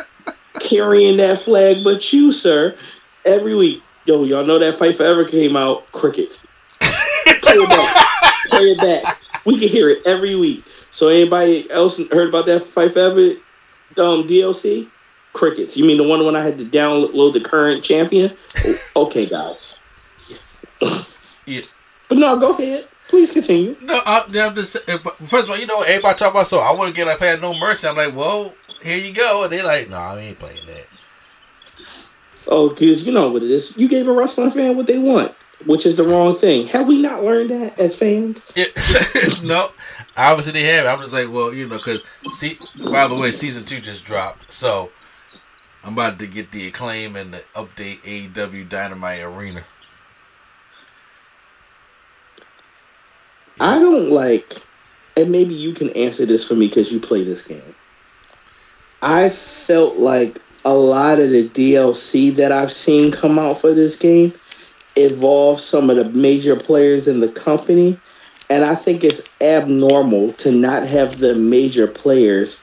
[0.60, 2.76] carrying that flag but you, sir.
[3.24, 5.90] Every week, yo, y'all know that Fight Forever came out.
[5.92, 6.46] Crickets.
[6.80, 8.06] Play it back.
[8.50, 9.20] Play it back.
[9.44, 10.64] We can hear it every week.
[10.90, 13.32] So anybody else heard about that Fight Forever
[13.98, 14.88] um, DLC?
[15.34, 15.76] Crickets.
[15.76, 18.34] You mean the one when I had to download the current champion?
[18.96, 19.78] Okay, guys.
[21.46, 21.60] Yeah.
[22.08, 22.88] But no, go ahead.
[23.06, 23.76] Please continue.
[23.80, 26.92] No, I, I'm just first of all, you know, everybody talk about so I want
[26.92, 27.86] to get like had no mercy.
[27.86, 28.52] I'm like, well,
[28.82, 30.87] here you go, and they're like, no, I ain't playing that.
[32.48, 33.76] Oh, because you know what it is.
[33.76, 35.34] You gave a wrestling fan what they want,
[35.66, 36.66] which is the wrong thing.
[36.68, 38.50] Have we not learned that as fans?
[38.56, 38.66] Yeah,
[39.44, 39.70] no,
[40.16, 40.86] obviously they have.
[40.86, 42.58] I'm just like, well, you know, because see,
[42.90, 44.90] by the way, season two just dropped, so
[45.84, 49.64] I'm about to get the acclaim and the update AEW Dynamite Arena.
[53.60, 54.54] I don't like,
[55.16, 57.74] and maybe you can answer this for me because you play this game.
[59.02, 63.96] I felt like a lot of the DLC that I've seen come out for this
[63.96, 64.32] game
[64.96, 67.98] involve some of the major players in the company.
[68.50, 72.60] And I think it's abnormal to not have the major players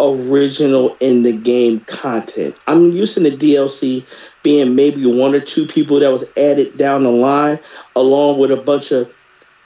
[0.00, 2.58] original in the game content.
[2.66, 4.04] I'm using the DLC
[4.42, 7.58] being maybe one or two people that was added down the line,
[7.94, 9.12] along with a bunch of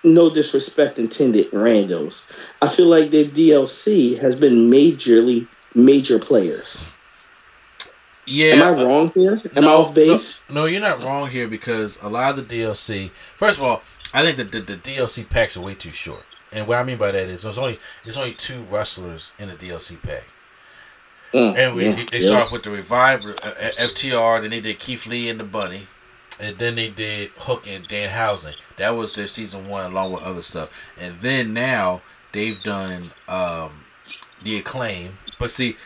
[0.05, 2.27] no disrespect intended randos.
[2.62, 6.93] I feel like the DLC has been majorly major players.
[8.31, 9.40] Yeah, Am I wrong here?
[9.57, 10.40] Am I off base?
[10.48, 13.11] No, no, you're not wrong here because a lot of the DLC.
[13.36, 13.82] First of all,
[14.15, 16.24] I think that the, the DLC packs are way too short.
[16.52, 19.55] And what I mean by that is there's only there's only two wrestlers in the
[19.55, 20.27] DLC pack.
[21.32, 22.27] Mm, And we, yeah, they yeah.
[22.27, 25.86] start with the Revive, uh, uh, FTR, then they did Keith Lee and the Bunny,
[26.40, 28.55] and then they did Hook and Danhausen.
[28.78, 30.70] That was their season one, along with other stuff.
[30.98, 32.02] And then now
[32.32, 33.85] they've done um,
[34.43, 35.19] the Acclaim.
[35.39, 35.77] But see,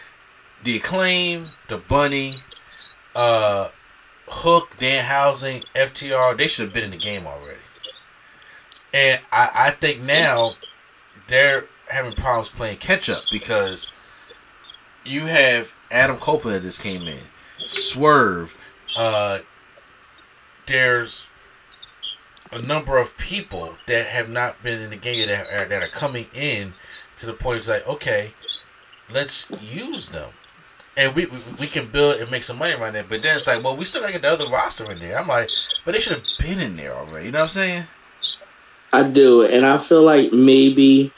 [0.64, 2.42] the Acclaim, the Bunny,
[3.14, 3.68] uh,
[4.26, 7.60] Hook, Danhausen, FTR, they should have been in the game already.
[8.92, 10.54] And I, I think now
[11.28, 13.90] they're having problems playing catch up because
[15.04, 17.20] you have Adam Copeland that just came in,
[17.66, 18.56] Swerve.
[18.96, 19.40] Uh,
[20.66, 21.26] there's
[22.50, 25.88] a number of people that have not been in the game that are, that are
[25.88, 26.72] coming in
[27.16, 28.32] to the point it's like, okay,
[29.12, 30.30] let's use them.
[30.96, 33.08] And we, we we can build and make some money around that.
[33.08, 35.18] But then it's like, well, we still got to get the other roster in there.
[35.18, 35.48] I'm like,
[35.84, 37.26] but they should have been in there already.
[37.26, 37.86] You know what I'm saying?
[38.92, 41.10] I do, and I feel like maybe,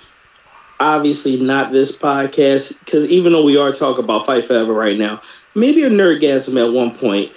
[0.81, 5.21] obviously not this podcast, because even though we are talking about Fight Forever right now,
[5.55, 7.33] maybe a nerdgasm at one point.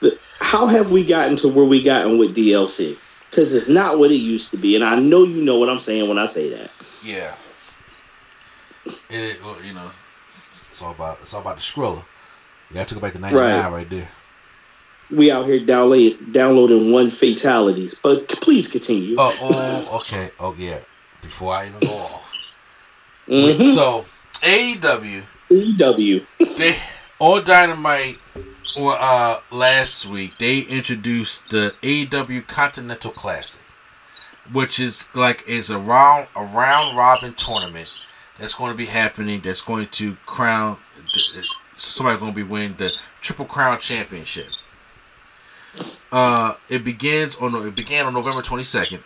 [0.00, 2.98] The, how have we gotten to where we gotten with DLC?
[3.30, 5.78] Because it's not what it used to be, and I know you know what I'm
[5.78, 6.70] saying when I say that.
[7.02, 7.34] Yeah.
[9.08, 9.90] It, well, you know,
[10.82, 12.04] it's, all about it's all about the Skrilla.
[12.72, 13.72] Yeah, I to go back to ninety nine Right.
[13.72, 14.08] right there.
[15.10, 19.14] We out here download, downloading one fatalities, but please continue.
[19.18, 20.30] Oh, oh, okay.
[20.40, 20.80] Oh, yeah.
[21.20, 22.24] Before I even go off.
[23.28, 23.74] Mhm.
[23.74, 24.06] So,
[24.40, 26.26] AEW, EW.
[26.56, 26.76] they
[27.18, 28.18] on Dynamite
[28.74, 33.62] well, uh, last week, they introduced the AEW Continental Classic,
[34.50, 37.88] which is like is a round a round robin tournament
[38.42, 39.40] that's going to be happening.
[39.40, 40.78] That's going to crown
[41.76, 44.48] somebody's going to be winning the Triple Crown Championship.
[46.10, 49.02] Uh, it begins on it began on November twenty second,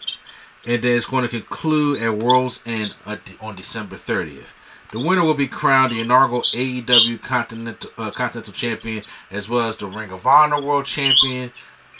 [0.66, 4.52] and then it's going to conclude at World's End uh, on December thirtieth.
[4.92, 9.76] The winner will be crowned the inaugural AEW Continental uh, Continental Champion, as well as
[9.76, 11.52] the Ring of Honor World Champion.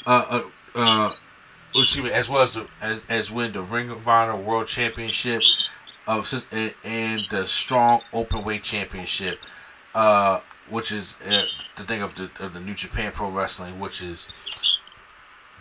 [0.05, 0.43] Uh, uh,
[0.75, 1.13] uh,
[1.75, 5.43] excuse me, as well as the, as, as win the Ring of Honor World Championship
[6.07, 9.39] of and, and the Strong open weight Championship,
[9.95, 11.45] uh, which is uh,
[11.77, 14.29] the thing of the of the New Japan Pro Wrestling, which is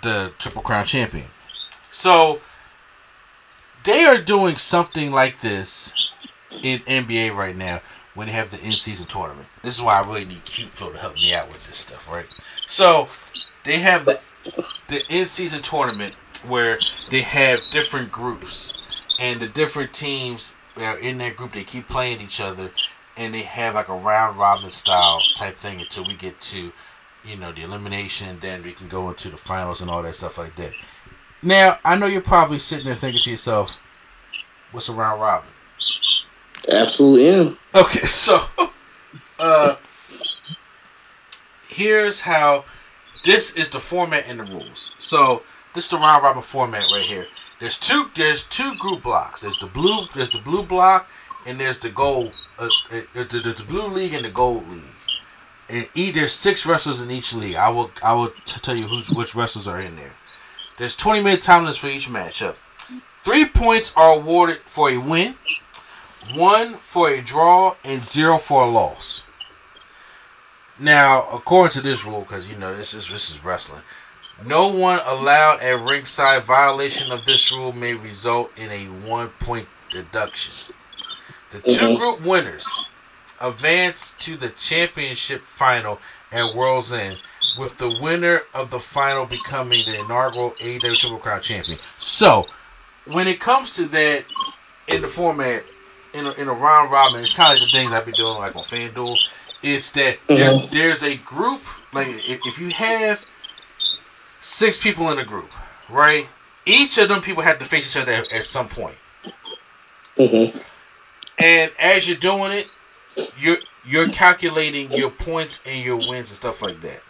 [0.02, 1.28] the Triple Crown Champion.
[1.90, 2.42] So
[3.84, 5.94] they are doing something like this
[6.64, 7.82] in NBA right now
[8.14, 9.48] when they have the in-season tournament.
[9.62, 12.10] This is why I really need Cute Flow to help me out with this stuff,
[12.12, 12.28] right?
[12.66, 13.08] So
[13.64, 14.20] they have the
[14.88, 16.14] the in-season tournament
[16.48, 16.78] where
[17.10, 18.78] they have different groups,
[19.20, 21.54] and the different teams are in that group.
[21.54, 22.72] They keep playing each other,
[23.18, 26.72] and they have like a round robin style type thing until we get to,
[27.24, 28.40] you know, the elimination.
[28.40, 30.74] Then we can go into the finals and all that stuff like that.
[31.42, 33.78] Now I know you're probably sitting there thinking to yourself,
[34.72, 35.50] "What's a round robin?"
[36.72, 37.58] Absolutely am.
[37.74, 38.42] Okay, so
[39.40, 39.76] uh
[41.68, 42.66] here's how
[43.24, 44.94] this is the format and the rules.
[45.00, 45.44] So
[45.74, 47.28] this is the round robin format right here.
[47.66, 49.42] There's two there's two group blocks.
[49.42, 51.10] There's the blue there's the blue block
[51.48, 54.84] and there's the gold uh, uh, there's the blue league and the gold league.
[55.68, 57.56] And each, there's six wrestlers in each league.
[57.56, 60.12] I will I will t- tell you who's which wrestlers are in there.
[60.78, 62.54] There's 20 minute time limits for each matchup.
[63.24, 65.34] Three points are awarded for a win
[66.36, 69.24] one for a draw and zero for a loss.
[70.78, 73.82] Now, according to this rule, because you know this is this is wrestling,
[74.44, 79.68] no one allowed at ringside violation of this rule may result in a one point
[79.90, 80.74] deduction.
[81.52, 81.98] The 2 Mhm.
[81.98, 82.86] group winners
[83.40, 86.00] advance to the championship final
[86.32, 87.18] at World's End,
[87.58, 91.80] with the winner of the final becoming the inaugural AEW Triple Crown champion.
[91.98, 92.48] So,
[93.06, 94.26] when it comes to that
[94.88, 95.64] in the format
[96.14, 98.38] in a, in a round robin, it's kind of like the things I've been doing
[98.38, 99.18] like on FanDuel.
[99.62, 101.62] It's that there's, there's a group
[101.94, 103.26] like if you have
[104.46, 105.52] six people in a group,
[105.90, 106.28] right?
[106.66, 108.98] Each of them people have to face each other at, at some point.
[110.18, 110.58] Mm-hmm.
[111.40, 112.68] And as you're doing it,
[113.38, 117.02] you're you're calculating your points and your wins and stuff like that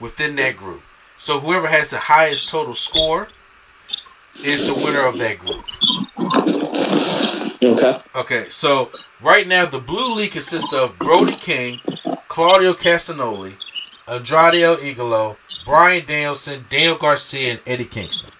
[0.00, 0.82] within that group.
[1.16, 3.28] So whoever has the highest total score
[4.34, 5.64] is the winner of that group.
[7.62, 8.02] Okay.
[8.14, 8.90] Okay, so
[9.22, 11.80] right now the blue league consists of Brody King,
[12.28, 13.54] Claudio Castagnoli,
[14.08, 15.36] Andrade Igalo,
[15.66, 18.30] Bryan Danielson, Daniel Garcia, and Eddie Kingston.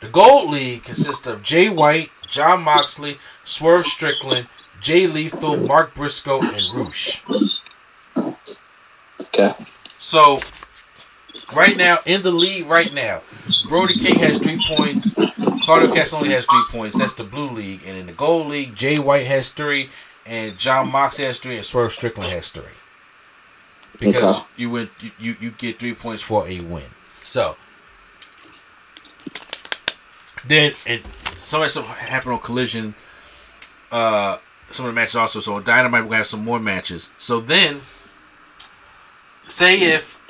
[0.00, 4.48] The gold league consists of Jay White, Jon Moxley, Swerve Strickland,
[4.80, 7.22] Jay Lethal, Mark Briscoe, and Rush.
[9.20, 9.52] Okay.
[9.98, 10.40] So
[11.54, 13.20] right now in the league, right now,
[13.68, 15.14] Brody King has three points.
[15.64, 16.96] Carter Claudio only has three points.
[16.96, 19.90] That's the blue league, and in the gold league, Jay White has three,
[20.24, 22.64] and Jon Moxley has three, and Swerve Strickland has three.
[23.98, 24.46] Because Okay.
[24.56, 26.84] you win, you, you get three points for a win.
[27.22, 27.56] So
[30.46, 31.02] then, and
[31.34, 32.94] some of stuff happened on Collision.
[33.90, 34.38] Uh,
[34.70, 35.40] some of the matches also.
[35.40, 37.10] So on Dynamite, gonna have some more matches.
[37.18, 37.82] So then,
[39.46, 40.20] say if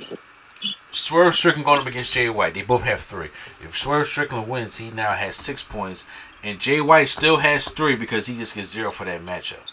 [0.91, 3.31] Swerve Strickland going up against Jay White, they both have three.
[3.63, 6.05] If Swerve Strickland wins, he now has six points,
[6.43, 9.65] and Jay White still has three because he just gets zero for that matchup.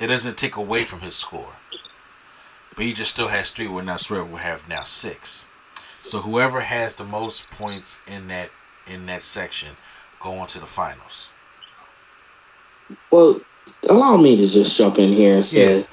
[0.00, 1.54] It doesn't take away from his score,
[2.74, 3.68] but he just still has three.
[3.68, 5.46] Now Swerve will have now six.
[6.02, 8.50] So whoever has the most points in that
[8.86, 9.76] in that section
[10.20, 11.28] go on to the finals.
[13.10, 13.40] Well,
[13.88, 15.84] allow me to just jump in here and say Yeah.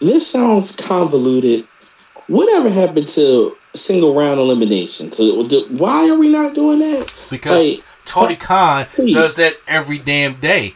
[0.00, 1.66] this sounds convoluted.
[2.26, 5.12] Whatever happened to single round elimination?
[5.12, 7.12] So, why are we not doing that?
[7.30, 9.14] Because Like, Tony uh, Khan Please.
[9.14, 10.74] does that every damn day.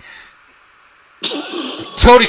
[1.97, 2.27] Tony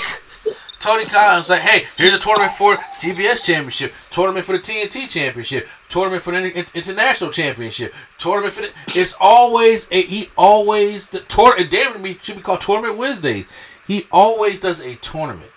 [0.88, 5.68] Tony Khan's like, hey, here's a tournament for TBS Championship, tournament for the TNT Championship,
[5.90, 8.72] tournament for the Inter- International Championship, tournament for the.
[8.98, 11.72] It's always a, he always the tournament.
[11.72, 13.48] Damn, should be called Tournament Wednesdays.
[13.86, 15.52] He always does a tournament.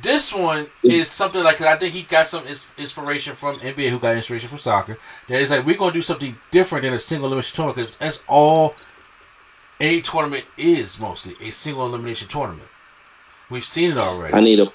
[0.00, 3.98] This one is something like I think he got some ins- inspiration from NBA, who
[3.98, 4.96] got inspiration from soccer.
[5.28, 8.24] That is like we're gonna do something different than a single elimination tournament because that's
[8.26, 8.76] all
[9.78, 12.69] a tournament is mostly a single elimination tournament.
[13.50, 14.34] We've seen it already.
[14.34, 14.72] I need a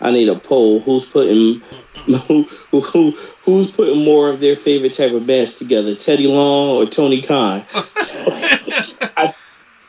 [0.00, 0.80] I need a poll.
[0.80, 1.60] Who's putting
[2.04, 3.10] who, who, who
[3.42, 5.94] who's putting more of their favorite type of match together?
[5.94, 7.64] Teddy Long or Tony Khan?
[7.74, 9.34] I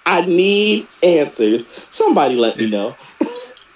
[0.05, 1.87] I need answers.
[1.91, 2.95] Somebody let me know.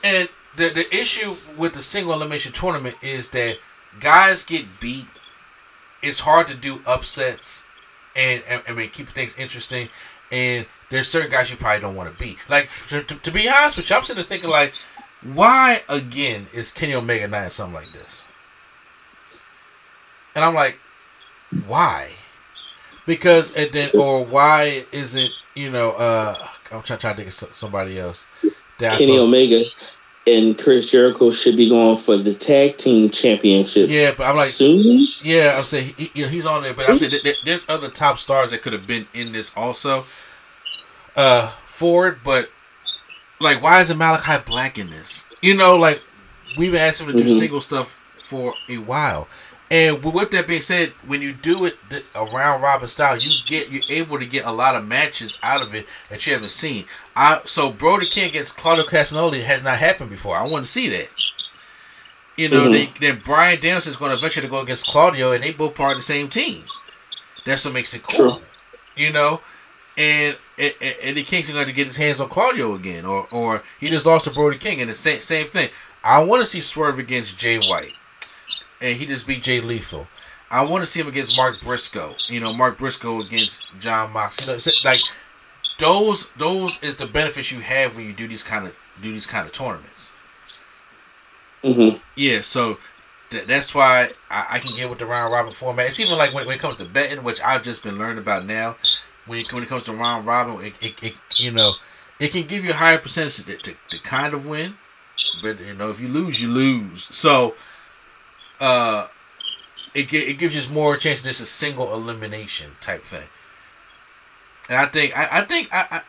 [0.03, 3.57] And the the issue with the single elimination tournament is that
[3.99, 5.07] guys get beat.
[6.01, 7.65] It's hard to do upsets
[8.15, 9.89] and, and I mean keep things interesting.
[10.31, 12.37] And there's certain guys you probably don't want to be.
[12.49, 14.73] Like to, to, to be honest with you, I'm sitting there thinking like,
[15.21, 18.25] why again is Kenny Omega not in something like this?
[20.35, 20.77] And I'm like,
[21.67, 22.11] why?
[23.05, 27.55] Because and then or why isn't you know uh I'm trying, trying to think of
[27.55, 28.27] somebody else.
[28.79, 29.63] That Kenny Omega
[30.25, 33.91] and Chris Jericho should be going for the tag team championships.
[33.91, 35.07] Yeah, but I'm like- soon.
[35.21, 37.89] Yeah, I'm saying he, you know, he's on there, but I'm saying there- there's other
[37.89, 40.05] top stars that could have been in this also.
[41.15, 42.49] Uh, for it, but
[43.39, 45.27] like, why isn't Malachi Black in this?
[45.41, 46.01] You know, like
[46.57, 47.39] we've been asking him to do Mhm.
[47.39, 49.27] single stuff for a while,
[49.69, 53.69] and with that being said, when you do it the, a robin style, you get
[53.69, 56.85] you're able to get a lot of matches out of it that you haven't seen.
[57.15, 60.35] I so Brody King against Claudio Castagnoli has not happened before.
[60.37, 61.09] I want to see that.
[62.35, 62.71] You know, Mhm.
[62.71, 65.91] they, then Bryan Danielson is going to eventually go against Claudio, and they both part
[65.91, 66.65] of the same team.
[67.45, 68.37] That's what makes it cool.
[68.37, 68.41] True.
[68.95, 69.41] You know,
[69.97, 74.05] and Eddie Kingston going to get his hands on Claudio again, or or he just
[74.05, 75.69] lost to Brody King, and the same same thing.
[76.03, 77.93] I want to see Swerve against Jay White,
[78.81, 80.07] and he just beat Jay Lethal.
[80.51, 82.15] I want to see him against Mark Briscoe.
[82.27, 84.41] You know, Mark Briscoe against Jon Mox.
[84.41, 85.01] You know, like
[85.79, 89.27] those those is the benefits you have when you do these kind of do these
[89.27, 90.13] kind of tournaments.
[91.63, 92.77] hmm Yeah, so
[93.29, 95.87] th- that's why I, I can get with the round robin format.
[95.87, 98.45] It's even like when, when it comes to betting, which I've just been learning about
[98.45, 98.77] now.
[99.25, 101.73] When it, when it comes to round robin, it, it, it you know
[102.19, 104.75] it can give you a higher percentage to, to, to kind of win,
[105.41, 107.03] but you know if you lose, you lose.
[107.15, 107.55] So,
[108.59, 109.07] uh,
[109.93, 113.27] it it gives you more chance of just a single elimination type thing.
[114.69, 116.01] And I think I, I think I, I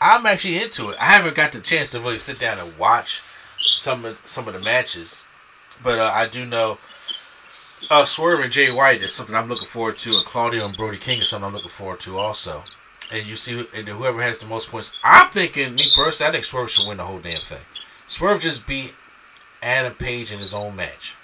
[0.00, 0.96] I'm actually into it.
[1.00, 3.22] I haven't got the chance to really sit down and watch
[3.66, 5.26] some of some of the matches,
[5.82, 6.78] but uh, I do know
[7.90, 10.98] uh, Swerve and Jay White is something I'm looking forward to, and Claudio and Brody
[10.98, 12.64] King is something I'm looking forward to also.
[13.12, 16.44] And you see, and whoever has the most points, I'm thinking me personally, I think
[16.44, 17.60] Swerve should win the whole damn thing.
[18.06, 18.94] Swerve just beat
[19.62, 21.14] Adam Page in his own match.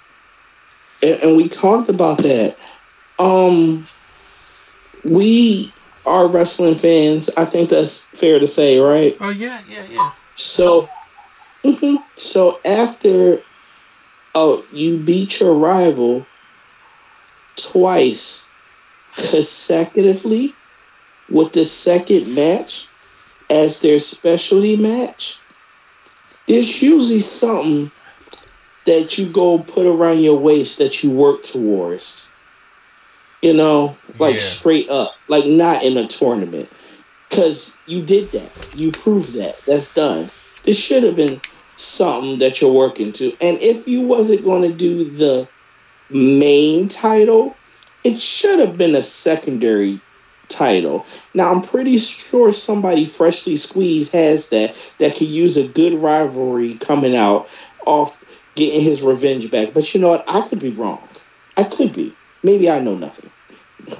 [1.03, 2.55] and, and we talked about that.
[3.19, 3.85] Um,
[5.03, 5.71] we
[6.05, 7.29] are wrestling fans.
[7.37, 9.17] I think that's fair to say, right?
[9.19, 10.11] Oh yeah, yeah, yeah.
[10.35, 10.89] So,
[11.63, 12.03] mhm.
[12.15, 13.41] so after,
[14.35, 16.25] oh, you beat your rival
[17.69, 18.47] twice
[19.15, 20.53] consecutively
[21.29, 22.87] with the second match
[23.49, 25.39] as their specialty match.
[26.47, 27.91] There's usually something
[28.85, 32.29] that you go put around your waist that you work towards.
[33.41, 34.41] You know, like Yeah.
[34.41, 36.69] straight up, like not in a tournament.
[37.29, 38.51] Because you did that.
[38.75, 39.55] You proved that.
[39.65, 40.29] That's done.
[40.63, 41.39] This should have been
[41.75, 43.31] something that you're working to.
[43.39, 45.47] And if you wasn't going to do the
[46.11, 47.55] main title,
[48.03, 50.01] it should have been a secondary
[50.47, 51.05] title.
[51.33, 56.75] Now I'm pretty sure somebody freshly squeezed has that that could use a good rivalry
[56.75, 57.47] coming out
[57.85, 58.17] off
[58.55, 59.73] getting his revenge back.
[59.73, 60.29] But you know what?
[60.29, 61.01] I could be wrong.
[61.57, 62.15] I could be.
[62.43, 63.29] Maybe I know nothing.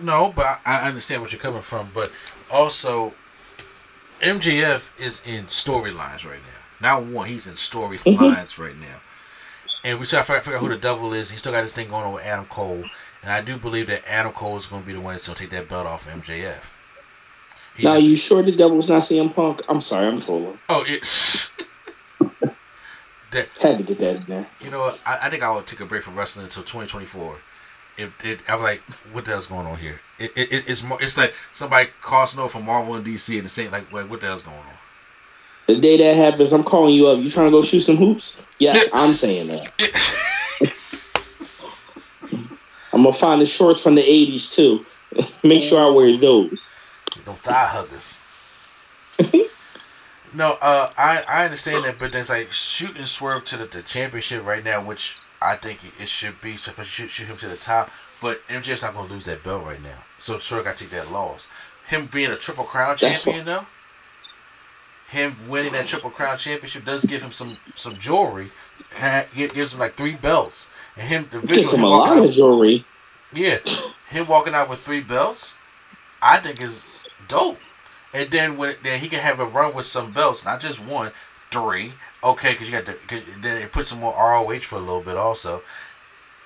[0.01, 1.89] No, but I understand what you're coming from.
[1.93, 2.11] But
[2.51, 3.13] also,
[4.19, 6.61] MJF is in storylines right now.
[6.79, 8.61] Not one, he's in storylines mm-hmm.
[8.61, 9.01] right now.
[9.83, 11.31] And we still gotta figure out who the devil is.
[11.31, 12.83] He still got this thing going on with Adam Cole.
[13.23, 15.35] And I do believe that Adam Cole is going to be the one that's going
[15.35, 16.69] to take that belt off MJF.
[17.75, 19.61] He now just- you sure the devil's not CM Punk?
[19.69, 20.57] I'm sorry, I'm trolling.
[20.69, 21.51] Oh, it's.
[23.31, 24.47] that, Had to get that in there.
[24.59, 25.01] you know what?
[25.05, 27.37] I, I think I would take a break from wrestling until 2024.
[27.97, 28.81] If it, I was like,
[29.11, 30.01] what the hell's going on here?
[30.19, 31.01] It, it, it- it's more.
[31.01, 33.71] It's like somebody crossing over from Marvel and DC and the same.
[33.71, 34.65] Like, what the hell's going on?
[35.67, 37.19] The day that happens, I'm calling you up.
[37.19, 38.45] You trying to go shoot some hoops?
[38.59, 39.71] Yes, I'm saying that.
[42.93, 44.85] I'm gonna find the shorts from the '80s too.
[45.47, 46.67] Make sure I wear those.
[47.25, 48.21] No thigh huggers.
[50.33, 54.45] no, uh, I I understand that, but there's like shooting Swerve to the, the championship
[54.45, 56.55] right now, which I think it should be.
[56.55, 57.89] Especially shoot, shoot him to the top.
[58.21, 61.11] But MJF's not gonna lose that belt right now, so Swerve got to take that
[61.11, 61.47] loss.
[61.87, 63.65] Him being a triple crown That's champion though,
[65.11, 68.47] him winning that Triple Crown championship does give him some some jewelry.
[69.35, 72.33] It gives him like three belts, and him the visual him a lot out- of
[72.33, 72.85] jewelry.
[73.33, 73.57] yeah,
[74.09, 75.57] him walking out with three belts,
[76.21, 76.89] I think is
[77.27, 77.59] dope.
[78.13, 81.11] And then when then he can have a run with some belts, not just one,
[81.51, 81.93] three.
[82.23, 82.97] Okay, because you got to
[83.41, 85.61] then it puts some more ROH for a little bit also.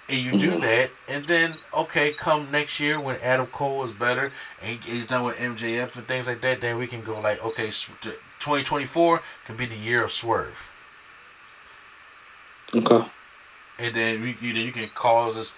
[0.10, 0.60] And you do mm-hmm.
[0.62, 4.32] that, and then okay, come next year when Adam Cole is better
[4.62, 7.70] and he's done with MJF and things like that, then we can go like okay,
[8.46, 10.70] twenty twenty four could be the year of Swerve
[12.76, 13.06] Okay.
[13.80, 15.56] and then you, you, you can cause this,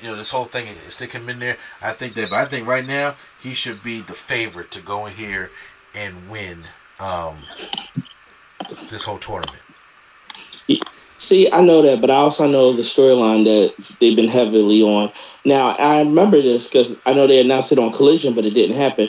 [0.00, 1.56] you know, this whole thing and stick him in there.
[1.82, 5.06] I think that, but I think right now he should be the favorite to go
[5.06, 5.50] in here
[5.94, 6.64] and win
[6.98, 7.36] um,
[8.90, 9.62] this whole tournament.
[11.18, 15.12] See, I know that, but I also know the storyline that they've been heavily on.
[15.44, 18.76] Now, I remember this because I know they announced it on Collision, but it didn't
[18.76, 19.08] happen.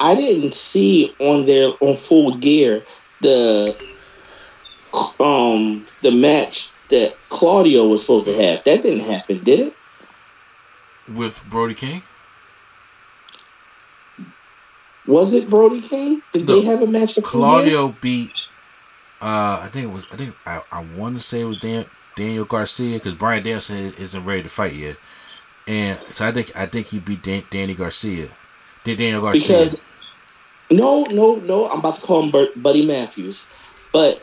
[0.00, 2.82] I didn't see on their on Full Gear
[3.20, 3.76] the
[5.20, 8.64] um the match that Claudio was supposed to have.
[8.64, 9.76] That didn't happen, did it?
[11.14, 12.02] with Brody King.
[15.06, 16.22] Was it Brody King?
[16.32, 17.24] Did they have a match with?
[17.24, 18.30] Claudio beat.
[19.20, 20.04] Uh, I think it was.
[20.12, 23.94] I think I, I want to say it was Dan, Daniel Garcia because Bryan Danielson
[23.94, 24.96] isn't ready to fight yet,
[25.66, 28.28] and so I think I think he beat Dan, Danny Garcia.
[28.84, 29.64] Did Daniel Garcia?
[29.64, 29.80] Because
[30.70, 33.46] no, no, no, I'm about to call him Bur- Buddy Matthews,
[33.92, 34.22] but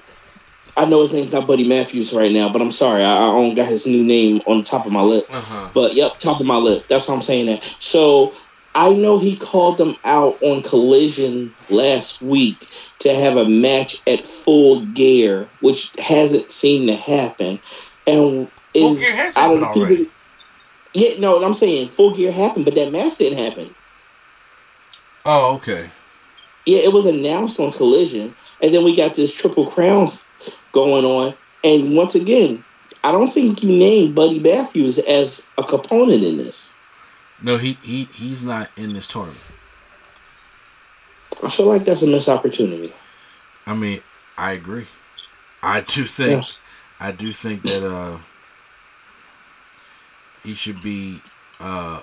[0.77, 2.51] I know his name's not Buddy Matthews right now.
[2.51, 5.01] But I'm sorry, I, I don't got his new name on the top of my
[5.01, 5.25] lip.
[5.29, 5.69] uh-huh.
[5.73, 6.87] But yep, top of my lip.
[6.87, 7.63] That's how I'm saying that.
[7.79, 8.33] So
[8.75, 12.67] I know he called them out on Collision last week
[12.99, 17.59] to have a match at Full Gear, which hasn't seemed to happen,
[18.05, 20.11] and Full is Gear has happened people- already.
[20.93, 23.73] Yeah, no, I'm saying Full Gear happened, but that match didn't happen.
[25.25, 25.89] Oh, okay.
[26.65, 30.07] Yeah, it was announced on Collision, and then we got this Triple Crown
[30.71, 31.35] going on.
[31.63, 32.63] And once again,
[33.03, 36.73] I don't think you named Buddy Matthews as a component in this.
[37.41, 39.39] No, he he he's not in this tournament.
[41.43, 42.93] I feel like that's a missed opportunity.
[43.67, 44.01] I mean,
[44.37, 44.87] I agree.
[45.61, 46.45] I do think,
[46.99, 48.17] I do think that uh,
[50.43, 51.21] he should be.
[51.59, 52.01] Uh,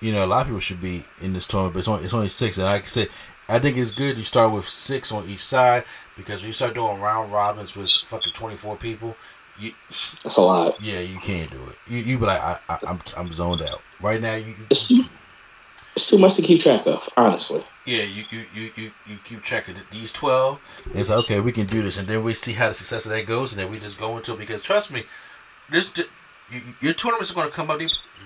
[0.00, 2.14] You know, a lot of people should be in this tournament, but it's only, it's
[2.14, 2.58] only six.
[2.58, 3.08] And like I said,
[3.48, 5.84] I think it's good you start with six on each side
[6.16, 9.16] because when you start doing round robins with fucking 24 people,
[9.58, 9.72] you
[10.22, 10.82] That's a lot.
[10.82, 11.76] yeah, you can't do it.
[11.86, 13.80] You, you be like, I, I, I'm, I'm zoned out.
[14.00, 14.90] Right now, you, It's,
[15.94, 17.62] it's too much to keep track of, honestly.
[17.86, 20.58] Yeah, you you, you, you, you keep track of these twelve.
[20.94, 23.12] It's like, okay, we can do this, and then we see how the success of
[23.12, 25.04] that goes, and then we just go into it because trust me,
[25.70, 25.92] this
[26.80, 27.80] your tournaments are going to come up.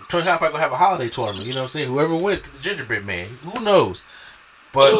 [0.09, 1.47] Tony Khan probably gonna have a holiday tournament.
[1.47, 1.89] You know what I'm saying?
[1.89, 3.29] Whoever wins gets the gingerbread man.
[3.43, 4.05] Who knows?
[4.73, 4.91] But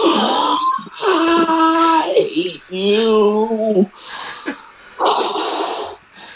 [2.71, 3.91] you.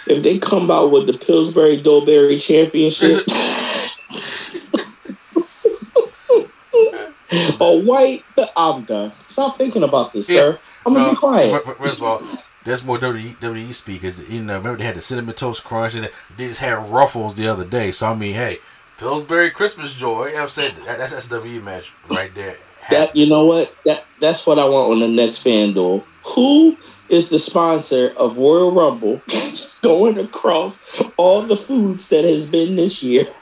[0.06, 3.26] if they come out with the Pillsbury Doughboy Championship,
[7.60, 8.24] a white,
[8.56, 9.12] I'm done.
[9.26, 10.58] Stop thinking about this, sir.
[10.86, 11.64] I'm gonna no, be quiet.
[11.64, 12.22] fir- First of all,
[12.64, 14.20] there's more WWE, WWE speakers.
[14.20, 17.48] You know, remember they had the cinnamon toast crunch, and they just had ruffles the
[17.48, 17.92] other day.
[17.92, 18.58] So I mean, hey,
[18.98, 20.28] Pillsbury Christmas joy.
[20.28, 22.56] You know I'm saying that, that's SW match right there.
[22.90, 23.74] That you know what?
[23.84, 26.04] That that's what I want on the next FanDuel.
[26.34, 26.76] Who
[27.08, 29.20] is the sponsor of Royal Rumble?
[29.28, 33.24] Just going across all the foods that has been this year.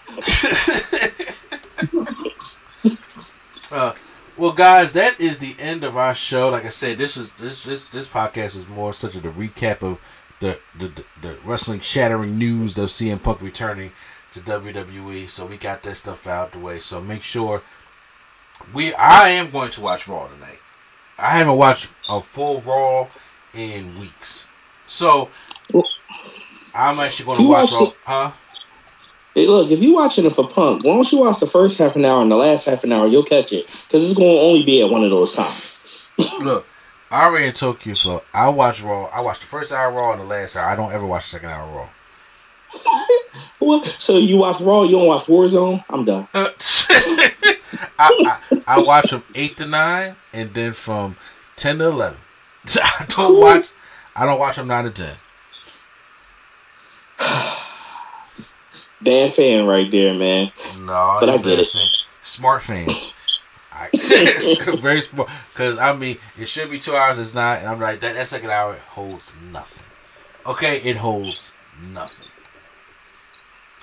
[3.71, 3.93] Uh,
[4.41, 6.49] well, guys, that is the end of our show.
[6.49, 9.83] Like I said, this is this this this podcast is more such a the recap
[9.83, 10.01] of
[10.41, 13.93] the the, the, the wrestling shattering news of CM Punk returning
[14.31, 15.29] to WWE.
[15.29, 16.81] So we got that stuff out the way.
[16.81, 17.63] So make sure
[18.73, 18.95] we.
[18.95, 20.61] I am going to watch Raw tonight.
[21.19, 23.09] I haven't watched a full Raw
[23.53, 24.47] in weeks,
[24.87, 25.29] so
[26.75, 27.93] I'm actually going to watch Raw.
[28.07, 28.33] Huh?
[29.41, 31.97] Hey, look, if you're watching it for Punk, why don't you watch the first half
[31.97, 33.07] an hour and the last half an hour?
[33.07, 36.07] You'll catch it because it's going to only be at one of those times.
[36.41, 36.67] Look,
[37.11, 39.07] I already in Tokyo, so I watch Raw.
[39.07, 40.69] I watch the first hour Raw and the last hour.
[40.69, 41.89] I don't ever watch the second hour Raw.
[43.61, 43.87] What?
[43.87, 45.83] So you watch Raw, you don't watch Warzone?
[45.89, 46.29] I'm done.
[46.35, 46.51] Uh,
[47.99, 51.17] I, I I watch from eight to nine, and then from
[51.57, 52.19] ten to eleven.
[52.77, 53.69] I don't watch.
[54.15, 55.17] I don't watch from nine to ten.
[59.03, 60.53] Bad fan right there, man.
[60.79, 61.69] No, But I get it.
[61.69, 61.87] fan.
[62.23, 62.89] Smart fan.
[64.81, 65.31] Very smart.
[65.53, 67.17] Because I mean, it should be two hours.
[67.19, 68.15] It's not, and I'm like that.
[68.15, 69.85] That second hour holds nothing.
[70.47, 72.27] Okay, it holds nothing.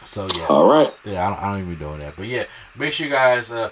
[0.03, 0.45] So yeah.
[0.49, 0.93] All right.
[1.03, 2.15] Yeah, I don't, I don't even be doing that.
[2.15, 2.45] But yeah,
[2.75, 3.71] make sure you guys uh,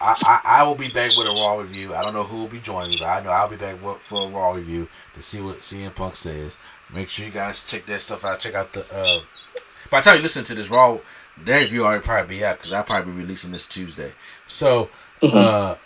[0.00, 1.94] I, I, I will be back with a Raw review.
[1.94, 4.26] I don't know who will be joining me, but I know I'll be back for
[4.26, 6.58] a Raw review to see what CM Punk says.
[6.92, 8.40] Make sure you guys check that stuff out.
[8.40, 8.84] Check out the.
[8.94, 9.20] Uh,
[9.90, 10.98] by the time you listen to this Raw,
[11.42, 14.12] their review already probably be out because I'll probably be releasing this Tuesday.
[14.46, 14.88] So,
[15.22, 15.76] uh,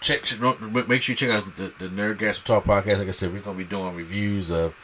[0.00, 0.40] check, check
[0.88, 2.98] make sure you check out the, the Nerdgasm Talk podcast.
[2.98, 4.74] Like I said, we're gonna be doing reviews of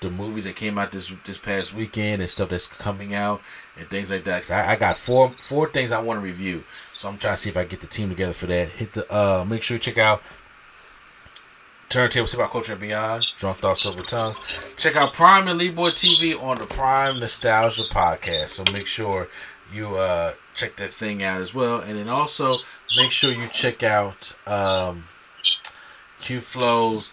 [0.00, 3.40] the movies that came out this this past weekend and stuff that's coming out
[3.78, 4.42] and things like that.
[4.42, 6.64] 'Cause I, I got four four things I want to review,
[6.94, 8.68] so I'm trying to see if I get the team together for that.
[8.70, 10.22] Hit the uh, make sure you check out
[11.92, 14.40] Turntable Hip Hop Culture and Beyond, Drunk Thoughts Silver Tongues.
[14.78, 18.48] Check out Prime and Lee Boy TV on the Prime Nostalgia Podcast.
[18.48, 19.28] So make sure
[19.70, 21.80] you uh, check that thing out as well.
[21.80, 22.60] And then also
[22.96, 25.04] make sure you check out um,
[26.16, 27.12] Q Flow's,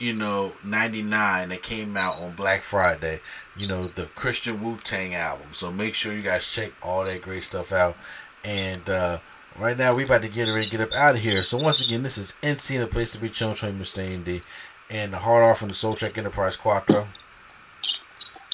[0.00, 3.20] you know, 99 that came out on Black Friday.
[3.56, 5.46] You know, the Christian Wu Tang album.
[5.52, 7.96] So make sure you guys check all that great stuff out.
[8.42, 9.20] And uh,
[9.58, 11.42] right now, we about to get ready to get up out of here.
[11.42, 13.98] So once again, this is NC, the place to be chilling, train Mr.
[13.98, 14.42] A&D.
[14.88, 17.08] And the hard off from the Soul Trek Enterprise Quattro.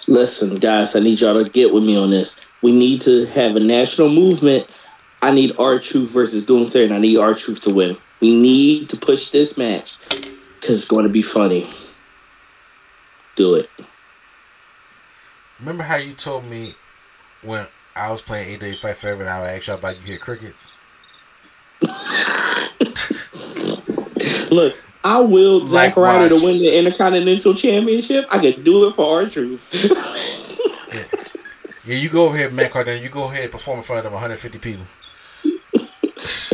[0.08, 2.44] Listen, guys, I need y'all to get with me on this.
[2.62, 4.66] We need to have a national movement.
[5.20, 7.96] I need R Truth versus Gunther, and I need R Truth to win.
[8.20, 11.66] We need to push this match because it's going to be funny.
[13.34, 13.68] Do it.
[15.60, 16.74] Remember how you told me
[17.42, 20.72] when I was playing AEW Fight Forever and I asked y'all about you hear crickets?
[24.50, 28.26] Look, I will Zack Ryder to win the Intercontinental Championship.
[28.30, 30.42] I could do it for R Truth.
[31.84, 33.02] Yeah, you go ahead, Matt Cardona.
[33.02, 34.84] You go ahead and perform in front of them 150 people.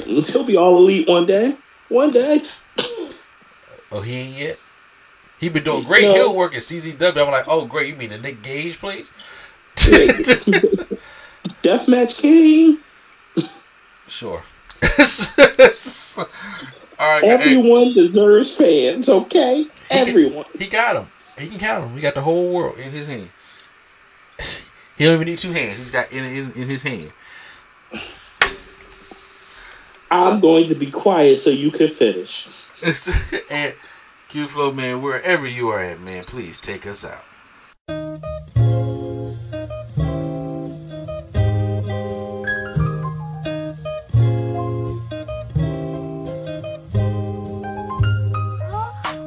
[0.07, 1.55] He'll be all elite one day.
[1.91, 2.41] One day.
[3.93, 4.59] Oh, he ain't yet?
[5.39, 6.15] He been doing great No.
[6.15, 7.27] heel work at CZW.
[7.27, 7.89] I'm like, oh, great.
[7.89, 9.11] You mean the Nick Gage place?
[11.63, 12.79] Deathmatch King.
[14.07, 14.43] Sure.
[16.99, 17.25] All right.
[17.25, 19.67] hey, Everyone deserves fans, okay?
[19.91, 20.45] Everyone.
[20.59, 21.09] He got him.
[21.39, 21.95] He can count him.
[21.95, 23.31] He got the whole world in his hand.
[24.97, 25.79] He don't even need two hands.
[25.79, 27.13] He's got in in, in his hand.
[30.11, 32.49] I'm going to be quiet so you can finish.
[33.51, 33.75] and
[34.29, 37.23] Q Flow, man, wherever you are at, man, please take us out.